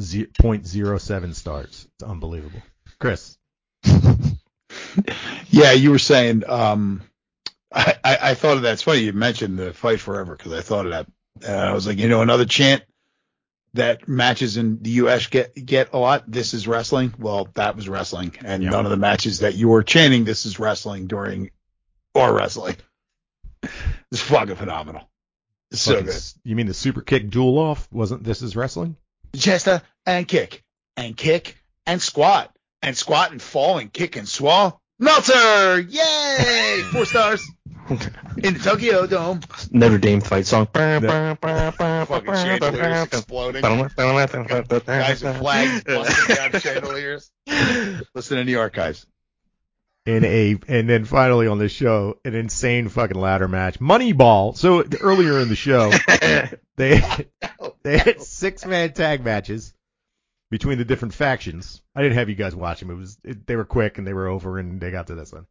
[0.00, 1.88] ze- 0.07 stars.
[1.94, 2.62] It's unbelievable.
[2.98, 3.36] Chris.
[5.50, 6.44] Yeah, you were saying.
[6.48, 7.02] Um,
[7.74, 8.72] I, I, I thought of that.
[8.74, 11.06] It's funny you mentioned the fight forever because I thought of that.
[11.46, 12.82] And I was like, you know, another chant
[13.74, 15.26] that matches in the U.S.
[15.26, 16.30] get get a lot.
[16.30, 17.12] This is wrestling.
[17.18, 18.70] Well, that was wrestling, and Yeah.
[18.70, 21.50] none of the matches that you were chanting "This is wrestling" during
[22.14, 22.76] or wrestling.
[24.10, 25.02] It's fucking phenomenal.
[25.70, 26.22] It's so Fucking good.
[26.44, 27.88] You mean the super kick duel off?
[27.92, 28.96] Wasn't this is wrestling?
[29.36, 30.62] Chester and kick
[30.96, 31.56] and kick
[31.86, 34.80] and squat and squat and fall and kick and swall.
[34.98, 36.82] Meltzer, yay!
[36.92, 37.42] Four stars
[37.88, 39.40] in the Tokyo Dome.
[39.70, 40.66] Notre Dame fight song.
[40.66, 41.08] Fucking
[42.34, 43.62] chandeliers exploding.
[43.62, 47.30] Guys with flags busting down chandeliers.
[48.14, 49.06] Listen in the archives.
[50.04, 53.78] In a and then finally on this show an insane fucking ladder match.
[53.78, 54.56] Moneyball.
[54.56, 55.92] So earlier in the show
[56.76, 57.00] they
[57.84, 59.72] they had six man tag matches
[60.50, 61.80] between the different factions.
[61.94, 62.90] I didn't have you guys watch them.
[62.90, 65.32] It was it, they were quick and they were over and they got to this
[65.32, 65.46] one.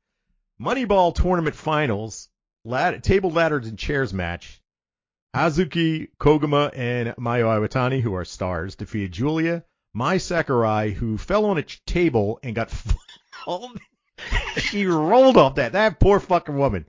[0.61, 2.27] Moneyball tournament finals
[2.65, 4.61] lad, table ladders and chairs match.
[5.35, 9.63] Hazuki koguma and mayu iwatani who are stars defeated giulia
[9.93, 12.73] mai sakurai who fell on a table and got
[13.47, 13.71] all
[14.57, 15.73] she rolled off that.
[15.73, 16.85] That poor fucking woman.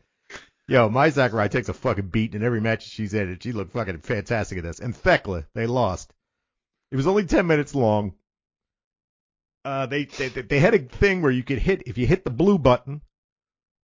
[0.69, 3.73] Yo, Mai Sakurai takes a fucking beat in every match she's in, and she looked
[3.73, 4.81] fucking fantastic at this.
[4.81, 6.13] And Thekla, they lost.
[6.91, 8.15] It was only 10 minutes long.
[9.65, 12.31] Uh, they, they they had a thing where you could hit if you hit the
[12.31, 13.01] blue button,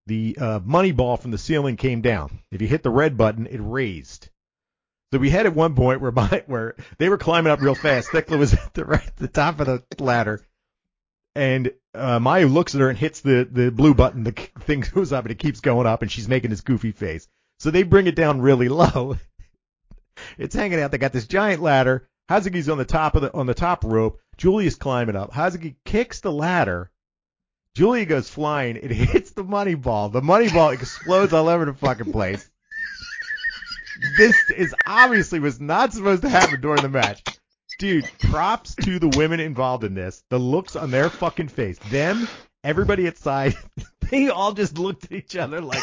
[0.07, 2.39] the uh, money ball from the ceiling came down.
[2.51, 4.29] If you hit the red button, it raised.
[5.11, 8.09] So we had at one point where my, where they were climbing up real fast.
[8.09, 10.41] Thekla was at the right the top of the ladder,
[11.35, 14.23] and uh, Mayu looks at her and hits the, the blue button.
[14.23, 14.31] The
[14.61, 17.27] thing goes up and it keeps going up, and she's making this goofy face.
[17.59, 19.17] So they bring it down really low.
[20.37, 20.91] it's hanging out.
[20.91, 22.07] They got this giant ladder.
[22.29, 24.19] Hazuki's on the top of the on the top rope.
[24.37, 25.33] Giulia's climbing up.
[25.33, 26.91] Hazuki kicks the ladder.
[27.75, 28.75] Giulia goes flying.
[28.75, 30.09] It hits the money ball.
[30.09, 32.49] The money ball explodes all over the fucking place.
[34.17, 37.23] This is obviously was not supposed to happen during the match.
[37.79, 40.21] Dude, props to the women involved in this.
[40.29, 41.79] The looks on their fucking face.
[41.89, 42.27] Them,
[42.61, 43.55] everybody outside,
[44.11, 45.81] they all just looked at each other like,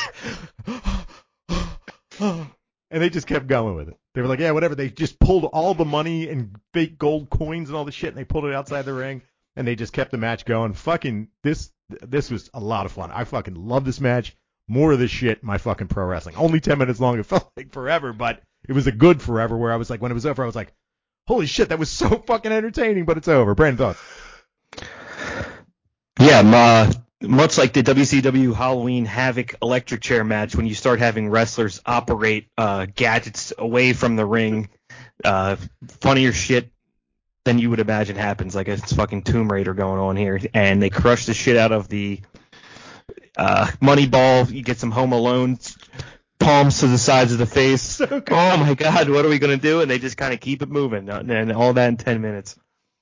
[2.20, 2.51] and
[2.90, 3.97] they just kept going with it.
[4.14, 4.74] They were like, yeah, whatever.
[4.74, 8.18] They just pulled all the money and fake gold coins and all the shit, and
[8.18, 9.23] they pulled it outside the ring,
[9.56, 10.74] and they just kept the match going.
[10.74, 13.10] Fucking this, this was a lot of fun.
[13.10, 14.36] I fucking love this match.
[14.68, 16.36] More of this shit, my fucking pro wrestling.
[16.36, 17.18] Only ten minutes long.
[17.18, 19.56] It felt like forever, but it was a good forever.
[19.56, 20.74] Where I was like, when it was over, I was like,
[21.26, 23.04] holy shit, that was so fucking entertaining.
[23.04, 23.54] But it's over.
[23.54, 24.00] Brandon thoughts?
[26.18, 26.90] Yeah,
[27.22, 32.48] much like the WCW Halloween Havoc electric chair match, when you start having wrestlers operate
[32.56, 34.68] uh, gadgets away from the ring,
[35.24, 35.56] uh,
[36.00, 36.70] funnier shit
[37.44, 38.54] than you would imagine happens.
[38.54, 41.88] Like it's fucking Tomb Raider going on here, and they crush the shit out of
[41.88, 42.20] the
[43.36, 44.46] uh, money ball.
[44.46, 45.58] You get some Home Alone
[46.38, 48.00] palms to the sides of the face.
[48.10, 49.80] oh my god, what are we gonna do?
[49.80, 52.56] And they just kind of keep it moving, and all that in ten minutes.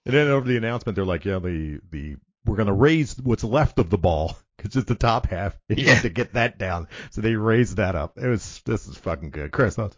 [0.06, 3.78] And then over the announcement, they're like, yeah, the the we're gonna raise what's left
[3.78, 5.56] of the ball because it's the top half.
[5.68, 5.94] You Yeah.
[5.94, 6.88] have to get that down.
[7.10, 8.18] So they raised that up.
[8.18, 9.50] It was this is fucking good.
[9.52, 9.96] Chris, thoughts?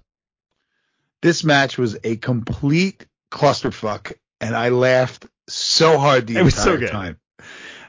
[1.23, 6.75] This match was a complete clusterfuck, and I laughed so hard the It was entire
[6.75, 6.91] so good.
[6.91, 7.19] time.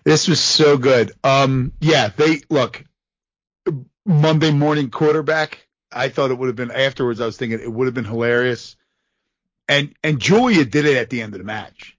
[0.05, 1.11] This was so good.
[1.23, 2.83] Um, yeah, they look
[4.07, 5.67] Monday morning quarterback.
[5.91, 7.19] I thought it would have been afterwards.
[7.19, 8.75] I was thinking it would have been hilarious,
[9.67, 11.97] and and Giulia did it at the end of the match.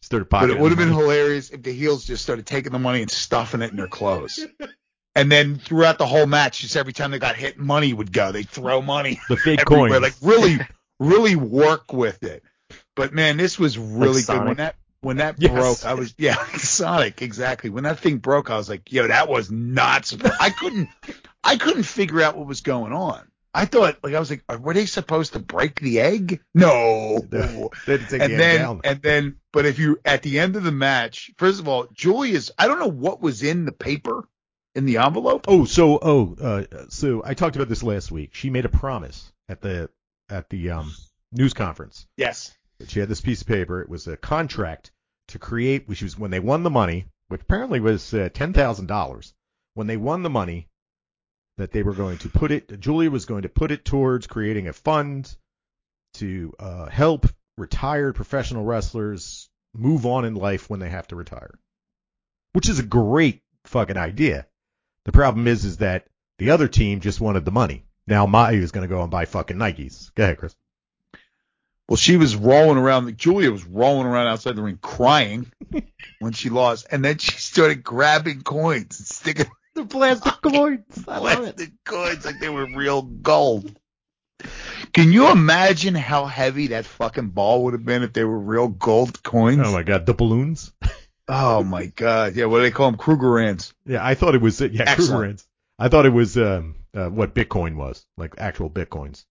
[0.00, 3.00] Started But it would have been hilarious if the heels just started taking the money
[3.00, 4.46] and stuffing it in their clothes.
[5.16, 8.32] And then throughout the whole match, just every time they got hit, money would go.
[8.32, 9.98] They'd throw money the fake coins.
[10.00, 10.58] Like really,
[10.98, 12.42] really work with it.
[12.96, 14.44] But man, this was really good.
[14.44, 15.52] When that when that Yes.
[15.52, 17.70] broke, I was yeah, Sonic exactly.
[17.70, 20.16] When that thing broke, I was like, yo, that was nuts.
[20.40, 20.88] I couldn't
[21.44, 23.28] I couldn't figure out what was going on.
[23.56, 26.40] I thought like I was like, were they supposed to break the egg?
[26.54, 27.20] No.
[27.30, 28.80] they had to take and the then down.
[28.82, 32.50] and then but if you at the end of the match, first of all, Giulia's
[32.58, 34.28] I don't know what was in the paper
[34.74, 35.44] in the envelope.
[35.46, 38.34] Oh, so oh, uh, so I talked about this last week.
[38.34, 39.88] She made a promise at the
[40.28, 40.92] at the um,
[41.30, 42.06] news conference.
[42.16, 42.52] Yes.
[42.88, 43.80] She had this piece of paper.
[43.80, 44.90] It was a contract
[45.28, 48.86] to create, which was when they won the money, which apparently was uh, ten thousand
[48.86, 49.32] dollars.
[49.74, 50.68] When they won the money,
[51.56, 52.80] that they were going to put it.
[52.80, 55.34] Giulia was going to put it towards creating a fund
[56.14, 57.26] to uh, help
[57.56, 61.58] retired professional wrestlers move on in life when they have to retire,
[62.52, 64.46] which is a great fucking idea.
[65.04, 66.06] The problem is, is that
[66.38, 67.84] the other team just wanted the money.
[68.06, 70.14] Now Mayu is going to go and buy fucking Nikes.
[70.14, 70.56] Go ahead, Chris.
[71.88, 73.14] Well, she was rolling around.
[73.18, 75.52] Giulia was rolling around outside the ring crying
[76.18, 80.84] when she lost, and then she started grabbing coins and sticking The plastic coins.
[81.04, 83.74] plastic coins like they were real gold.
[84.92, 88.68] Can you imagine how heavy that fucking ball would have been if they were real
[88.68, 89.62] gold coins?
[89.64, 90.72] Oh my god, the balloons.
[91.26, 92.36] Oh my god!
[92.36, 93.00] Yeah, what do they call them?
[93.00, 93.72] Krugerrands.
[93.86, 95.38] Yeah, I thought it was yeah, Excellent.
[95.38, 95.46] Krugerrands.
[95.78, 99.24] I thought it was um, uh, what Bitcoin was, like actual Bitcoins,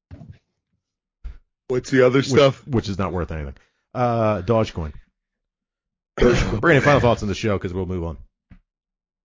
[1.68, 2.68] What's the other which, stuff?
[2.68, 3.56] which is not worth anything.
[3.94, 4.94] Uh, Dogecoin.
[6.18, 8.18] Brandon, final thoughts on the show because we'll move on.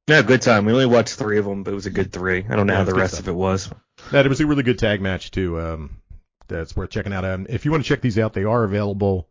[0.09, 0.65] Yeah, good time.
[0.65, 2.45] We only watched three of them, but it was a good three.
[2.49, 3.25] I don't know Yeah, how the rest stuff.
[3.25, 3.71] of it was.
[4.11, 5.61] That it was a really good tag match too.
[5.61, 6.01] Um,
[6.49, 7.27] that's worth checking out.
[7.27, 9.29] Um, if you want to check these out, they are available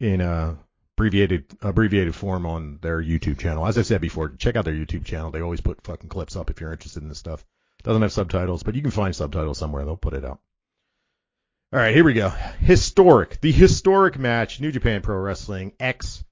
[0.00, 0.56] in uh,
[0.96, 3.66] abbreviated abbreviated form on their YouTube channel.
[3.66, 5.30] As I said before, check out their YouTube channel.
[5.30, 7.44] They always put fucking clips up if you're interested in this stuff.
[7.82, 9.84] Doesn't have subtitles, but you can find subtitles somewhere.
[9.84, 10.40] They'll put it out.
[11.74, 12.30] All right, here we go.
[12.60, 16.24] Historic, the historic match, New Japan Pro Wrestling X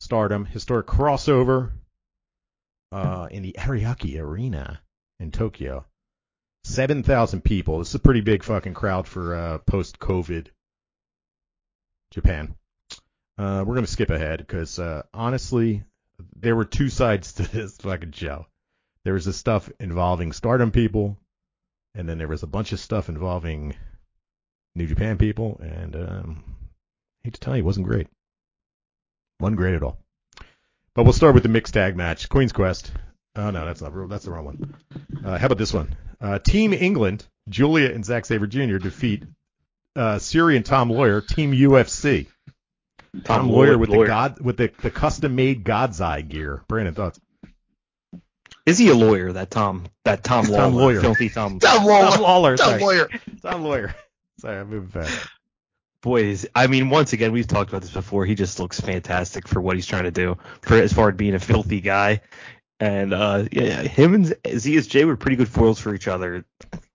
[0.00, 1.70] Stardom, historic crossover
[2.92, 4.80] uh, in the Ariake Arena
[5.18, 5.84] in Tokyo.
[6.64, 7.78] 7,000 people.
[7.78, 10.48] This is a pretty big fucking crowd for uh, post-COVID
[12.12, 12.54] Japan.
[13.38, 15.82] Uh, we're going to skip ahead because uh, honestly,
[16.36, 18.46] there were two sides to this fucking show.
[19.04, 21.16] There was the stuff involving Stardom people,
[21.94, 23.74] and then there was a bunch of stuff involving
[24.76, 26.44] New Japan people, and um,
[27.24, 28.06] I hate to tell you, it wasn't great.
[29.40, 29.98] Wasn't great at all.
[30.94, 32.28] But we'll start with the mixed tag match.
[32.28, 32.92] Queen's Quest.
[33.34, 34.08] Oh no, that's not real.
[34.08, 34.74] That's the wrong one.
[35.24, 35.96] Uh, how about this one?
[36.20, 38.76] Uh, Team England, Giulia and Zack Sabre Jr.
[38.76, 39.24] defeat
[39.96, 41.20] uh, Syuri and Tom Lawyer.
[41.20, 42.26] Team UFC,
[43.24, 46.62] Tom, Lawyer with the god with the, the custom made God's Eye gear.
[46.68, 47.20] Brandon thoughts?
[48.64, 49.32] Is he a lawyer?
[49.32, 51.00] That Tom, that Tom Lawlor, Tom Lawyer.
[51.00, 51.58] filthy Tom.
[51.58, 52.10] Tom Lawlor.
[52.10, 52.56] Tom Lawlor.
[52.56, 52.80] Tom sorry.
[52.80, 53.08] Lawyer.
[53.42, 53.94] Tom Lawyer.
[54.38, 55.28] Sorry, I'm moving fast.
[56.02, 58.26] Boys, I mean, once again, we've talked about this before.
[58.26, 61.34] He just looks fantastic for what he's trying to do, for as far as being
[61.34, 62.22] a filthy guy.
[62.80, 66.44] And uh, yeah, him and ZSJ were pretty good foils for each other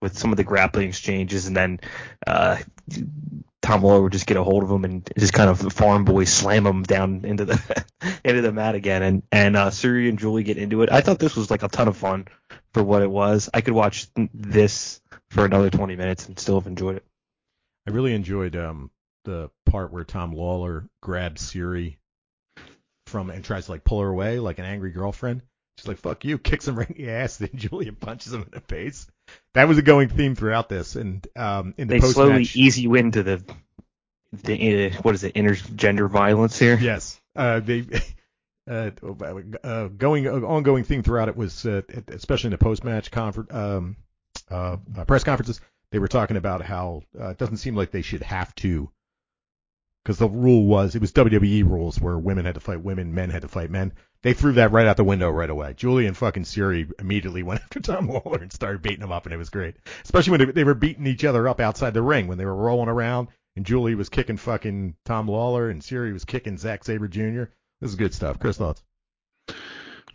[0.02, 1.80] with some of the grappling exchanges, and then
[2.26, 2.58] uh,
[3.62, 6.24] Tom Lawlor would just get a hold of him and just kind of farm boy
[6.24, 7.84] slam him down into the
[8.24, 10.92] into the mat again, and and uh, Syuri and Julie get into it.
[10.92, 12.28] I thought this was like a ton of fun
[12.74, 13.48] for what it was.
[13.54, 17.04] I could watch this for another 20 minutes and still have enjoyed it.
[17.86, 18.90] I really enjoyed um,
[19.24, 21.96] the part where Tom Lawlor grabs Syuri
[23.06, 25.42] from and tries to like pull her away like an angry girlfriend.
[25.78, 27.36] She's like, "Fuck you!" Kicks him right in the ass.
[27.36, 29.06] Then Giulia punches him in the face.
[29.54, 32.86] That was a going theme throughout this, and um, in the they post slowly easy
[32.86, 33.44] win to the
[34.32, 37.84] the uh, what is it intergender violence here yes, uh, they.
[38.70, 38.90] Uh,
[39.64, 43.46] uh, going uh, ongoing theme throughout it was uh, especially in the post match confer-
[43.50, 43.96] um,
[44.50, 48.02] uh, uh, press conferences they were talking about how uh, it doesn't seem like they
[48.02, 48.90] should have to
[50.08, 53.28] because the rule was it was WWE rules where women had to fight women, men
[53.28, 53.92] had to fight men.
[54.22, 55.74] They threw that right out the window right away.
[55.76, 59.34] Julie and fucking Syuri immediately went after Tom Lawlor and started beating him up, and
[59.34, 59.76] it was great.
[60.02, 62.54] Especially when they, they were beating each other up outside the ring when they were
[62.54, 67.06] rolling around, and Julie was kicking fucking Tom Lawlor, and Syuri was kicking Zack Sabre
[67.08, 67.52] Jr.
[67.82, 68.38] This is good stuff.
[68.38, 68.82] Chris thoughts?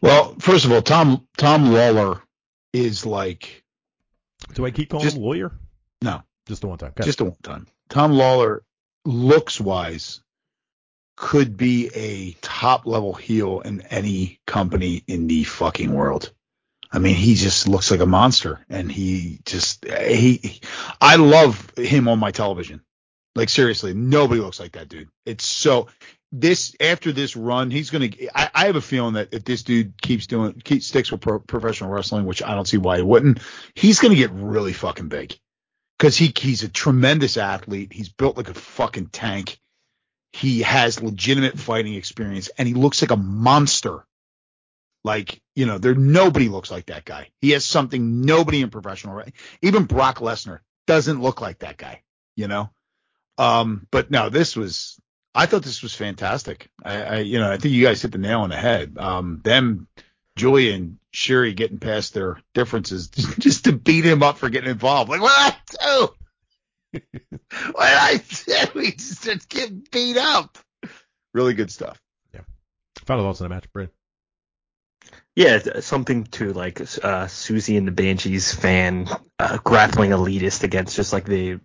[0.02, 2.20] Well, first of all, Tom Tom Lawlor
[2.74, 3.64] is like
[4.56, 5.52] Do I keep calling Just- him lawyer?
[6.02, 6.94] no, Just the one time.
[6.99, 7.68] Just a one time.
[7.90, 8.64] Tom Lawlor,
[9.05, 10.21] looks wise,
[11.15, 16.31] could be a top level heel in any company in the fucking world.
[16.91, 20.61] I mean, he just looks like a monster, and he just he.
[21.01, 22.81] I love him on my television.
[23.35, 25.09] Like seriously, nobody looks like that dude.
[25.25, 25.88] It's so
[26.31, 28.09] this after this run, he's gonna.
[28.35, 31.39] I, I have a feeling that if this dude keeps doing, keep sticks with pro,
[31.39, 33.39] professional wrestling, which I don't see why he wouldn't,
[33.73, 35.35] he's gonna get really fucking big
[36.03, 37.93] because he he's a tremendous athlete.
[37.93, 39.57] He's built like a fucking tank.
[40.34, 44.05] He has legitimate fighting experience, and he looks like a monster.
[45.05, 47.30] Like you know, there nobody looks like that guy.
[47.39, 49.23] He has something nobody in professional?
[49.61, 52.01] Even Brock Lesnar doesn't look like that guy.
[52.35, 52.69] You know,
[53.38, 54.99] um, but no, this was.
[55.34, 56.69] I thought this was fantastic.
[56.84, 58.97] I, I you know, I think you guys hit the nail on the head.
[58.97, 59.88] Um, them,
[60.35, 63.07] Julie and Syuri getting past their differences
[63.39, 65.10] just to beat him up for getting involved.
[65.10, 66.99] Like, what did I do?
[67.73, 68.80] what did I do?
[68.81, 70.57] He just starts getting beat up.
[71.34, 71.99] Really good stuff.
[72.34, 72.41] Yeah.
[73.05, 73.89] Final thoughts on the match, Brad.
[75.35, 79.07] Yeah, something to like uh, Siouxsie and the Banshees fan
[79.39, 81.60] uh, grappling elitist against just like the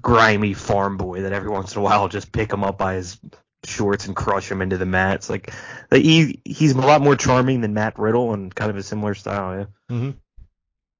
[0.00, 3.20] grimy farm boy that every once in a while just pick him up by his
[3.66, 5.16] shorts and crush him into the mat.
[5.16, 5.52] It's like,
[5.92, 9.58] he he's a lot more charming than Matt Riddle and kind of a similar style.
[9.58, 9.94] Yeah.
[9.96, 10.10] Mm-hmm.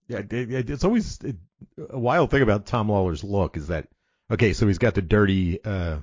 [0.09, 1.37] Yeah, it, it- it's always it,
[1.91, 3.89] a wild thing about Tom Lawlor's look is that
[4.31, 5.99] okay, so he's got the dirty uh,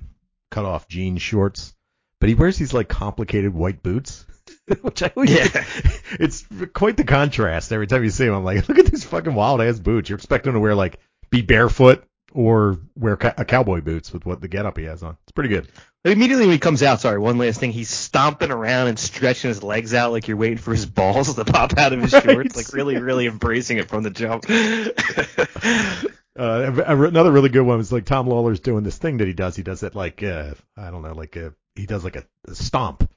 [0.51, 1.73] cut off jean shorts,
[2.19, 4.25] but he wears these like complicated white boots,
[4.81, 5.63] which I always Yeah.
[6.19, 8.33] it's quite the contrast every time you see him.
[8.33, 10.09] I'm like, look at these fucking wild ass boots.
[10.09, 10.99] You're expecting him to wear like
[11.29, 12.03] be barefoot
[12.33, 15.17] or wear a cowboy boots with what the getup he has on.
[15.23, 15.67] It's pretty good.
[16.05, 19.63] Immediately when he comes out, sorry, one last thing, he's stomping around and stretching his
[19.63, 22.23] legs out like you're waiting for his balls to pop out of his Right.
[22.23, 24.45] shorts, like really, really embracing it from the jump.
[26.35, 29.55] Uh, another really good one was like Tom Lawlor's doing this thing that he does.
[29.55, 32.55] He does it like uh, I don't know, like a, he does like a, a
[32.55, 33.07] stomp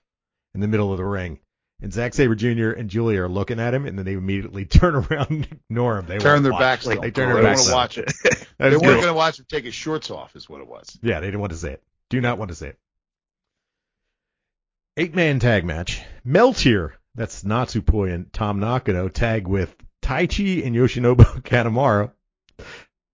[0.54, 1.38] in the middle of the ring.
[1.80, 2.72] And Zack Sabre Jr.
[2.72, 6.04] and Giulia are looking at him, and then they immediately turn around and ignore him.
[6.06, 6.60] They Turn won't their watch.
[6.60, 6.86] backs.
[6.86, 7.72] Like, they turn They their don't backs.
[7.72, 8.46] want to to watch it.
[8.58, 10.98] They weren't going to watch him take his shorts off, is what it was.
[11.02, 11.82] Yeah, they didn't want to say it.
[12.10, 12.78] Do not want to say it.
[14.96, 16.02] Eight man tag match.
[16.26, 22.12] Meltier, that's Natsupoi and Tam Nakano tag with Taichi and Yoshinobu Kanemaru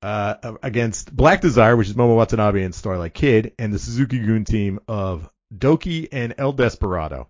[0.02, 4.44] uh, against Black Desire, which is Momo Watanabe and Starlight Kid, and the Suzuki Gun
[4.44, 7.28] team of Douki and El Desperado.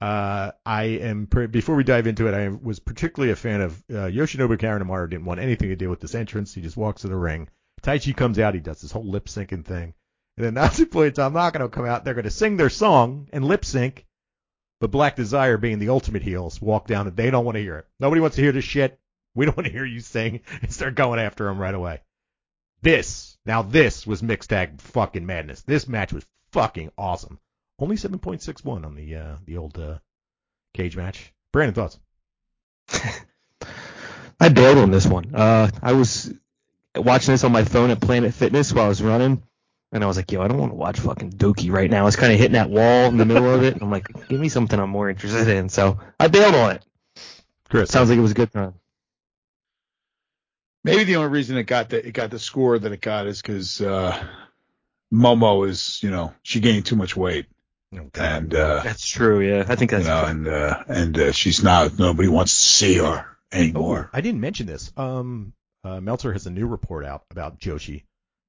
[0.00, 4.08] Uh, I am before we dive into it, I was particularly a fan of uh,
[4.08, 5.10] Yoshinobu Kanemaru.
[5.10, 6.54] Didn't want anything to do with this entrance.
[6.54, 7.48] He just walks to the ring.
[7.82, 8.54] Taichi comes out.
[8.54, 9.94] He does this whole lip syncing thing.
[10.38, 12.04] And I'm not going to come out.
[12.04, 14.04] They're going to sing their song and lip sync.
[14.78, 17.78] But Black Desire, being the ultimate heels, walk down and they don't want to hear
[17.78, 17.86] it.
[17.98, 18.98] Nobody wants to hear this shit.
[19.34, 22.02] We don't want to hear you sing and start going after him right away.
[22.82, 25.62] This, now this was mixed tag fucking madness.
[25.62, 27.38] This match was fucking awesome.
[27.78, 29.98] Only 7.61 on the uh, the old uh,
[30.74, 31.32] cage match.
[31.52, 31.98] Brandon thoughts?
[34.40, 35.34] I bailed on this one.
[35.34, 36.32] Uh, I was
[36.94, 39.42] watching this on my phone at Planet Fitness while I was running,
[39.92, 42.06] and I was like, yo, I don't want to watch fucking Douki right now.
[42.06, 43.78] It's kind of hitting that wall in the middle of it.
[43.80, 45.68] I'm like, give me something I'm more interested in.
[45.68, 46.84] So I bailed on it.
[47.68, 47.90] Chris.
[47.90, 48.74] Sounds like it was a good time.
[50.84, 53.42] Maybe the only reason it got the it got the score that it got is
[53.42, 54.22] because uh,
[55.12, 57.46] Momo is you know she gained too much weight
[57.94, 58.24] Oh, God.
[58.42, 59.40] and uh, That's true.
[59.40, 60.30] Yeah, I think you that's know true.
[60.30, 64.10] and uh, and uh, she's not nobody wants to see her anymore.
[64.12, 64.92] I didn't mention this.
[64.96, 65.52] Um,
[65.82, 68.04] uh, Meltzer has a new report out about Joshi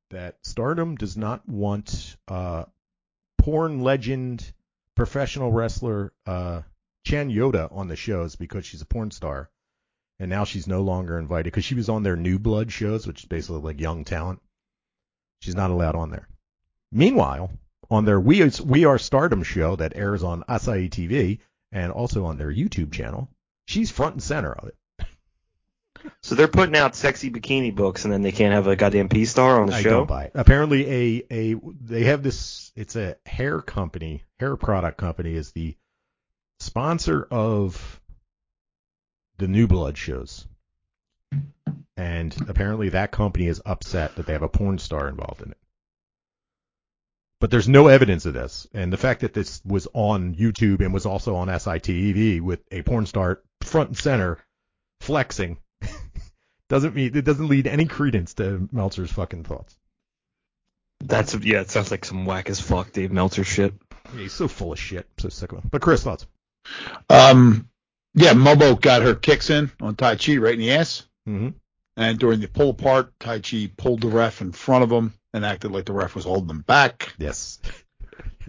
[0.09, 2.65] that Stardom does not want uh,
[3.37, 4.51] porn legend,
[4.95, 6.61] professional wrestler uh,
[7.05, 9.49] Chanyota on the shows because she's a porn star,
[10.19, 13.21] and now she's no longer invited because she was on their New Blood shows, which
[13.21, 14.41] is basically like young talent.
[15.41, 16.27] She's not allowed on there.
[16.91, 17.51] Meanwhile,
[17.89, 21.39] on their We We Are Stardom show that airs on Asahi TV
[21.71, 23.29] and also on their YouTube channel,
[23.65, 24.76] she's front and center of it.
[26.21, 29.25] So they're putting out sexy bikini books, and then they can't have a goddamn P
[29.25, 29.89] star on the I show.
[29.91, 30.31] don't buy it.
[30.35, 32.71] Apparently, a a they have this.
[32.75, 35.75] It's a hair company, hair product company, is the
[36.59, 38.01] sponsor of
[39.37, 40.47] the New Blood shows,
[41.95, 45.57] and apparently that company is upset that they have a porn star involved in it.
[47.39, 50.93] But there's no evidence of this, and the fact that this was on YouTube and
[50.93, 54.39] was also on SITV with a porn star front and center
[55.01, 55.57] flexing
[56.69, 59.77] doesn't mean it doesn't lead any credence to Meltzer's fucking thoughts.
[60.99, 61.61] That's yeah.
[61.61, 63.73] It sounds like some whack as fuck Dave Meltzer shit.
[64.13, 65.07] Yeah, he's so full of shit.
[65.19, 65.69] So sick of him.
[65.71, 66.25] But Chris, thoughts?
[67.09, 67.69] Um,
[68.13, 71.07] yeah, Momo got her kicks in on Taichi right in the ass.
[71.27, 71.49] Mm-hmm.
[71.97, 75.71] And during the pull apart, Taichi pulled the ref in front of him and acted
[75.71, 77.13] like the ref was holding him back.
[77.17, 77.59] Yes.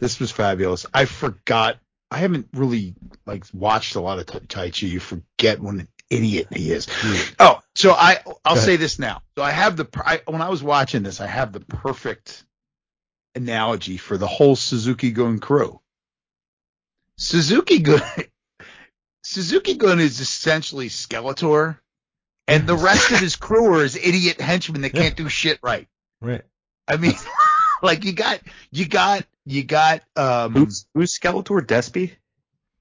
[0.00, 0.86] This was fabulous.
[0.94, 1.78] I forgot.
[2.08, 2.94] I haven't really
[3.26, 4.88] like watched a lot of Tai- Taichi.
[4.88, 6.88] You forget when an idiot he is.
[7.38, 9.22] Oh, so I I'll say this now.
[9.36, 12.44] So I have the I, when I was watching this, I have the perfect
[13.34, 15.80] analogy for the whole Suzuki Gun crew.
[17.16, 18.02] Suzuki Gun
[19.22, 21.78] Suzuki Gun is essentially Skeletor,
[22.46, 25.88] and the rest of his crew are his idiot henchmen that can't do shit right.
[26.20, 26.42] Right.
[26.86, 27.14] I mean,
[27.82, 28.40] like you got
[28.70, 31.60] you got you got um Who's who's Skeletor?
[31.60, 32.12] Despy?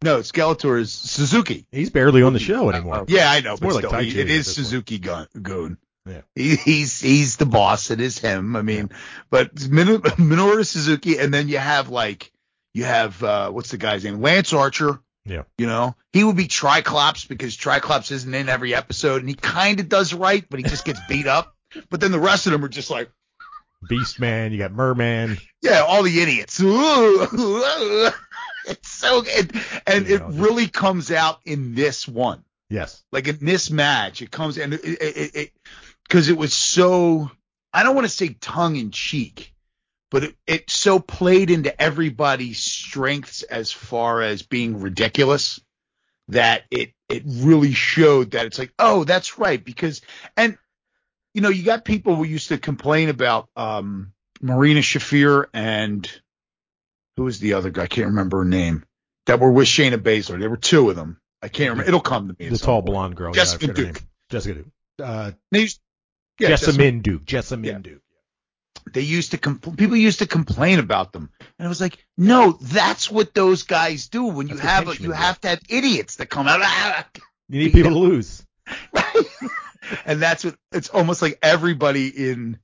[0.03, 1.65] No Skeletor is Suzuki.
[1.71, 3.05] He's barely on the show anymore.
[3.07, 4.55] Yeah, I know, It's but more like still, Tai he- Chi it at is this
[4.57, 4.65] point.
[4.67, 5.27] Suzuki Gun.
[5.41, 5.77] Goon.
[6.05, 6.21] Yeah.
[6.35, 7.91] He, he's he's the boss.
[7.91, 8.55] It is him.
[8.55, 8.91] I mean,
[9.29, 12.31] but Min- Minoru Suzuki, and then you have like
[12.73, 14.21] you have uh what's the guy's name?
[14.21, 14.99] Lance Archer.
[15.25, 15.43] Yeah.
[15.57, 19.81] You know, he would be Triclops because Triclops isn't in every episode, and he kind
[19.81, 21.53] of does right, but he just gets beat up.
[21.89, 23.11] But then the rest of them are just like,
[23.89, 25.37] Beast Man, you got Merman.
[25.61, 26.61] yeah, all the idiots.
[28.71, 32.43] it's so good, and it really comes out in this one.
[32.69, 33.01] Yes.
[33.13, 35.51] like in this match, it comes and it it it
[36.03, 37.31] because it, was so
[37.73, 39.53] I don't want to say tongue in cheek,
[40.11, 45.61] but it, it so played into everybody's strengths as far as being ridiculous
[46.27, 50.01] that it it really showed that it's like oh that's right because
[50.35, 50.57] and
[51.33, 54.11] you know you got people who used to complain about um
[54.41, 56.09] Marina Shafir and
[57.17, 58.85] who was the other guy I can't remember her name
[59.25, 62.29] that were with Shayna Baszler there were two of them I can't remember it'll come
[62.29, 62.85] to me The tall point.
[62.85, 63.33] blonde girl.
[63.33, 64.03] Jessica yeah, I forget her Duke.
[64.29, 64.67] Jessica Duke.
[65.03, 65.79] Uh, used,
[66.39, 67.25] yeah, Jessamyn Duke.
[67.25, 67.77] Jessamyn Yeah.
[67.79, 68.01] Duke.
[68.93, 71.29] They used to compl- people used to complain about them,
[71.59, 74.25] and I was like, no, that's what those guys do.
[74.25, 76.61] When you That's have a, you have to have idiots that come out,
[77.49, 78.45] You need people to lose.
[80.05, 82.59] and that's what it's almost like everybody in,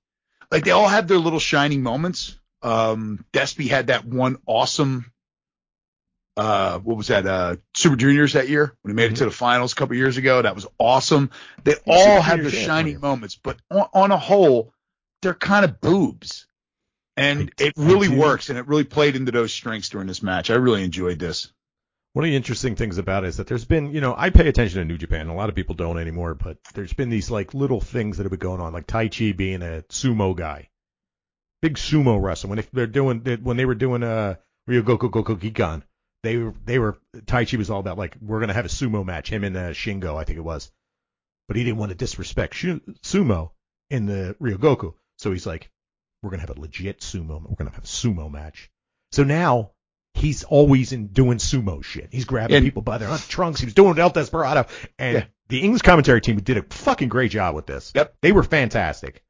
[0.51, 2.37] like they all have their little shining moments.
[2.63, 5.11] Um, Despy had that one awesome,
[6.35, 7.25] uh, what was that?
[7.27, 10.17] Uh, Super Juniors that year when he made it to the finals a couple years
[10.17, 10.41] ago.
[10.41, 11.29] That was awesome.
[11.63, 14.73] They all have their Juniors, shining moments, but on, on a whole,
[15.21, 16.47] they're kind of boobs.
[17.15, 20.49] And I- it really works, and it really played into those strengths during this match.
[20.49, 21.51] I really enjoyed this.
[22.13, 24.47] One of the interesting things about it is that there's been, you know, I pay
[24.47, 25.27] attention to New Japan.
[25.29, 28.31] A lot of people don't anymore, but there's been these like little things that have
[28.31, 30.69] been going on, like Taichi being a sumo guy,
[31.63, 32.49] big sumo wrestler.
[32.49, 34.35] When they, they're doing, when they were doing uh
[34.69, 35.81] Ryogoku Kokugikan,
[36.21, 39.29] they were they were Taichi was all about like we're gonna have a sumo match,
[39.29, 40.71] him and uh, Shingo, I think it was,
[41.47, 43.51] but he didn't want to disrespect Shu- sumo
[43.89, 45.69] in the Ryogoku, so he's like,
[46.21, 48.69] we're gonna have a legit sumo, we're gonna have a sumo match.
[49.11, 49.71] So now
[50.15, 52.09] he's always in doing sumo shit.
[52.11, 53.59] He's grabbing And- people by their trunks.
[53.59, 54.65] He was doing El Desperado,
[54.99, 55.25] and Yeah.
[55.49, 57.91] the English commentary team did a fucking great job with this.
[57.95, 58.15] Yep.
[58.21, 59.23] They were fantastic,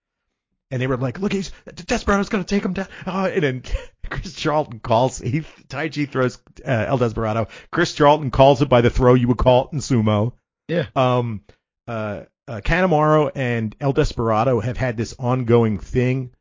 [0.74, 1.52] and they were like, "Look, he's
[1.86, 3.64] Desperado's gonna take him down." Uh, and then
[4.10, 5.20] Chris Charlton calls.
[5.20, 7.48] He Taichi throws uh, El Desperado.
[7.72, 10.34] Chris Charlton calls it by the throw you would call it in sumo.
[10.68, 10.88] Yeah.
[10.96, 11.42] Um.
[11.88, 12.24] Uh.
[12.48, 16.32] uh Kanemaru and El Desperado have had this ongoing thing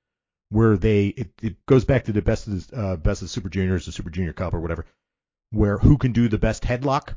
[0.48, 3.50] where they it, it goes back to the best of the, uh, best of Super
[3.50, 4.86] Juniors, the Super Junior Cup or whatever,
[5.50, 7.16] where who can do the best headlock.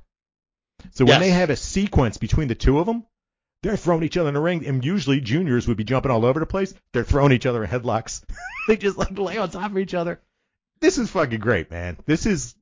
[0.92, 1.20] So when Yes.
[1.22, 3.06] they have a sequence between the two of them,
[3.66, 6.40] they're throwing each other in the ring, and usually juniors would be jumping all over
[6.40, 6.76] the place.
[6.94, 8.24] They're throwing each other in headlocks.
[8.68, 10.22] they just like lay on top of each other.
[10.80, 11.98] This is fucking great, man.
[12.06, 12.54] This is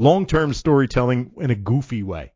[0.00, 2.32] long-term storytelling in a goofy way,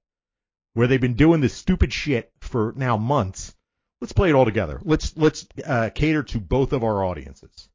[0.75, 3.57] where they've been doing this stupid shit for now months.
[4.01, 4.81] Let's play it all together.
[4.85, 7.69] Let's let's uh, cater to both of our audiences.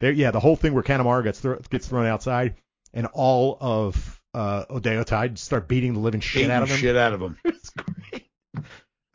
[0.00, 2.54] There, yeah, the whole thing where Kanemaru gets thro- gets thrown outside,
[2.94, 6.78] and all of uh, Oedo start beating the living shit Beating out of him.
[6.78, 7.36] shit out of them.
[7.44, 8.26] It's great.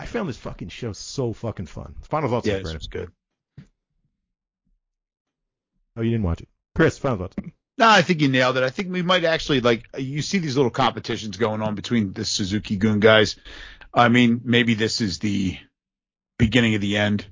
[0.02, 1.96] I found this fucking show so fucking fun.
[2.10, 2.80] Final thoughts, Yeah, on this Brandon.
[2.80, 3.12] was good.
[5.96, 6.98] Oh, you didn't watch it, Chris.
[6.98, 7.36] Final thoughts.
[7.78, 8.64] No, I think you nailed it.
[8.64, 12.26] I think we might actually like you see these little competitions going on between the
[12.26, 13.36] Suzuki Goon guys.
[13.94, 15.58] I mean, maybe this is the
[16.40, 17.26] beginning of the end,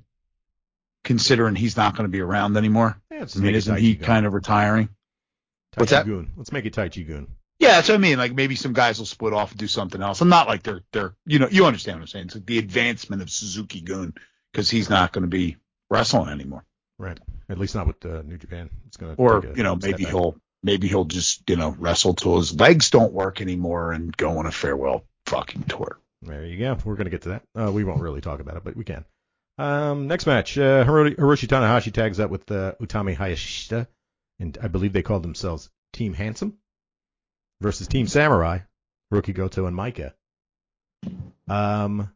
[1.04, 3.00] considering he's not going to be around anymore.
[3.10, 4.88] Yeah, let's I mean, make it isn't he kind of retiring?
[5.72, 6.06] Tai what's Chi that?
[6.06, 6.32] Goon.
[6.36, 7.28] Let's make it Taichi Goon.
[7.60, 8.16] Yeah, that's what I mean.
[8.16, 10.22] Like maybe some guys will split off and do something else.
[10.22, 12.24] I'm not like they're they're you know you understand what I'm saying.
[12.26, 14.14] It's like the advancement of Suzuki Goon
[14.50, 15.58] because he's not going to be
[15.90, 16.64] wrestling anymore.
[16.98, 17.20] Right.
[17.50, 18.70] At least not with uh, New Japan.
[18.86, 20.12] It's gonna Or a you know maybe back.
[20.12, 24.38] he'll maybe he'll just you know wrestle till his legs don't work anymore and go
[24.38, 25.98] on a farewell fucking tour.
[26.22, 26.78] There you go.
[26.84, 27.42] We're gonna get to that.
[27.54, 29.04] Uh, we won't really talk about it, but we can.
[29.58, 33.86] Um, next match, uh, Hiroshi, Hiroshi Tanahashi tags up with uh, Utami Hayashishita,
[34.38, 36.56] and I believe they called themselves Team Handsome
[37.60, 38.60] versus Team Samurai,
[39.10, 40.14] Rookie Goto and Micah.
[41.48, 42.10] Um,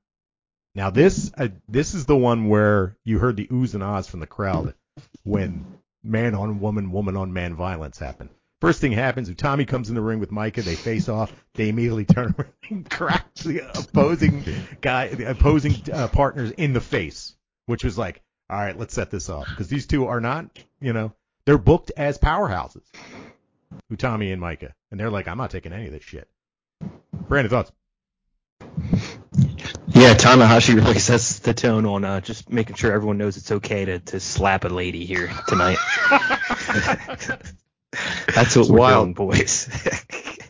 [0.75, 4.21] now this uh, this is the one where you heard the oohs and ahs from
[4.21, 4.75] the crowd
[5.23, 5.65] when
[6.03, 8.31] man on woman, woman on man violence happened.
[8.61, 10.63] First thing happens, Utami comes in the ring with Micah.
[10.63, 11.33] They face off.
[11.55, 14.45] They immediately turn around and crack the opposing
[14.81, 19.11] guy, the opposing uh, partners in the face, which was like, all right, let's set
[19.11, 20.47] this off because these two are not,
[20.81, 21.13] you know,
[21.47, 22.85] they're booked as powerhouses,
[23.93, 26.29] Utami and Micah, and they're like, I'm not taking any of this shit.
[27.29, 27.73] Brandon, thoughts?
[29.89, 33.85] Yeah, Tanahashi really sets the tone on uh, just making sure everyone knows it's okay
[33.85, 35.79] to, to slap a lady here tonight.
[38.35, 39.05] That's what we're wild.
[39.05, 39.69] doing, boys.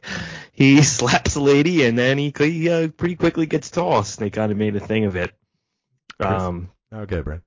[0.53, 4.19] he slaps a lady and then he, he uh, pretty quickly gets tossed.
[4.19, 5.33] They kind of made a thing of it.
[6.21, 7.43] Um, Okay, Brandon.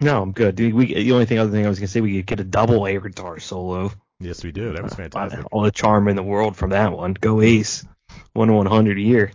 [0.00, 0.56] no, I'm good.
[0.56, 2.44] Dude, we, the only thing, other thing I was gonna say, we could get a
[2.44, 3.92] double guitar solo.
[4.20, 4.72] Yes, we do.
[4.72, 5.44] That was fantastic.
[5.52, 7.14] All the charm in the world from that one.
[7.14, 7.84] Go Ace.
[8.32, 9.32] One one hundred a year.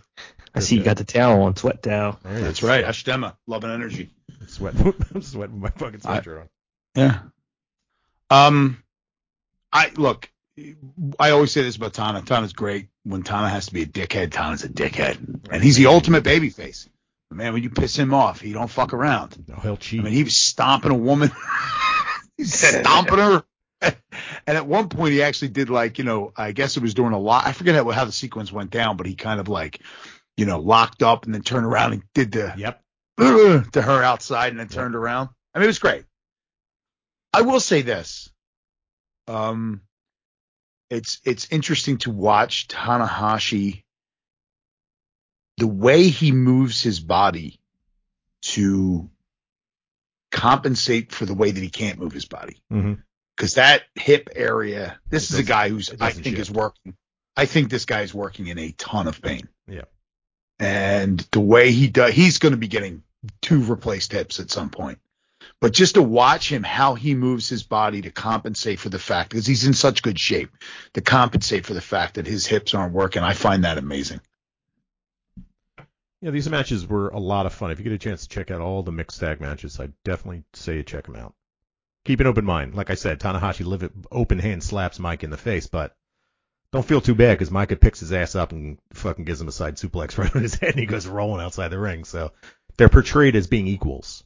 [0.54, 2.18] I see you got the towel on, sweat towel.
[2.22, 2.62] That's is.
[2.62, 4.10] right, Ashtema, love and energy.
[4.46, 4.74] Sweat.
[5.14, 6.48] I'm sweating my fucking sweatshirt on.
[6.94, 7.18] Yeah.
[8.28, 8.82] Um,
[9.72, 10.30] I look.
[11.18, 12.22] I always say this about Tana.
[12.22, 12.88] Tana's great.
[13.04, 16.88] When Tana has to be a dickhead, Tana's a dickhead, and he's the ultimate babyface.
[17.30, 19.42] But man, when you piss him off, he don't fuck around.
[19.48, 20.00] No, he'll cheat.
[20.00, 21.30] I mean, he was stomping a woman.
[22.38, 23.44] He's stomping her.
[24.46, 27.12] And at one point, he actually did like, you know, I guess it was during
[27.12, 27.46] a lot.
[27.46, 29.80] I forget how, how the sequence went down, but he kind of like,
[30.36, 32.82] you know, locked up and then turned around and did the yep.
[33.18, 35.28] to her outside and then turned around.
[35.54, 36.04] I mean, it was great.
[37.32, 38.30] I will say this.
[39.28, 39.82] Um,
[40.90, 43.84] it's it's interesting to watch Tanahashi.
[45.58, 47.60] The way he moves his body
[48.42, 49.08] to
[50.32, 52.94] compensate for the way that he can't move his body, hmm
[53.42, 55.00] because that hip area.
[55.10, 56.94] This is a guy who's I think is working.
[57.36, 59.48] I think this guy is working in a ton of pain.
[59.66, 59.86] Yeah.
[60.60, 63.02] And the way he does, he's going to be getting
[63.40, 65.00] two replaced hips at some point.
[65.60, 69.30] But just to watch him, how he moves his body to compensate for the fact,
[69.30, 70.52] because he's in such good shape,
[70.94, 74.20] to compensate for the fact that his hips aren't working, I find that amazing.
[76.20, 77.72] Yeah, these matches were a lot of fun.
[77.72, 80.44] If you get a chance to check out all the mixed tag matches, I'd definitely
[80.52, 81.34] say check them out.
[82.04, 82.74] Keep an open mind.
[82.74, 85.94] Like I said, Tanahashi live it, open hand slaps Mike in the face, but
[86.72, 89.52] don't feel too bad because Micah picks his ass up and fucking gives him a
[89.52, 92.04] side suplex right on his head and he goes rolling outside the ring.
[92.04, 92.32] So
[92.76, 94.24] they're portrayed as being equals.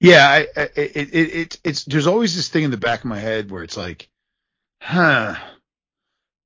[0.00, 3.06] Yeah, I, I, it, it, it, it's there's always this thing in the back of
[3.06, 4.08] my head where it's like,
[4.82, 5.36] huh,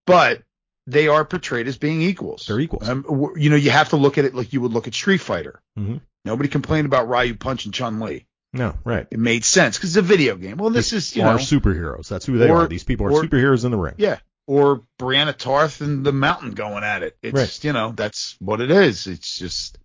[0.07, 0.43] but
[0.87, 2.47] they are portrayed as being equals.
[2.47, 2.89] They're equals.
[2.89, 5.21] Um, you know, you have to look at it like you would look at Street
[5.21, 5.61] Fighter.
[5.79, 6.01] Mhm.
[6.25, 8.27] Nobody complained about Ryu punching Chun Li.
[8.53, 9.07] No, right.
[9.11, 10.59] It made sense because it's a video game.
[10.59, 12.09] Well, this These is you are know, superheroes.
[12.09, 12.67] That's who they Or- are.
[12.67, 13.95] These people are or- superheroes in the ring.
[13.97, 17.17] yeah, or Brianna Tarth and the Mountain going at it.
[17.23, 17.65] It's Right.
[17.65, 19.07] you know that's what it is.
[19.07, 19.79] It's just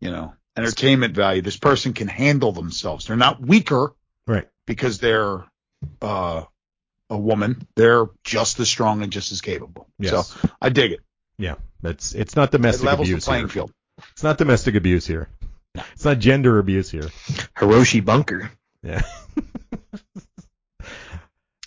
[0.00, 1.40] you know entertainment value.
[1.42, 3.06] This person can handle themselves.
[3.06, 3.92] They're not weaker.
[4.26, 4.48] Right.
[4.66, 5.44] because they're
[6.02, 6.42] uh,
[7.08, 7.66] a woman.
[7.74, 9.88] They're just as strong and just as capable.
[9.98, 10.28] Yes.
[10.28, 11.00] So I dig it.
[11.38, 11.54] Yeah.
[11.82, 13.48] It's it's not It domestic levels the abuse playing here.
[13.48, 13.72] field.
[14.12, 15.28] It's not domestic abuse here.
[15.92, 17.08] It's not gender abuse here.
[17.56, 18.50] Hiroshi Bunker.
[18.82, 19.02] Yeah.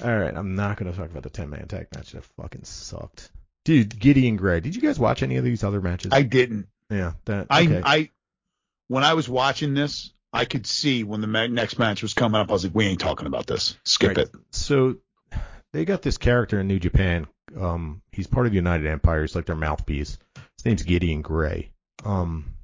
[0.03, 2.11] All right, I'm not gonna talk about the ten man tag match.
[2.11, 3.31] That fucking sucked.
[3.63, 4.59] Dude, Gideon Grey.
[4.59, 6.11] Did you guys watch any of these other matches?
[6.13, 6.67] I didn't.
[6.89, 7.81] yeah, that I okay.
[7.83, 8.09] I
[8.89, 12.41] when I was watching this, I could see when the ma- next match was coming
[12.41, 12.49] up.
[12.49, 13.77] I was like, we ain't talking about this.
[13.85, 14.17] Skip Right.
[14.17, 14.31] it.
[14.51, 14.97] So
[15.71, 17.27] they got this character in New Japan.
[17.57, 19.21] Um, he's part of the United Empire.
[19.21, 20.17] He's like their mouthpiece.
[20.57, 21.71] His name's Gideon Grey.
[22.03, 22.62] Um, I, I,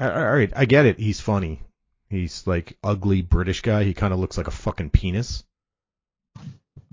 [0.00, 0.98] all right, I get it.
[0.98, 1.60] He's funny.
[2.08, 3.84] He's like ugly British guy.
[3.84, 5.44] He kind of looks like a fucking penis.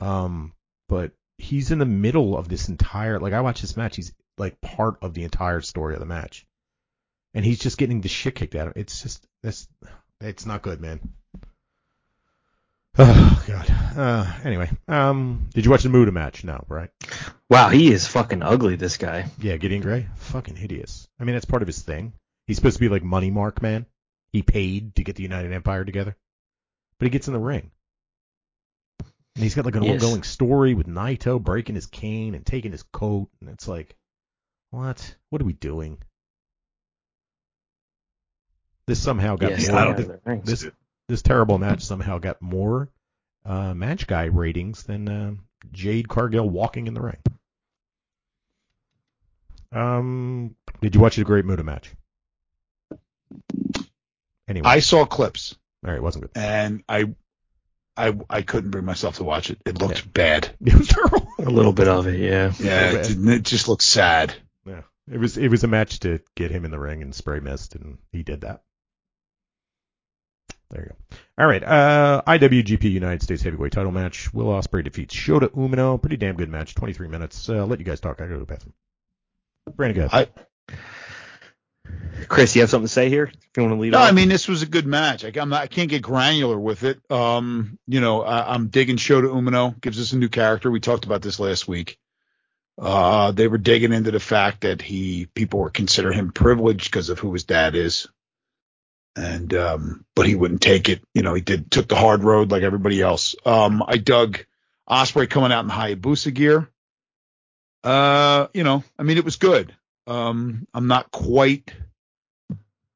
[0.02, 0.54] Um,
[0.90, 3.20] but he's in the middle of this entire.
[3.20, 3.96] Like I watch this match.
[3.96, 6.46] He's like part of the entire story of the match,
[7.34, 8.82] and he's just getting the shit kicked out of him.
[8.82, 9.68] It's just that's
[10.20, 11.00] it's not good, man.
[12.98, 13.70] Oh god.
[13.98, 16.44] Uh, anyway, um, did you watch the Muta match?
[16.44, 16.90] No, right?
[17.50, 19.30] Wow, he is fucking ugly, this guy.
[19.40, 21.08] Yeah, Gideon Grey, fucking hideous.
[21.20, 22.14] I mean, that's part of his thing.
[22.48, 23.86] He's supposed to be like Money Mark Man.
[24.32, 26.16] He paid to get the United Empire together,
[27.00, 27.72] but he gets in the ring,
[29.36, 30.02] and he's got like an Yes.
[30.04, 33.96] ongoing story with Naito breaking his cane and taking his coat, and it's like,
[34.72, 35.16] what?
[35.30, 35.98] What are we doing?
[38.88, 39.80] This somehow got Yes, more.
[39.80, 40.66] I don't don't this,
[41.08, 42.90] this terrible match somehow got more
[43.46, 45.34] uh, match guy ratings than uh,
[45.72, 47.18] Jade Cargill walking in the ring.
[49.72, 51.92] Um, did you watch the Great Muta match?
[54.48, 56.32] Anyway, I saw clips all right, it wasn't good.
[56.42, 57.14] and I,
[57.98, 59.60] I, I couldn't bring myself to watch it.
[59.66, 60.50] It looked bad.
[60.66, 61.28] It was terrible.
[61.40, 62.52] A little bit of it, yeah.
[62.60, 62.96] Yeah, bad.
[62.96, 64.34] it, didn't- it just looked sad.
[64.66, 67.40] Yeah, it was it was a match to get him in the ring and spray
[67.40, 68.64] mist, and he did that.
[70.72, 71.18] There you go.
[71.38, 74.34] All right, uh, IWGP United States Heavyweight Title match.
[74.34, 76.02] Will Ospreay defeats Shota Umino.
[76.02, 76.76] Pretty damn good match.
[76.76, 77.50] 23 minutes.
[77.50, 78.22] Uh, I'll let you guys talk.
[78.22, 78.74] I go to the bathroom.
[79.76, 80.30] Brandon, go ahead.
[80.70, 80.76] I,
[82.28, 83.26] Chris, you have something to say here?
[83.26, 84.10] If you want to lead No, off.
[84.10, 85.24] I mean this was a good match.
[85.24, 87.00] I, I'm not, I can't get granular with it.
[87.12, 89.80] Um, you know, I, I'm digging Shota Umino.
[89.80, 90.72] Gives us a new character.
[90.72, 92.00] We talked about this last week.
[92.78, 97.10] Uh, they were digging into the fact that he people were considering him privileged because
[97.10, 98.08] of who his dad is,
[99.16, 101.02] and um, but he wouldn't take it.
[101.14, 103.36] You know, he did took the hard road like everybody else.
[103.46, 104.40] Um, I dug
[104.90, 106.70] Ospreay coming out in Hayabusa gear.
[107.84, 109.74] Uh, you know, I mean, it was good.
[110.08, 111.72] Um, I'm not quite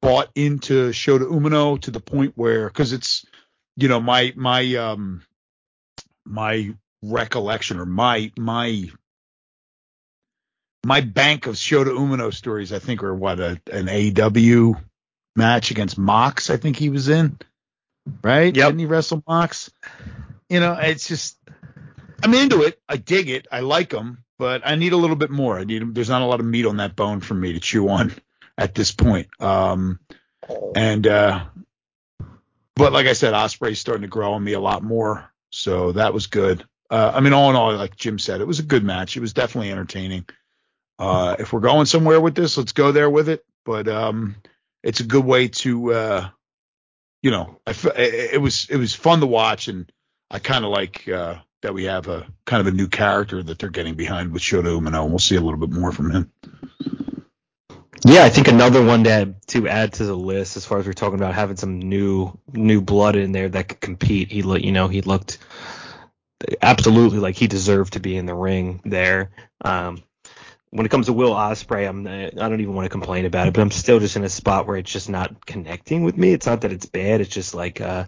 [0.02, 3.24] bought into Shota Umino to the point where because it's
[3.76, 5.22] you know my my um
[6.24, 8.90] my recollection or my my
[10.84, 14.80] my bank of Shota Umino stories I think are what a, an AEW
[15.36, 17.38] match against Mox I think he was in
[18.22, 18.68] right Yep.
[18.68, 19.70] didn't he wrestle Mox
[20.48, 21.36] you know it's just
[22.22, 25.30] I'm into it I dig it I like him but I need a little bit
[25.30, 27.60] more I need there's not a lot of meat on that bone for me to
[27.60, 28.12] chew on
[28.58, 30.00] at this point um
[30.74, 31.44] and uh
[32.80, 35.30] but like I said, Ospreay's starting to grow on me a lot more.
[35.50, 36.64] So that was good.
[36.88, 39.18] Uh, I mean, all in all, like Jim said, it was a good match.
[39.18, 40.24] It was definitely entertaining.
[40.98, 43.44] Uh, if we're going somewhere with this, let's go there with it.
[43.66, 44.36] But um,
[44.82, 46.28] it's a good way to, uh,
[47.22, 49.90] you know, I it was it was fun to watch, and
[50.30, 53.58] I kind of like uh, that we have a kind of a new character that
[53.58, 56.32] they're getting behind with Shota Umino, and we'll see a little bit more from him.
[58.06, 60.94] Yeah, I think another one to to add to the list as far as we're
[60.94, 64.32] talking about having some new new blood in there that could compete.
[64.32, 65.38] He looked, you know, he looked
[66.62, 69.30] absolutely like he deserved to be in the ring there.
[69.62, 70.02] Um,
[70.70, 73.54] when it comes to Will Ospreay, I'm I don't even want to complain about it,
[73.54, 76.32] but I'm still just in a spot where it's just not connecting with me.
[76.32, 77.20] It's not that it's bad.
[77.20, 78.06] It's just like uh,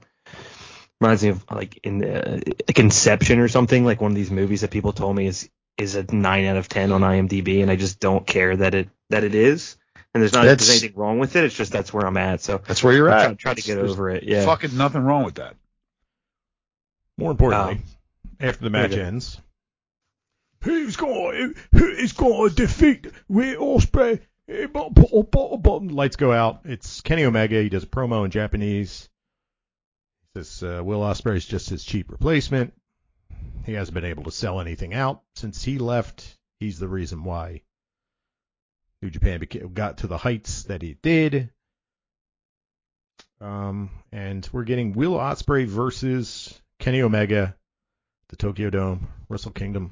[1.01, 4.61] reminds me of like in the, like Inception or something, like one of these movies
[4.61, 7.77] that people told me is is a nine out of ten on IMDb, and I
[7.77, 9.77] just don't care that it that it is.
[10.15, 11.45] And there's not there's anything wrong with it.
[11.45, 12.43] It's just that's where I'm at.
[12.43, 13.25] So That's where you're I'm at.
[13.25, 14.25] trying, trying to get There's over it.
[14.25, 14.45] Yeah.
[14.45, 15.57] Fucking nothing wrong with that.
[17.17, 17.81] More importantly,
[18.39, 19.41] after the match ends,
[20.63, 23.81] who's going who's going to defeat Will
[24.49, 26.61] bu- Lights go out.
[26.65, 27.63] It's Kenny Omega.
[27.63, 29.09] He does a promo in Japanese.
[30.35, 32.73] He says uh, Will Ospreay is just his cheap replacement.
[33.65, 36.39] He hasn't been able to sell anything out since he left.
[36.59, 37.63] He's the reason why
[39.01, 41.51] New Japan beca- got to the heights that it did.
[43.41, 47.57] Um, and we're getting Will Ospreay versus Kenny Omega,
[48.29, 49.91] the Tokyo Dome, Wrestle Kingdom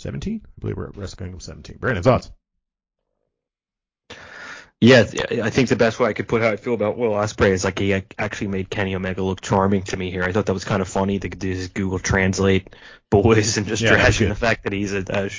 [0.00, 0.42] 17.
[0.44, 1.78] I believe we're at Wrestle Kingdom 17.
[1.78, 2.30] Brandon, thoughts?
[4.82, 5.00] Yeah,
[5.42, 7.64] I think the best way I could put how I feel about Will Ospreay is
[7.64, 10.24] like he actually made Kenny Omega look charming to me here.
[10.24, 12.74] I thought that was kind of funny to do his Google Translate
[13.10, 15.30] boys and just Yeah, trashing the fact that he's a, a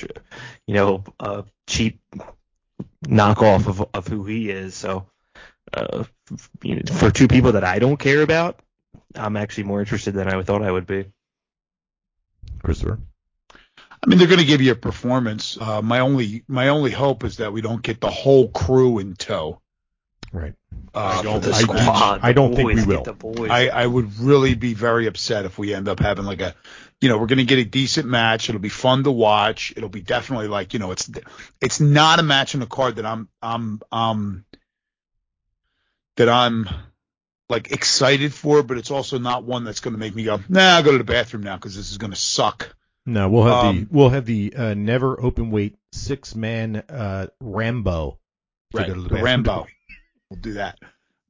[0.68, 2.00] you know a cheap
[3.06, 4.76] knockoff of of who he is.
[4.76, 5.08] So
[5.74, 6.04] uh,
[6.62, 8.60] you know, for two people that I don't care about,
[9.16, 11.06] I'm actually more interested than I thought I would be.
[12.64, 13.00] Christopher?
[14.04, 15.58] I mean, they're going to give you a performance.
[15.60, 19.16] Uh, my only my only hope is that we don't get the whole crew in
[19.16, 19.62] tow.
[20.34, 20.54] Right.
[20.94, 22.20] Uh, I don't- The this I- match.
[22.24, 23.04] I don't the think we will.
[23.04, 23.50] get The boys.
[23.52, 26.56] I, I would really be very upset if we end up having like a,
[27.00, 28.50] you know, we're going to get a decent match.
[28.50, 29.74] It'll be fun to watch.
[29.76, 31.10] It'll be definitely like, you know, it's
[31.62, 34.46] it's not a match in the card that I'm I'm um
[36.18, 36.68] that I'm
[37.50, 40.78] like excited for, but it's also not one that's going to make me go, nah,
[40.78, 42.76] I'll go to the bathroom now because this is going to suck.
[43.06, 47.28] No, we'll have the Um, we'll have the uh, never open weight six man uh,
[47.40, 48.20] Rambo.
[48.74, 49.22] Right, the.
[49.22, 49.68] Rambo.
[50.30, 50.80] We'll do that.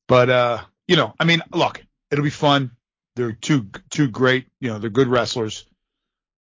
[0.08, 1.82] But uh, you know, I mean, look,
[2.12, 2.72] it'll be fun.
[3.16, 5.66] They're two two great, you know, they're good wrestlers.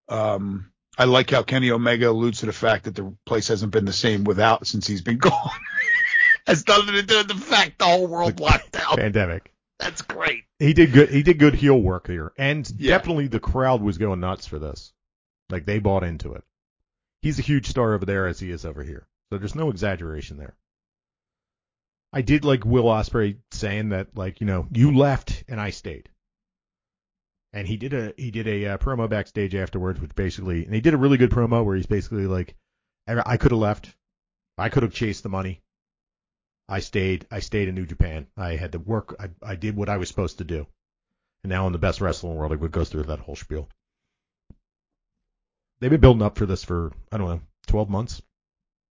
[0.09, 3.85] Um, I like how Kenny Omega alludes to the fact that the place hasn't been
[3.85, 5.49] the same without since he's been gone.
[6.45, 8.97] Has nothing to do with the fact the whole world locked down.
[8.97, 9.53] Pandemic.
[9.79, 10.43] That's great.
[10.59, 11.09] He did good.
[11.09, 12.97] He did good heel work here, and Yeah.
[12.97, 14.93] definitely the crowd was going nuts for this.
[15.51, 16.43] Like they bought into it.
[17.21, 19.07] He's a huge star over there as he is over here.
[19.29, 20.55] So there's no exaggeration there.
[22.13, 26.09] I did like Will Ospreay saying that like you know you left and I stayed.
[27.53, 30.81] And he did a he did a uh, promo backstage afterwards, which basically and he
[30.81, 32.55] did a really good promo where he's basically like,
[33.07, 33.93] I could have left,
[34.57, 35.61] I could have chased the money,
[36.71, 37.27] I stayed.
[37.29, 38.27] I stayed in New Japan.
[38.37, 39.13] I had to work.
[39.19, 40.67] I, I did what I was supposed to do.
[41.43, 42.53] And now I'm the best wrestler in the world.
[42.53, 43.67] It goes through that whole spiel.
[45.81, 48.21] They've been building up for this for I don't know, 12 months.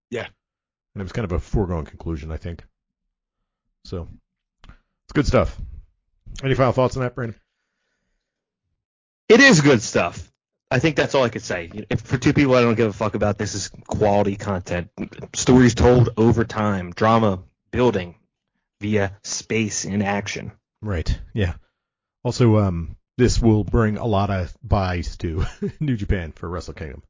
[0.10, 0.26] Yeah.
[0.26, 2.64] And it was kind of a foregone conclusion, I think.
[3.86, 4.07] So
[4.68, 5.56] it's good stuff.
[6.44, 7.40] Any final thoughts on that, Brandon?
[9.30, 10.30] It is good stuff.
[10.72, 11.70] I think that's all I could say.
[11.90, 14.90] If, for two people I don't give a fuck about, this is quality content.
[15.36, 17.40] Stories told over time, drama
[17.72, 18.16] building
[18.82, 20.52] via space in action.
[20.82, 21.20] Right.
[21.34, 21.53] Yeah.
[22.24, 25.46] Also, um, this will bring a lot of buys to
[25.82, 27.04] New Japan for Wrestle Kingdom,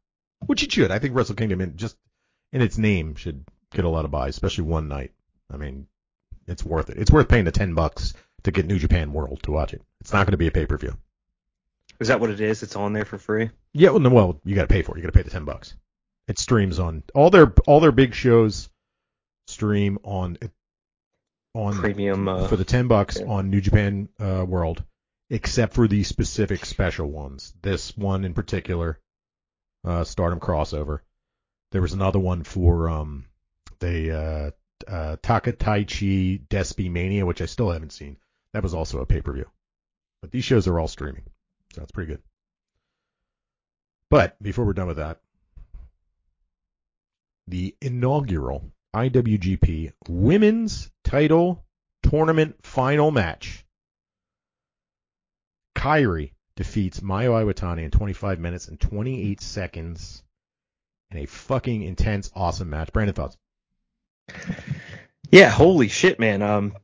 [0.48, 0.90] which it should.
[0.90, 1.96] I think Wrestle Kingdom, in just
[2.52, 5.12] in its name, should get a lot of buys, especially one night.
[5.54, 5.86] I mean,
[6.48, 6.98] it's worth it.
[6.98, 9.84] It's worth paying the ten bucks to get New Japan World to watch it.
[10.02, 10.98] It's not going to be a pay per view.
[12.00, 12.64] Is that what it is?
[12.64, 13.52] It's on there for free.
[13.74, 13.92] Yeah.
[13.92, 14.98] Well, no, well, you got to pay for it.
[14.98, 15.76] You got to pay the ten bucks.
[16.28, 18.68] It streams on all their all their big shows.
[19.46, 20.40] Stream on
[21.54, 23.28] on premium uh, for the ten bucks yeah.
[23.28, 24.84] on New Japan uh, World,
[25.30, 27.54] except for the specific special ones.
[27.62, 29.00] This one in particular,
[29.86, 31.00] uh, Stardom crossover.
[31.72, 33.26] There was another one for um
[33.80, 34.52] the uh,
[34.92, 38.18] uh, Takataichi Despi Mania, which I still haven't seen.
[38.54, 39.50] That was also a pay per view.
[40.22, 41.24] But these shows are all streaming,
[41.74, 42.22] so that's pretty good.
[44.10, 45.22] But before we're done with that,
[47.48, 51.64] the inaugural IWGP Women's Title
[52.04, 53.66] Tournament Final Match.
[55.80, 60.24] Kairi defeats Mayu Iwatani in 25 minutes and 28 seconds
[61.12, 62.92] in a fucking intense, awesome match.
[62.92, 63.38] Brandon thoughts?
[65.32, 66.42] Yeah, holy shit, man.
[66.42, 66.76] Um,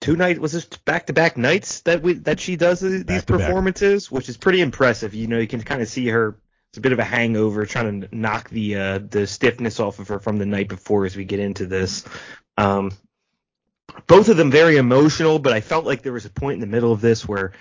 [0.00, 3.46] two night was this back to back nights that we that she does these Back-to-back.
[3.46, 5.14] performances, which is pretty impressive.
[5.14, 6.36] You know, you can kind of see her.
[6.70, 10.08] It's a bit of a hangover, trying to knock the uh, the stiffness off of
[10.08, 12.04] her from the night before as we get into this.
[12.56, 12.92] Um,
[14.06, 16.66] both of them very emotional, but I felt like there was a point in the
[16.66, 17.52] middle of this where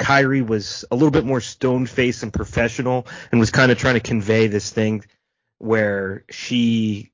[0.00, 3.94] Kairi was a little bit more stone faced and professional, and was kind of trying
[3.94, 5.04] to convey this thing
[5.58, 7.12] where she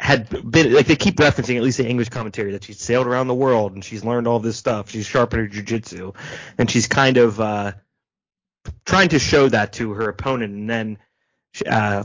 [0.00, 3.28] had been like they keep referencing at least the English commentary that she's sailed around
[3.28, 4.90] the world and she's learned all this stuff.
[4.90, 6.14] She's sharpened her jujitsu,
[6.58, 7.72] and she's kind of uh,
[8.84, 10.98] trying to show that to her opponent, and then
[11.66, 12.04] uh,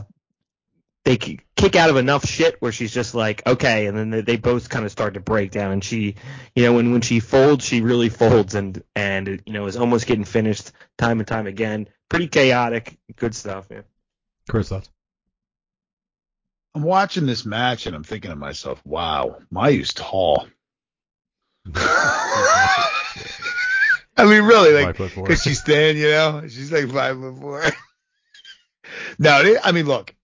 [1.08, 4.36] they kick out of enough shit where she's just like, okay, and then they, they
[4.36, 6.16] both kind of start to break down, and she,
[6.54, 10.06] you know, when when she folds, she really folds, and and you know is almost
[10.06, 11.88] getting finished time and time again.
[12.08, 13.82] Pretty chaotic, good stuff, yeah
[14.48, 14.90] Chris thoughts?
[16.74, 20.46] I'm watching this match and I'm thinking to myself, wow, Mayu's tall.
[21.74, 22.84] I
[24.18, 27.62] mean, really, like, Five because she's thin, you know, she's like five foot four.
[29.18, 30.14] no, I mean, look,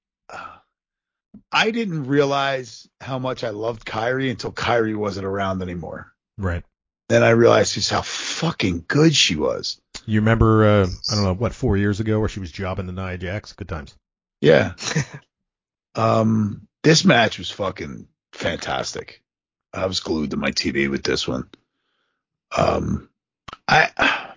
[1.55, 6.13] I didn't realize how much I loved Kairi until Kairi wasn't around anymore.
[6.37, 6.65] Right.
[7.09, 9.81] Then I realized just how fucking good she was.
[10.05, 12.93] You remember, uh, I don't know, what, four years ago where she was jobbing the
[12.93, 13.53] Nia Jax?
[13.53, 13.95] Good times.
[14.41, 14.73] Yeah.
[15.95, 19.23] um, this match was fucking fantastic.
[19.73, 21.49] I was glued to my TV with this one.
[22.57, 23.09] Um,
[23.69, 24.33] I,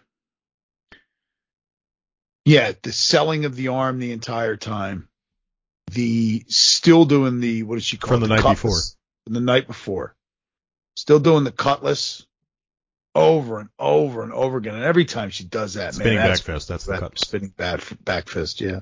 [2.45, 5.07] yeah, the selling of the arm the entire time,
[5.91, 8.27] the still doing the what did she call From it?
[8.27, 8.95] the night cutlass.
[9.26, 10.15] The night before,
[10.95, 12.26] still doing the cutlass
[13.14, 16.41] over and over and over again, and every time she does that, Spinning man, that's
[16.41, 16.68] back fist.
[16.69, 17.19] That's the that cut.
[17.19, 18.80] spinning bad back fist, yeah.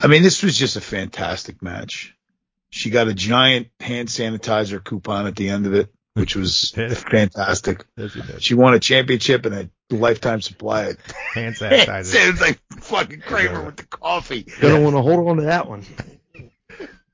[0.00, 2.14] I mean, this was just a fantastic match.
[2.70, 6.70] She got a giant hand sanitizer coupon at the end of it, which was
[7.10, 7.84] fantastic.
[7.96, 8.42] Yes, you did.
[8.42, 12.32] She won a championship and a lifetime supply of Hand hand sanitizer.
[12.32, 12.40] sanitizer.
[12.40, 14.46] like fucking Kramer with the coffee.
[14.60, 15.84] Gonna want to hold on to that one.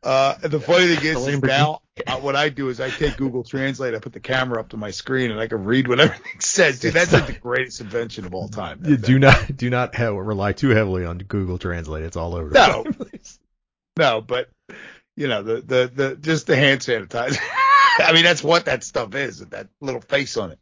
[0.05, 3.17] Uh, and the funny thing is, is now uh, what I do is I take
[3.17, 6.01] Google Translate, I put the camera up to my screen, and I can read what
[6.01, 6.81] everything says.
[6.81, 8.83] Dude, that's like the greatest invention of all time.
[8.85, 12.03] You do not do not have, rely too heavily on Google Translate.
[12.03, 12.49] It's all over.
[12.51, 12.83] the No.
[12.83, 13.39] place.
[13.97, 14.49] No, but
[15.17, 17.39] you know the the the just the hand sanitizer.
[17.99, 20.59] I mean that's what that stuff is, that little face on it.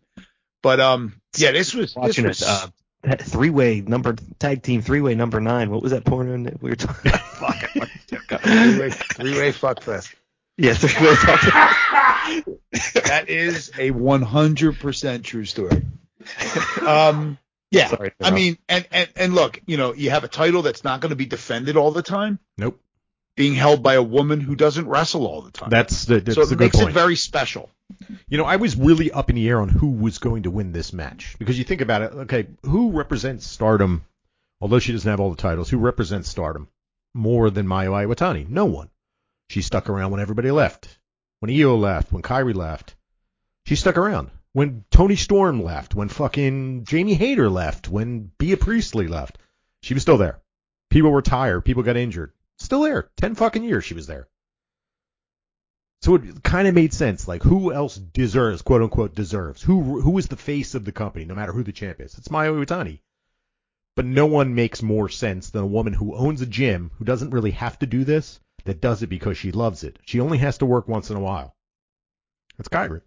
[0.62, 2.48] But um, yeah, this was Watching this it.
[2.48, 2.68] Uh,
[3.02, 5.70] that three-way number tag team three-way number nine.
[5.70, 7.20] What was that porno that we were talking about?
[7.40, 7.70] Fuck.
[8.42, 10.14] three way three way fuck fest.
[10.58, 10.74] yeah.
[13.04, 15.82] That is a 100% true story.
[16.86, 17.38] Um,
[17.70, 17.88] yeah.
[17.88, 18.12] Sorry.
[18.20, 21.10] I mean, and, and and look, you know, you have a title that's not going
[21.10, 22.38] to be defended all the time.
[22.56, 22.80] Nope.
[23.36, 25.70] Being held by a woman who doesn't wrestle all the time.
[25.70, 26.90] That's the that's so it makes point.
[26.90, 27.70] it very special.
[28.28, 30.72] You know, I was really up in the air on who was going to win
[30.72, 32.12] this match because you think about it.
[32.12, 34.04] Okay, who represents Stardom?
[34.60, 36.68] Although she doesn't have all the titles, who represents Stardom
[37.14, 38.48] more than Mayu Iwatani?
[38.48, 38.90] No one.
[39.48, 40.98] She stuck around when everybody left.
[41.40, 42.94] When Io left, when Kairi left,
[43.66, 44.30] she stuck around.
[44.52, 49.38] When Toni Storm left, when fucking Jamie Hayter left, when Bea Priestley left,
[49.82, 50.40] she was still there.
[50.90, 51.64] People were tired.
[51.64, 52.32] People got injured.
[52.60, 53.10] Still there.
[53.16, 54.28] Ten fucking years she was there.
[56.02, 57.28] So it kind of made sense.
[57.28, 59.62] Like, who else deserves, quote unquote, deserves?
[59.62, 62.16] Who who is the face of the company, no matter who the champ is?
[62.16, 63.00] It's Mayu Iwatani.
[63.96, 67.30] But no one makes more sense than a woman who owns a gym, who doesn't
[67.30, 69.98] really have to do this, that does it because she loves it.
[70.06, 71.56] She only has to work once in a while.
[72.56, 73.02] That's Kairi.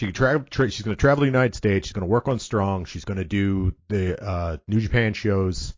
[0.00, 0.46] She can travel.
[0.48, 1.86] Tra- she's going to travel the United States.
[1.86, 2.86] She's going to work on Strong.
[2.86, 5.74] She's going to do the uh, New Japan shows.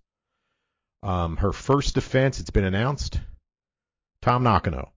[1.04, 3.20] Um, her first defense, it's been announced,
[4.22, 4.94] Tam Nakano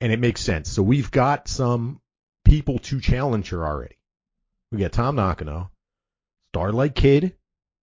[0.00, 0.70] and it makes sense.
[0.70, 2.00] So we've got some
[2.44, 3.96] people to challenge her already.
[4.72, 5.70] We got Tam Nakano,
[6.52, 7.36] Starlight Kid.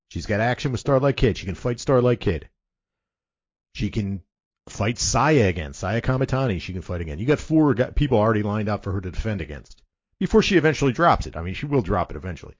[0.09, 1.37] She's got action with Starlight Kid.
[1.37, 2.49] She can fight Starlight Kid.
[3.73, 4.21] She can
[4.69, 5.73] fight Saya again.
[5.73, 6.61] Saya Kamitani.
[6.61, 7.19] She can fight again.
[7.19, 9.81] You got four got people already lined up for her to defend against
[10.17, 11.35] before she eventually drops it.
[11.35, 12.55] I mean, she will drop it eventually.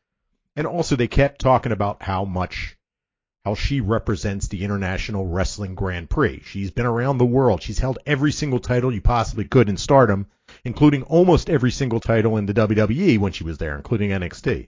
[0.55, 2.76] And also, they kept talking about how much
[3.47, 6.41] how she represents the International Wrestling Grand Prix.
[6.45, 7.63] She's been around the world.
[7.63, 10.27] She's held every single title you possibly could in stardom,
[10.65, 14.67] including almost every single title in the WWE when she was there, including NXT.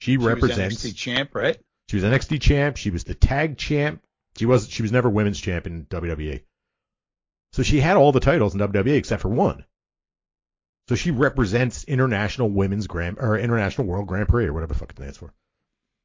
[0.00, 0.82] She, She represents.
[0.82, 1.56] was NXT champ, right?
[1.88, 2.76] She was NXT champ.
[2.76, 4.02] She was the tag champ.
[4.36, 6.42] She was she was never women's champ in WWE.
[7.52, 9.64] So she had all the titles in WWE except for one.
[10.88, 14.90] So she represents International Women's Grand or International World Grand Prix or whatever the fuck
[14.90, 15.32] it stands for.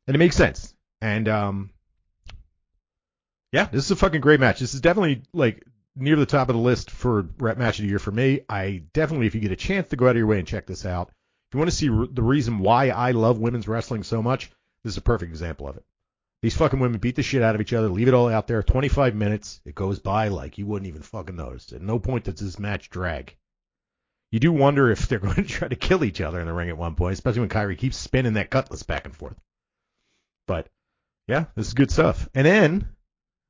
[0.06, 0.76] And it makes sense.
[1.02, 1.70] And um
[3.52, 4.60] yeah, this is a fucking great match.
[4.60, 5.66] This is definitely like
[5.96, 8.42] near the top of the list for rep match of the year for me.
[8.50, 10.66] I definitely, if you get a chance to go out of your way and check
[10.66, 14.22] this out, if you want to see the reason why I love women's wrestling so
[14.22, 14.52] much,
[14.84, 15.84] this is a perfect example of it.
[16.42, 18.64] These fucking women beat the shit out of each other, leave it all out there.
[18.64, 21.72] 25 minutes, it goes by like you wouldn't even fucking notice.
[21.74, 23.36] At no point does this match drag.
[24.32, 26.70] You do wonder if they're going to try to kill each other in the ring
[26.70, 29.36] at one point, especially when Kairi keeps spinning that cutlass back and forth.
[30.48, 30.70] But
[31.28, 32.30] yeah, this is good stuff.
[32.34, 32.88] And then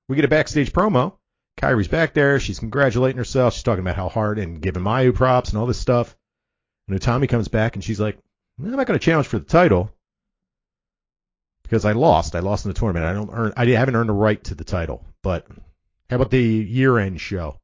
[0.08, 1.14] we get a backstage promo.
[1.58, 2.40] Kairi's back there.
[2.40, 3.54] She's congratulating herself.
[3.54, 6.16] She's talking about how hard and giving Mayu props and all this stuff.
[6.88, 8.18] And Utami comes back and she's like,
[8.60, 9.92] I'm not going to challenge for the title
[11.64, 12.36] because I lost.
[12.36, 13.06] I lost in the tournament.
[13.06, 13.54] I don't earn.
[13.56, 15.06] I haven't earned a right to the title.
[15.24, 15.48] But
[16.10, 17.58] how about the year-end show?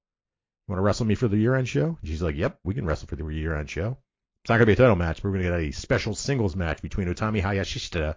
[0.68, 1.98] You want to wrestle me for the year-end show?
[2.00, 3.98] And she's like, Yep, we can wrestle for the year-end show.
[4.44, 6.16] It's not going to be a title match, but we're going to get a special
[6.16, 8.16] singles match between Utami Hayashishita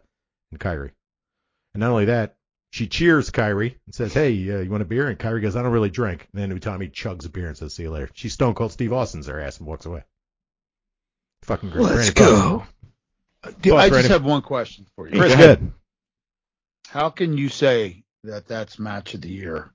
[0.52, 0.92] and Kairi.
[1.74, 2.36] And not only that,
[2.72, 5.62] she cheers Kairi and says, "Hey, uh, you want a beer?" And Kairi goes, "I
[5.62, 8.32] don't really drink." And then Utami chugs a beer and says, "See you later." She's
[8.32, 10.04] Stone Cold Steve Austin's her ass and walks away.
[11.42, 11.82] Fucking great.
[11.84, 12.66] Let's Brandon, go.
[13.62, 15.18] Do- Well, I just Brandon- have one question for you.
[15.18, 15.58] Chris, Go ahead.
[15.60, 15.72] good.
[16.88, 19.70] How can you say that that's match of the year?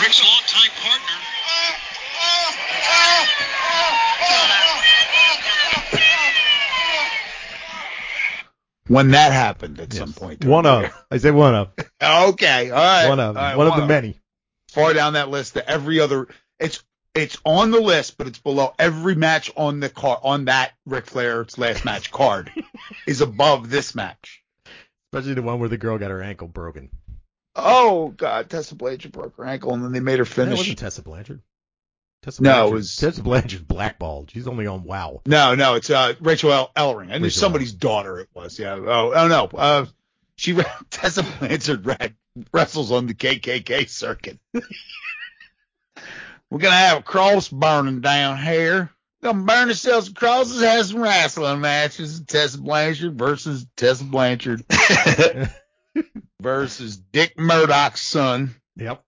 [0.00, 0.33] Rick's
[8.88, 9.98] When that happened at Yes.
[9.98, 10.44] some point.
[10.44, 10.92] One of.
[11.10, 11.68] I said one of.
[12.02, 13.08] Okay, all right.
[13.08, 13.34] One of.
[13.36, 14.20] right, one of the many.
[14.68, 16.28] Far down that list to every other.
[16.58, 16.82] It's
[17.14, 21.06] it's on the list, but it's below every match on the car on that Ric
[21.06, 22.50] Flair's last match card
[23.06, 24.42] is above this match.
[25.12, 26.90] Especially the one where the girl got her ankle broken.
[27.56, 30.50] Oh God, Tessa Blanchard broke her ankle, and then they made her finish.
[30.50, 31.40] That wasn't Tessa Blanchard.
[32.24, 34.30] Tessa No, it was- Tessa Blanchard's blackballed.
[34.30, 35.20] She's only on WoW.
[35.26, 37.10] No, no, it's uh, Rachel El- Ellering.
[37.12, 38.58] I knew Rachel somebody's daughter it was.
[38.58, 38.74] Yeah.
[38.74, 39.44] Oh, oh no.
[39.56, 39.84] Uh,
[40.36, 40.56] she
[40.90, 42.14] Tessa Blanchard rag-
[42.52, 44.38] wrestles on the KKK circuit.
[46.50, 48.90] We're gonna have a cross burning down here.
[49.22, 52.20] Gonna burn ourselves crosses, have some wrestling matches.
[52.22, 54.64] Tessa Blanchard versus Tessa Blanchard
[56.40, 58.54] versus Dick Murdoch's son.
[58.76, 59.02] Yep.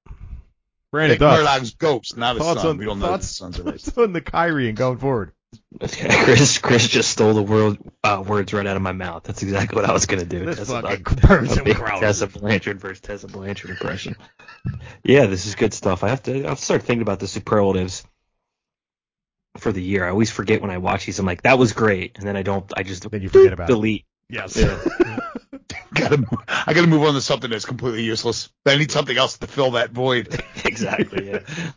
[0.93, 2.71] Brandon, Dick thoughts, Murdoch's ghost, not his thoughts son.
[2.71, 3.81] on we don't know if thoughts, his son's a racist.
[3.85, 5.33] thoughts on the Kairi and going forward.
[5.81, 9.23] Chris, Chris just stole the word, uh, words right out of my mouth.
[9.25, 10.45] That's exactly what I was gonna do.
[10.45, 12.01] This Tessa fucking Blanchard- person a big crowd.
[12.01, 14.17] Tessa Blanchard versus Tessa Blanchard impression.
[15.05, 16.03] yeah, this is good stuff.
[16.05, 16.45] I have to.
[16.45, 18.05] I have to start thinking about the superlatives
[19.59, 20.05] for the year.
[20.05, 21.19] I always forget when I watch these.
[21.19, 22.71] I'm like, that was great, and then I don't.
[22.77, 23.73] I just Then you forget about it.
[23.73, 24.05] delete.
[24.29, 24.57] Yes.
[24.57, 24.79] Yeah.
[25.99, 28.51] gotta, I gotta move on to something that's completely useless.
[28.65, 30.43] I need something else to fill that void.
[30.65, 31.31] exactly.
[31.31, 31.41] Yeah.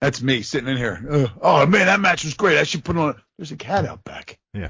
[0.00, 1.06] That's me sitting in here.
[1.08, 2.58] Uh, oh man, that match was great.
[2.58, 3.20] I should put on.
[3.38, 4.38] There's a cat out back.
[4.52, 4.68] Yeah.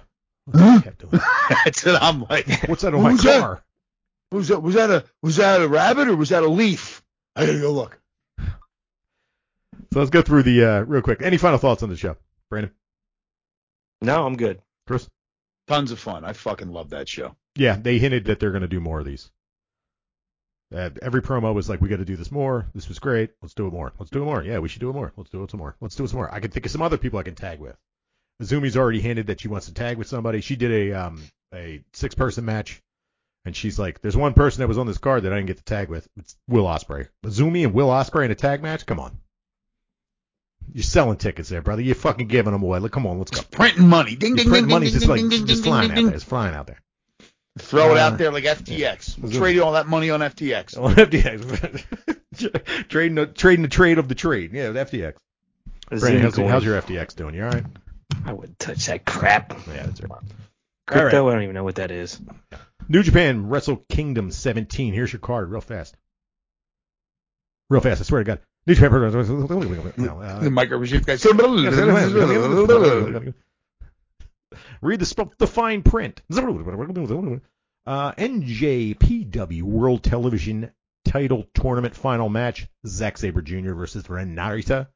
[0.55, 0.81] Huh?
[0.81, 1.21] Kept doing.
[1.65, 1.97] That's it.
[2.01, 3.61] I'm like, What's that on my Who's that?
[4.31, 4.61] was that?
[4.61, 7.03] Was that a was that a rabbit or was that a leaf?
[7.35, 8.01] I gotta go look.
[9.93, 11.23] So let's go through the uh, real quick.
[11.23, 12.17] Any final thoughts on the show,
[12.51, 12.73] Brandon?
[14.03, 14.61] No, I'm good.
[14.87, 15.09] Chris?
[15.67, 16.25] Tons of fun.
[16.25, 17.37] I fucking love that show.
[17.57, 19.31] Yeah, they hinted that they're going to do more of these.
[20.75, 22.67] Uh, every promo was like, "We got to do this more.
[22.75, 23.31] This was great.
[23.43, 23.93] Let's do it more.
[23.99, 24.43] Let's do it more.
[24.43, 25.13] Yeah, we should do it more.
[25.17, 25.77] Let's do it some more.
[25.81, 27.61] Let's do it some more." I can think of some other people I can tag
[27.61, 27.77] with.
[28.43, 30.41] Azumi's already hinted that she wants to tag with somebody.
[30.41, 31.23] She did a um
[31.55, 32.83] a six person match,
[33.45, 35.59] and she's like, "There's one person that was on this card that I didn't get
[35.59, 36.09] to tag with.
[36.17, 37.09] It's Will Ospreay.
[37.25, 38.85] Azumi and Will Ospreay in a tag match.
[38.87, 39.17] Come on."
[40.73, 41.83] You're selling tickets there, brother.
[41.83, 42.81] You're fucking giving them away.
[42.81, 43.37] Look, come on, let's go.
[43.37, 44.17] Just printing money.
[44.17, 45.89] Ding, You're ding, printing ding, money ding, just ding, like ding, ding, just ding, flying
[45.89, 46.07] ding, out ding.
[46.07, 46.15] there.
[46.17, 46.81] It's flying out there.
[47.59, 49.19] Throw it Uh, out there like FTX.
[49.19, 50.77] was Trading all that money on FTX.
[50.83, 51.85] On FTX.
[52.89, 54.53] trading the trading the trade of the trade.
[54.53, 55.15] Yeah, with FTX.
[55.89, 56.73] Brandon, how's, Zine how's coin.
[56.73, 57.35] your FTX doing?
[57.35, 57.65] You all right?
[58.27, 59.53] I wouldn't touch that crap.
[59.69, 60.11] Yeah, that's right.
[60.87, 62.21] Crypto, I don't even know what that is.
[62.89, 64.93] New Japan Wrestle Kingdom 17.
[64.93, 65.97] Here's your card, real fast.
[67.71, 68.41] Real fast, I swear to God.
[68.67, 69.93] New Japan.
[69.97, 71.17] No, uh, The micro machine guy.
[74.85, 76.21] Read the the fine print.
[77.87, 80.71] Uh, NJPW World Television
[81.07, 83.73] Title Tournament Final Match: Zack Sabre Jr.
[83.73, 84.89] versus Ren Narita.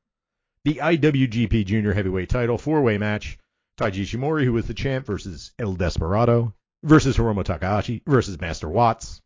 [0.65, 3.39] The IWGP Junior Heavyweight Title Four Way Match:
[3.79, 6.53] Taiji Ishimori, who was the champ, versus El Desperado
[6.83, 9.23] versus Hiromu Takahashi versus Master Wato.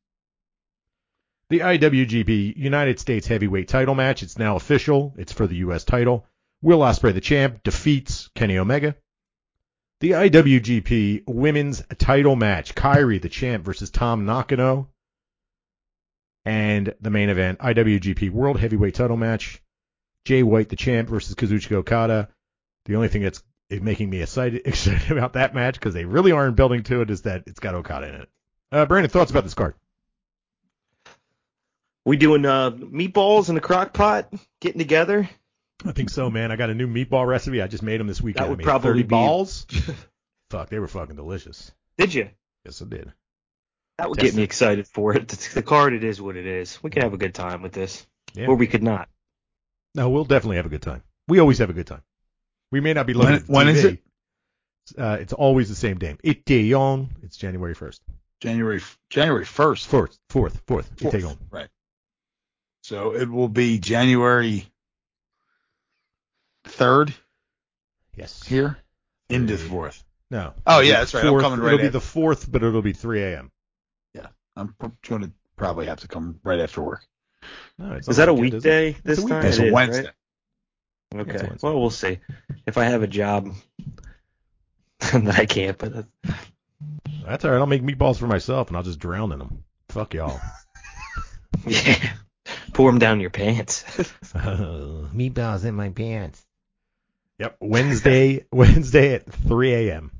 [1.49, 4.23] The IWGP United States Heavyweight Title match.
[4.23, 5.13] It's now official.
[5.19, 5.83] It's for the U.S.
[5.83, 6.25] title.
[6.63, 8.95] Will Ospreay, the champ, defeats Kenny Omega.
[10.03, 12.74] The IWGP Women's Title match.
[12.74, 14.89] Kairi, the champ, versus Tam Nakano.
[16.45, 19.62] And the main event, IWGP World Heavyweight Title match.
[20.24, 22.29] Jay White, the champ, versus Kazuchika Okada.
[22.87, 26.57] The only thing that's making me excited, excited about that match, because they really aren't
[26.57, 28.29] building to it, is that it's got Okada in it.
[28.73, 29.77] Uh, Brandon, thoughts about this card?
[32.05, 35.31] We doing uh, meatballs in a crock pot, getting together.
[35.85, 36.51] I think so, man.
[36.53, 37.61] I got a new meatball recipe.
[37.63, 38.45] I just made them this weekend.
[38.47, 39.67] That would I made probably 30 be- balls.
[40.51, 41.73] Fuck, they were fucking delicious.
[41.99, 42.31] Did you?
[42.65, 43.13] Yes, I did.
[43.99, 44.47] That would Test get me it.
[44.47, 45.29] excited for it.
[45.29, 46.83] The, the card, it is what it is.
[46.83, 48.47] We can have a good time with this, Yeah.
[48.47, 49.09] or we could not.
[49.95, 51.03] No, we'll definitely have a good time.
[51.29, 52.03] We always have a good time.
[52.71, 53.71] We may not be looking When- at the when TV.
[53.71, 53.99] is it?
[54.99, 56.17] Uh, it's always the same day.
[56.25, 57.09] Itaeon.
[57.23, 58.01] It's January 1st.
[58.41, 58.81] January
[59.11, 59.87] January first.
[59.87, 60.91] Fourth, fourth, fourth.
[60.99, 61.15] Fourth.
[61.15, 61.39] Itaeon.
[61.51, 61.69] Right.
[62.83, 64.67] So it will be January
[66.65, 67.15] third
[68.17, 68.43] Yes.
[68.47, 68.77] here
[69.29, 69.69] into Three.
[69.69, 70.05] fourth.
[70.31, 70.55] No.
[70.67, 71.27] Oh, It'll yeah, that's the right.
[71.27, 71.93] I'm coming right It'll be in.
[71.93, 73.51] the fourth, but it'll be 3 a.m.
[74.15, 74.27] Yeah,
[74.57, 77.05] I'm going to probably have to come right after work.
[77.79, 78.53] No, it's Is that a like it?
[78.55, 79.45] weekday this It's a time?
[79.45, 79.49] weekday.
[79.49, 80.05] It's It a is, Wednesday.
[80.05, 80.13] right?
[81.13, 81.49] it's a Okay.
[81.49, 81.67] Wednesday.
[81.69, 82.19] Well, we'll see.
[82.67, 83.55] If I have a job,
[85.01, 85.77] that I can't.
[85.77, 86.03] But uh,
[87.27, 87.59] That's all right.
[87.59, 89.65] I'll make meatballs for myself, and I'll just drown in them.
[89.89, 90.41] Fuck y'all.
[91.67, 92.13] yeah,
[92.73, 93.83] pour them down your pants.
[94.33, 96.43] meatballs in my pants.
[97.43, 97.56] Yep.
[97.60, 100.12] Wednesday, Wednesday at 3 a.m.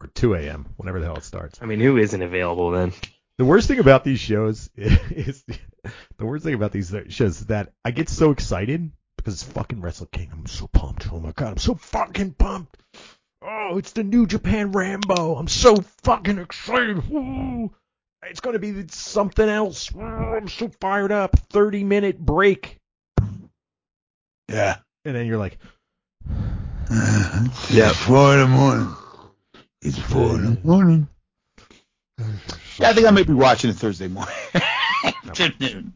[0.00, 0.66] or 2 a.m.
[0.76, 1.58] Whenever the hell it starts.
[1.60, 2.92] I mean, who isn't available then?
[3.38, 7.72] The worst thing about these shows is the worst thing about these shows is that
[7.84, 10.30] I get so excited because it's fucking Wrestle King.
[10.32, 11.12] I'm so pumped.
[11.12, 12.76] Oh my god, I'm so fucking pumped.
[13.42, 15.34] Oh, it's the New Japan Rambo.
[15.34, 17.08] I'm so fucking excited.
[17.10, 17.74] Woo.
[18.22, 19.90] It's gonna be something else.
[19.92, 21.36] Woo, I'm so fired up.
[21.50, 22.78] 30 minute break,
[24.48, 24.76] Yeah.
[25.04, 25.58] and then you're like,
[27.70, 27.92] yeah.
[27.92, 28.94] Four in the morning.
[29.82, 31.08] It's four in the morning.
[32.78, 34.34] Yeah, I think I may be watching it Thursday morning.
[35.04, 35.92] Afternoon.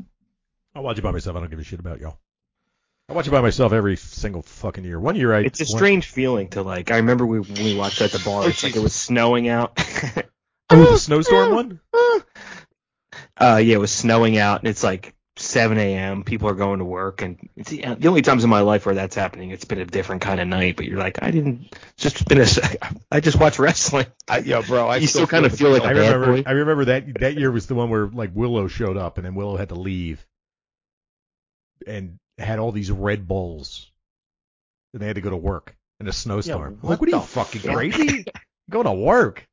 [0.74, 1.36] I'll watch it by myself.
[1.36, 2.18] I don't give a shit about y'all.
[3.08, 5.00] I watch it by myself every single fucking year.
[5.00, 6.90] One year I It's a one- strange feeling to like.
[6.90, 8.48] I remember we when we watched at the bar.
[8.48, 9.78] It's like it was snowing out.
[10.72, 11.80] Oh, the snowstorm one.
[13.36, 16.22] Uh, yeah, it was snowing out, and it's like 7 a.m.
[16.22, 18.94] People are going to work, and it's the the only times in my life where
[18.94, 19.50] that's happening.
[19.50, 21.74] It's been a different kind of night, but you're like, I didn't.
[21.96, 22.46] Just been a.
[23.10, 24.06] I just watched wrestling.
[24.28, 26.42] I, yo, bro, I You still kinda feel like I a bad remember.
[26.42, 26.42] boy.
[26.46, 29.34] I remember that that year was the one where like Willow showed up, and then
[29.34, 30.24] Willow had to leave,
[31.86, 33.90] and had all these Red Bulls,
[34.92, 36.72] and they had to go to work in a snowstorm.
[36.74, 37.74] Yeah, I'm like, what are you fucking fuck?
[37.74, 38.24] crazy?
[38.68, 39.46] go to work.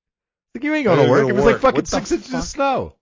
[0.53, 1.29] Like you ain't going to go work.
[1.29, 2.39] It was like fucking What six inches fuck?
[2.41, 2.93] of snow.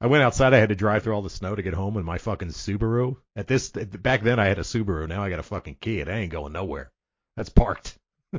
[0.00, 0.54] I went outside.
[0.54, 3.16] I had to drive through all the snow to get home in my fucking Subaru.
[3.36, 5.06] At this back then, I had a Subaru.
[5.08, 6.08] Now I got a fucking Kia.
[6.08, 6.90] I ain't going nowhere.
[7.36, 7.96] That's parked.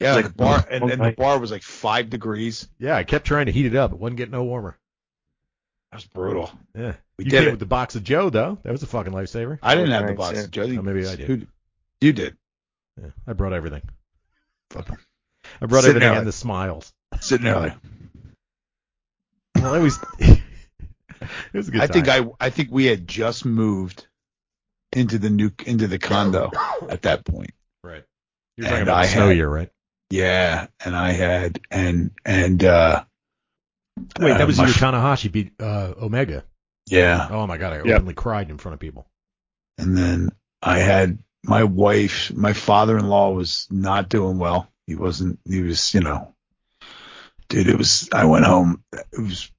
[0.00, 2.68] Yeah, Like the bar, and, and the bar was like five degrees.
[2.78, 3.92] Yeah, I kept trying to heat it up.
[3.92, 4.76] It wasn't getting no warmer.
[5.90, 6.52] That was brutal.
[6.74, 6.94] Yeah.
[7.18, 7.52] We you did came it.
[7.52, 8.58] with the box of Joe though.
[8.62, 9.58] That was a fucking lifesaver.
[9.62, 10.36] I didn't have the box.
[10.36, 10.46] yeah.
[10.50, 10.64] Joe.
[10.64, 11.26] Oh, maybe I did.
[11.26, 11.46] Who,
[12.00, 12.36] you did.
[13.00, 13.82] Yeah, I brought everything.
[14.76, 14.82] I
[15.66, 16.92] brought Sitting everything and the smiles.
[17.20, 17.80] Sitting there like, Well,
[19.66, 20.40] I was It
[21.54, 22.08] was a good I think.
[22.08, 24.06] I I think we had just moved
[24.92, 26.50] into the new into the condo
[26.88, 27.50] at that point.
[27.82, 28.04] right.
[28.56, 29.70] You're talking And about I the snow had- year, right?
[30.10, 33.04] Yeah, and I had and and uh
[34.20, 36.44] Wait, that uh, was my the year f- Tanahashi beat uh, Omega.
[36.88, 37.86] yeah, Oh my god, I Yep.
[37.96, 39.06] openly cried in front of people.
[39.78, 40.30] and then
[40.62, 44.68] I had my wife, my father-in-law was not doing well.
[44.86, 45.38] He wasn't.
[45.48, 46.34] He was, you know,
[47.48, 47.68] dude.
[47.68, 48.08] It was.
[48.12, 48.82] I went home.
[48.92, 49.50] It was.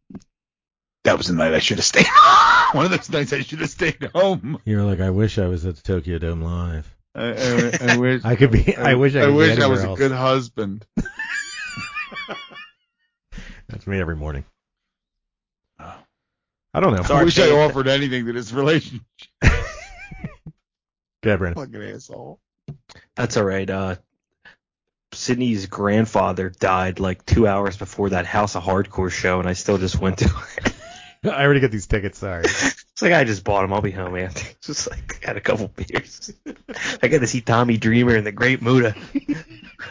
[1.05, 2.07] That was the night I should have stayed.
[2.71, 4.59] One of those nights I should have stayed home.
[4.65, 6.91] You're like, I wish I was at the Tokyo Dome live.
[7.13, 8.21] I, I, I wish.
[8.25, 8.75] I could be.
[8.75, 9.21] I, wish I.
[9.21, 10.83] I Could wish be I was anywhere a good husband.
[13.67, 14.45] That's me every morning.
[15.79, 15.93] Oh.
[16.73, 17.03] I don't know.
[17.03, 17.21] Sorry.
[17.21, 19.05] I wish I offered anything to this relationship.
[21.23, 21.65] Yeah, Brandon.
[21.65, 22.39] Fucking asshole.
[23.15, 23.69] That's all right.
[23.69, 23.95] Uh,
[25.11, 29.77] Sydney's grandfather died like two hours before that House of Hardcore show, and I still
[29.77, 30.25] just went to
[30.57, 30.74] it.
[31.25, 32.19] I already got these tickets.
[32.19, 32.45] Sorry.
[32.95, 33.73] It's like I just bought them.
[33.73, 34.47] I'll be home after.
[34.51, 36.31] It's just like I had a couple beers.
[37.03, 38.95] I got to see Tommy Dreamer and the Great Muta.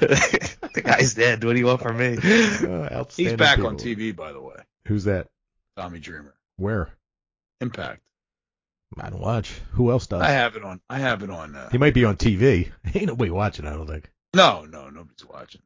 [0.01, 1.44] the guy's dead.
[1.44, 2.16] What do you want from me?
[2.16, 3.69] Uh, He's back people.
[3.69, 4.56] on TV, by the way.
[4.86, 5.27] Who's that?
[5.77, 6.35] Tommy Dreamer.
[6.56, 6.89] Where?
[7.61, 8.01] Impact.
[8.98, 9.52] I don't watch.
[9.73, 10.23] Who else does?
[10.23, 10.81] I have it on.
[10.89, 11.55] I have it on.
[11.55, 12.70] Uh, He might be on TV.
[12.94, 13.66] Ain't nobody watching.
[13.66, 14.11] I don't think.
[14.35, 15.61] no, no, nobody's watching.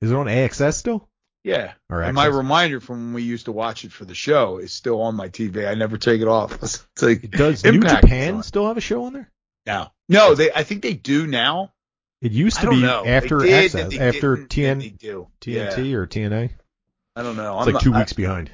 [0.00, 1.08] Is it on AXS still?
[1.44, 1.74] Yeah.
[1.90, 4.72] Or And my reminder from when we used to watch it for the show is
[4.72, 5.68] still on my TV.
[5.68, 6.52] I never take it off.
[6.62, 9.30] It's like Does Impact New Japan still have a show on there?
[9.66, 9.92] now.
[10.08, 10.50] No, they.
[10.52, 11.72] I think they do now.
[12.22, 13.04] It used to be know.
[13.06, 14.98] after did, Access, after TN.
[14.98, 15.96] TNT Yeah.
[15.96, 16.50] or TNA.
[17.16, 17.58] I don't know.
[17.60, 18.50] It's I'm like two not- weeks behind.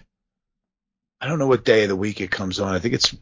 [1.21, 2.75] I, I don't know what day of the week it comes on.
[2.75, 3.15] I think it's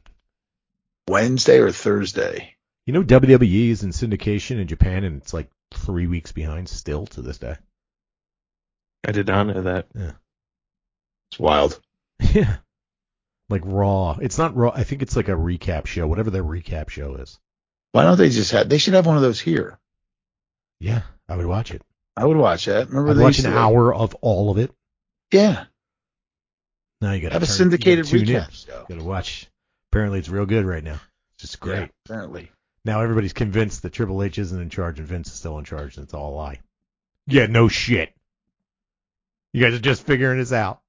[1.09, 2.55] Wednesday or Thursday.
[2.87, 7.07] You know, WWE is in syndication in Japan, and it's like three weeks behind still
[7.09, 7.57] to this day.
[9.07, 9.87] I did not know that.
[9.95, 10.13] Yeah.
[11.31, 11.81] It's wild.
[12.33, 12.57] Yeah.
[13.49, 14.19] Like Raw.
[14.21, 14.73] It's not Raw.
[14.75, 17.39] I think it's like a recap show, whatever their recap show is.
[17.93, 18.69] Why don't they just have?
[18.69, 19.79] They should have one of those here.
[20.81, 21.81] Yeah, I would watch it.
[22.17, 22.89] I would watch that.
[22.89, 24.73] Remember I'd they watch an hour of all of it.
[25.33, 25.65] Yeah.
[27.01, 28.85] Now you got to Have a syndicated recap show.
[28.89, 29.49] Got to watch.
[29.93, 31.01] Apparently, it's real good right now.
[31.35, 31.79] It's just great.
[31.79, 32.51] Yeah, apparently.
[32.85, 35.97] Now everybody's convinced that Triple H isn't in charge and Vince is still in charge,
[35.97, 36.61] and it's all a lie.
[37.27, 38.13] Yeah, no shit.
[39.53, 40.81] You guys are just figuring this out.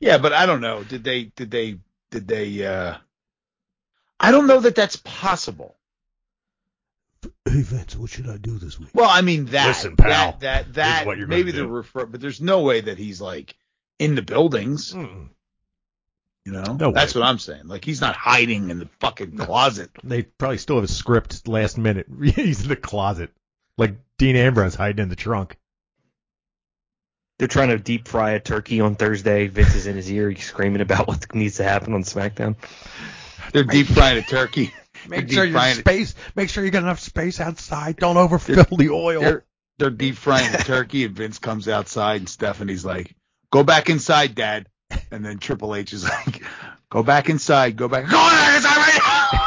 [0.00, 0.82] Yeah, but I don't know.
[0.82, 1.24] Did they?
[1.24, 1.78] Did they?
[2.10, 2.64] Did they?
[2.66, 2.96] uh
[4.18, 5.76] I don't know that that's possible.
[7.44, 8.88] Hey Vince, what should I do this week?
[8.94, 9.68] Well, I mean that.
[9.68, 11.00] Listen, pal, That that this that.
[11.02, 11.58] is what you're gonna maybe do.
[11.58, 13.56] the refer, but there's no way that he's like
[13.98, 14.92] in the buildings.
[14.92, 15.28] Mm-mm.
[16.44, 17.20] You know, No that's way.
[17.20, 17.66] what I'm saying.
[17.66, 19.90] Like he's not hiding in the fucking closet.
[20.04, 22.06] They probably still have a script last minute.
[22.22, 23.30] He's in the closet,
[23.76, 25.56] like Dean Ambrose hiding in the trunk.
[27.38, 29.46] They're trying to deep fry a turkey on Thursday.
[29.48, 32.56] Vince is in his ear he's screaming about what needs to happen on SmackDown.
[33.52, 34.72] They're deep frying a turkey.
[35.08, 35.80] Make sure deep your frying it.
[35.80, 36.14] space.
[36.34, 37.96] Make sure you got enough space outside.
[37.96, 39.20] Don't overfill the oil.
[39.20, 39.44] They're
[39.78, 43.14] they're deep frying a turkey, and Vince comes outside, and Stephanie's like,
[43.50, 44.66] "Go back inside, Dad."
[45.10, 46.42] And then Triple H is like,
[46.90, 47.76] "Go back inside.
[47.76, 48.04] Go back.
[48.10, 49.46] Go back inside right now."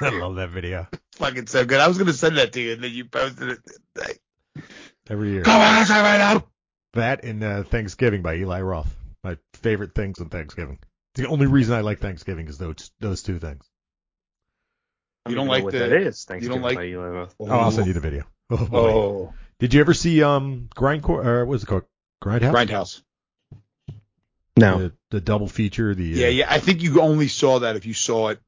[0.00, 1.78] I love that video Fucking so good.
[1.78, 3.60] I was gonna send that to you, and then you posted
[3.96, 4.18] it.
[5.08, 5.42] Every year.
[5.42, 6.44] Go back inside right now.
[6.94, 8.94] That and uh, Thanksgiving by Eli Roth.
[9.24, 10.78] My favorite things on Thanksgiving.
[11.14, 13.64] The only reason I like Thanksgiving is those those two things.
[15.28, 16.24] You don't I like know what the- that is.
[16.24, 17.34] Thanks you don't like- by Eli Roth.
[17.38, 18.24] Oh, I'll send you the video.
[18.50, 18.78] Oh, boy.
[18.92, 21.84] Oh, Did you ever see um Grindcore or what was it called?
[22.22, 22.52] Grindhouse?
[22.52, 23.02] Grindhouse.
[24.58, 24.78] No.
[24.78, 25.94] The, the double feature.
[25.94, 26.46] The Yeah, uh, yeah.
[26.50, 28.40] I think you only saw that if you saw it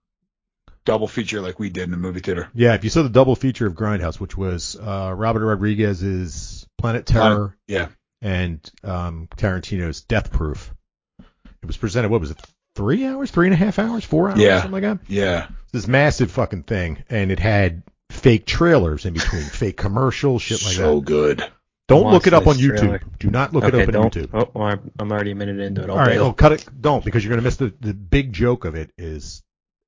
[0.84, 2.50] double feature like we did in the movie theater.
[2.54, 7.06] Yeah, if you saw the double feature of Grindhouse, which was uh, Robert Rodriguez's Planet
[7.06, 7.88] Terror Yeah.
[8.24, 10.74] And um, Tarantino's Death Proof,
[11.20, 12.10] it was presented.
[12.10, 12.40] What was it?
[12.74, 14.62] Three hours, three and a half hours, four hours, Yeah.
[14.62, 14.98] something like that.
[15.08, 15.46] Yeah.
[15.72, 20.72] This massive fucking thing, and it had fake trailers in between, fake commercials, shit like
[20.74, 20.86] so that.
[20.88, 21.44] So good.
[21.86, 22.78] Don't look it up on YouTube.
[22.78, 23.00] trailer.
[23.18, 24.14] Do not look okay, it up on don't.
[24.14, 24.30] YouTube.
[24.32, 25.90] Oh, well, I'm- I'm already a minute into it.
[25.90, 26.22] I'll All right, bail.
[26.24, 26.66] well, cut it.
[26.80, 29.42] Don't because you're gonna miss the the big joke of it is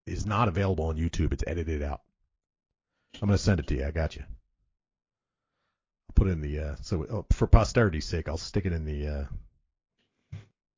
[0.07, 1.33] is not available on YouTube.
[1.33, 2.03] It's edited out.
[3.21, 3.87] I'm gonna send it to you.
[3.87, 4.25] I got you.
[6.16, 8.84] I'll put it in the uh, so oh, for posterity's sake, I'll stick it in
[8.86, 9.24] the uh,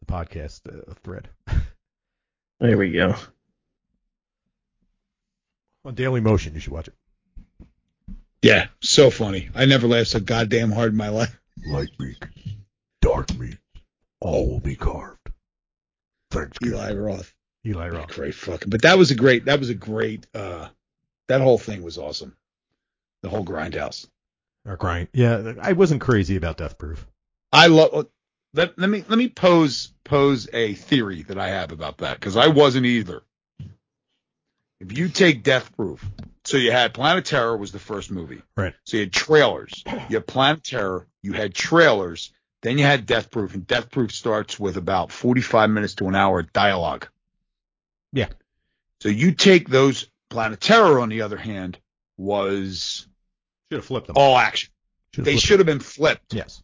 [0.00, 1.28] the podcast uh, thread
[2.60, 3.14] There we go.
[5.84, 6.54] on Daily Motion.
[6.54, 6.94] You should watch it.
[8.42, 8.66] Yeah.
[8.82, 9.48] So funny.
[9.54, 11.38] I never laughed so goddamn hard in my life.
[11.68, 12.16] Light meat,
[13.00, 13.58] dark meat,
[14.20, 15.18] all will be carved.
[16.32, 17.32] Thanks, Eli Roth.
[17.64, 18.08] Eli Roth.
[18.08, 18.70] Great fucking.
[18.70, 19.44] But that was a great.
[19.44, 20.26] That was a great.
[20.34, 20.68] uh
[21.28, 22.36] That whole thing was awesome.
[23.22, 24.08] The whole grindhouse.
[24.68, 25.08] Or grind.
[25.14, 27.06] Yeah, I wasn't crazy about Death Proof.
[27.50, 28.06] I love.
[28.52, 32.36] let, let me let me pose pose a theory that I have about that because
[32.36, 33.22] I wasn't either.
[34.80, 36.04] If you take Death Proof,
[36.44, 38.74] so you had Planet Terror was the first movie, Right.
[38.84, 39.82] So you had trailers.
[39.86, 41.06] You had Planet Terror.
[41.22, 42.30] You had trailers.
[42.62, 46.14] Then you had Death Proof, and Death Proof starts with about 45 minutes to an
[46.14, 47.08] hour of dialogue.
[48.12, 48.28] Yeah.
[49.00, 50.06] So you take those.
[50.30, 51.78] Planet Terror, on the other hand,
[52.18, 53.07] was
[53.70, 54.16] Should have flipped them.
[54.16, 54.70] all action.
[55.14, 56.34] Should've They should have been flipped.
[56.34, 56.62] Yes.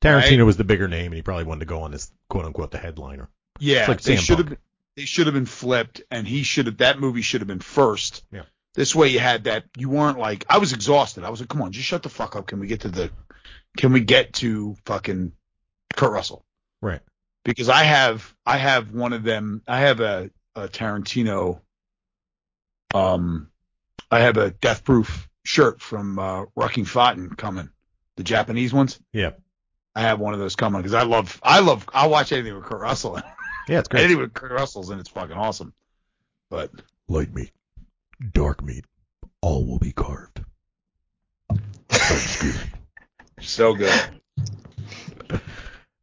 [0.00, 0.42] Tarantino Right?
[0.44, 2.78] was the bigger name, and he probably wanted to go on as quote unquote the
[2.78, 3.28] headliner.
[3.60, 4.58] Yeah, like they should have been
[4.96, 8.24] they should have been flipped, and he should have that movie should have been first.
[8.32, 8.42] Yeah.
[8.74, 9.64] This way, you had that.
[9.76, 11.22] You weren't like I was exhausted.
[11.24, 12.46] I was like, come on, just shut the fuck up.
[12.46, 13.10] Can we get to the?
[13.76, 15.32] Can we get to fucking
[15.94, 16.44] Kurt Russell?
[16.80, 17.00] Right.
[17.44, 19.62] Because I have I have one of them.
[19.68, 21.60] I have a, a Tarantino.
[22.94, 23.50] Um,
[24.10, 27.70] I have a Death Proof shirt from uh, Rucking Fountain coming,
[28.16, 29.00] the Japanese ones.
[29.12, 29.32] Yeah.
[29.94, 32.64] I have one of those coming because I love I love I'll watch anything with
[32.64, 33.20] Kurt Russell.
[33.68, 34.04] Yeah, it's great.
[34.04, 35.74] Anything with Kurt Russell's in it's fucking awesome.
[36.48, 36.70] But
[37.08, 37.50] Light meat,
[38.32, 38.84] dark meat,
[39.42, 40.42] all will be carved.
[43.40, 44.20] so good.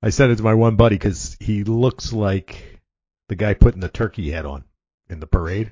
[0.01, 2.79] I sent it to my one buddy because he looks like
[3.27, 4.63] the guy putting the turkey head on
[5.09, 5.71] in the parade.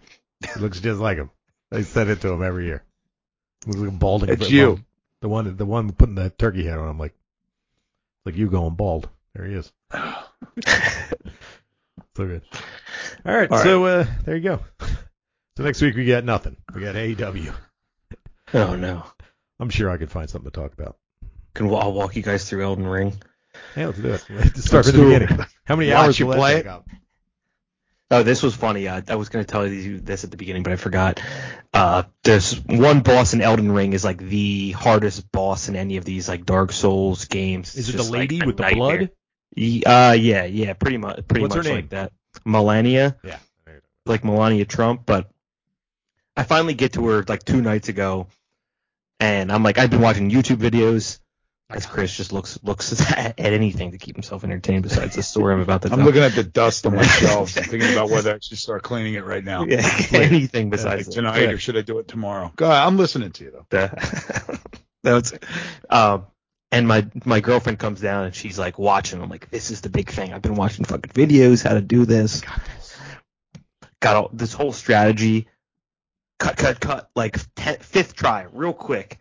[0.53, 1.29] He looks just like him.
[1.71, 2.83] I send it to him every year.
[3.67, 4.29] Looks like a balding.
[4.29, 4.69] It's you.
[4.71, 4.85] one-
[5.21, 6.87] The one, the one putting the turkey head on.
[6.89, 7.13] I'm like,
[8.25, 9.07] like you going bald.
[9.35, 9.71] There he is.
[9.93, 10.01] so
[12.15, 12.41] good.
[13.25, 14.59] All right, All so uh, there you go.
[15.57, 16.55] So next week we got nothing.
[16.73, 17.53] We got AEW.
[18.53, 19.03] Oh no.
[19.59, 20.97] I'm sure I could find something to talk about.
[21.55, 23.13] Can I'll walk you guys through Elden Ring.
[23.73, 24.23] Hey, let's do it.
[24.29, 25.45] Let's start Let's from the beginning.
[25.65, 26.67] How many Watch hours you play it.
[26.67, 26.87] up?
[28.09, 28.87] Oh, this was funny.
[28.87, 31.21] Uh, I was going to tell you this at the beginning, but I forgot.
[31.73, 36.05] Uh, there's one boss in Elden Ring is like the hardest boss in any of
[36.05, 37.75] these like Dark Souls games.
[37.75, 38.97] Is it the like, lady a with the nightmare.
[38.97, 39.09] blood?
[39.85, 41.75] Uh, yeah, yeah, pretty much, pretty What's her much name?
[41.75, 42.11] like that.
[42.45, 43.39] Melania, Yeah.
[44.05, 45.29] like Melania Trump, but
[46.37, 48.27] I finally get to her like two nights ago,
[49.19, 51.19] and I'm like, I've been watching YouTube videos.
[51.69, 55.59] As Chris just looks looks at anything to keep himself entertained besides the story I'm
[55.59, 56.05] about to I'm tell.
[56.05, 57.57] looking at the dust on my shelves.
[57.57, 59.65] I'm thinking about whether I should start cleaning it right now.
[59.65, 61.11] Yeah, anything besides that.
[61.13, 62.53] tonight or should I do it tomorrow?
[62.55, 62.83] Go ahead.
[62.83, 63.65] I'm listening to you though.
[63.69, 64.59] The-
[65.03, 65.33] That's
[65.89, 66.27] um
[66.71, 69.21] and my my girlfriend comes down and she's like watching.
[69.21, 70.33] I'm like, this is the big thing.
[70.33, 72.41] I've been watching fucking videos how to do this.
[73.99, 75.47] Got all, this whole strategy.
[76.39, 77.09] Cut, cut, cut.
[77.15, 79.19] Like fifth try, real quick.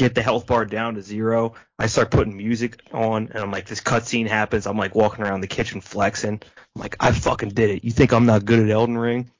[0.00, 1.52] Get the health bar down to zero.
[1.78, 4.66] I start putting music on, and I'm like, this cutscene happens.
[4.66, 6.40] I'm like walking around the kitchen flexing.
[6.74, 7.84] I'm like, I fucking did it.
[7.84, 9.30] You think I'm not good at Elden Ring?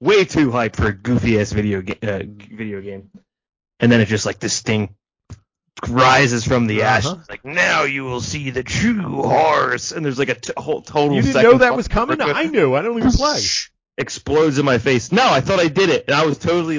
[0.00, 3.10] Way too hype for a goofy ass video ga- uh, video game.
[3.78, 4.94] And then it just like this thing
[5.86, 6.96] rises from the Uh-huh.
[7.10, 7.28] ashes.
[7.28, 9.92] Like now you will see the true horse.
[9.92, 11.14] And there's like a t- whole total.
[11.14, 12.22] You didn't know that was coming?
[12.22, 12.74] I knew.
[12.74, 13.42] I don't even play.
[13.98, 15.12] Explodes in my face.
[15.12, 16.78] No, I thought I did it, and I was totally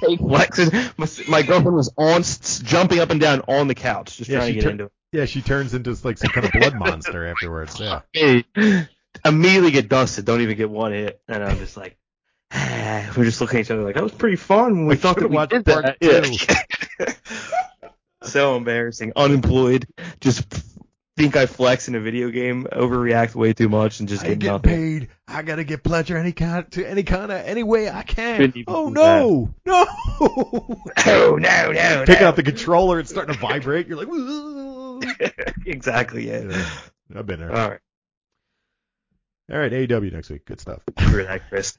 [0.00, 0.70] fake flexing.
[0.96, 2.22] My, my girlfriend was on,
[2.66, 4.90] jumping up and down on the couch, just Yeah, trying to she get tur- into
[5.12, 7.78] Yeah, she turns into like some kind of blood monster afterwards.
[7.80, 8.00] Yeah.
[8.12, 8.44] Hey,
[9.24, 10.24] immediately get dusted.
[10.24, 11.96] Don't even get one hit, and I'm just like.
[12.54, 15.28] We're just looking at each other like that was pretty fun when we thought that
[15.28, 15.96] we watched did that.
[16.00, 17.12] Yeah.
[18.22, 19.12] so embarrassing.
[19.16, 19.86] Unemployed.
[20.20, 20.46] Just
[21.18, 24.38] think I flex in a video game, overreact way too much, and just I get
[24.38, 24.70] get nothing.
[24.70, 25.08] paid.
[25.26, 28.52] I gotta get pleasure any kind to any kind of any way I can.
[28.66, 31.36] Oh do no, oh, no!
[31.36, 32.28] No, no, no, Pick no.
[32.28, 33.88] out the controller, it's starting to vibrate.
[33.88, 35.32] You're like,
[35.66, 36.28] exactly.
[36.28, 36.66] Yeah.
[37.14, 37.52] I've been there.
[37.54, 37.80] All right.
[39.50, 40.44] All right, AEW next week.
[40.44, 40.80] Good stuff.
[41.00, 41.78] Screw that, Chris.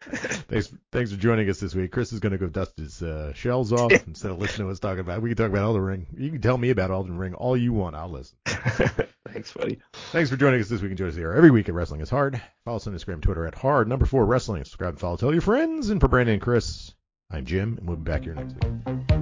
[0.48, 1.90] Thanks, thanks for joining us this week.
[1.90, 5.00] Chris is gonna go dust his uh, shells off instead of listening to us talking
[5.00, 5.20] about.
[5.22, 6.06] We can talk about Elden Ring.
[6.16, 7.96] You can tell me about Elden Ring all you want.
[7.96, 8.36] I'll listen.
[8.46, 9.80] Thanks, buddy.
[10.12, 12.40] Thanks for joining us this week join us here every week at Wrestling is Hard.
[12.64, 14.62] Follow us on Instagram, Twitter at Hard Number Four Wrestling.
[14.64, 15.16] Subscribe and follow.
[15.16, 15.90] Tell your friends.
[15.90, 16.94] And for Brandon and Chris,
[17.30, 19.17] I'm Jim, and we'll be back here next week.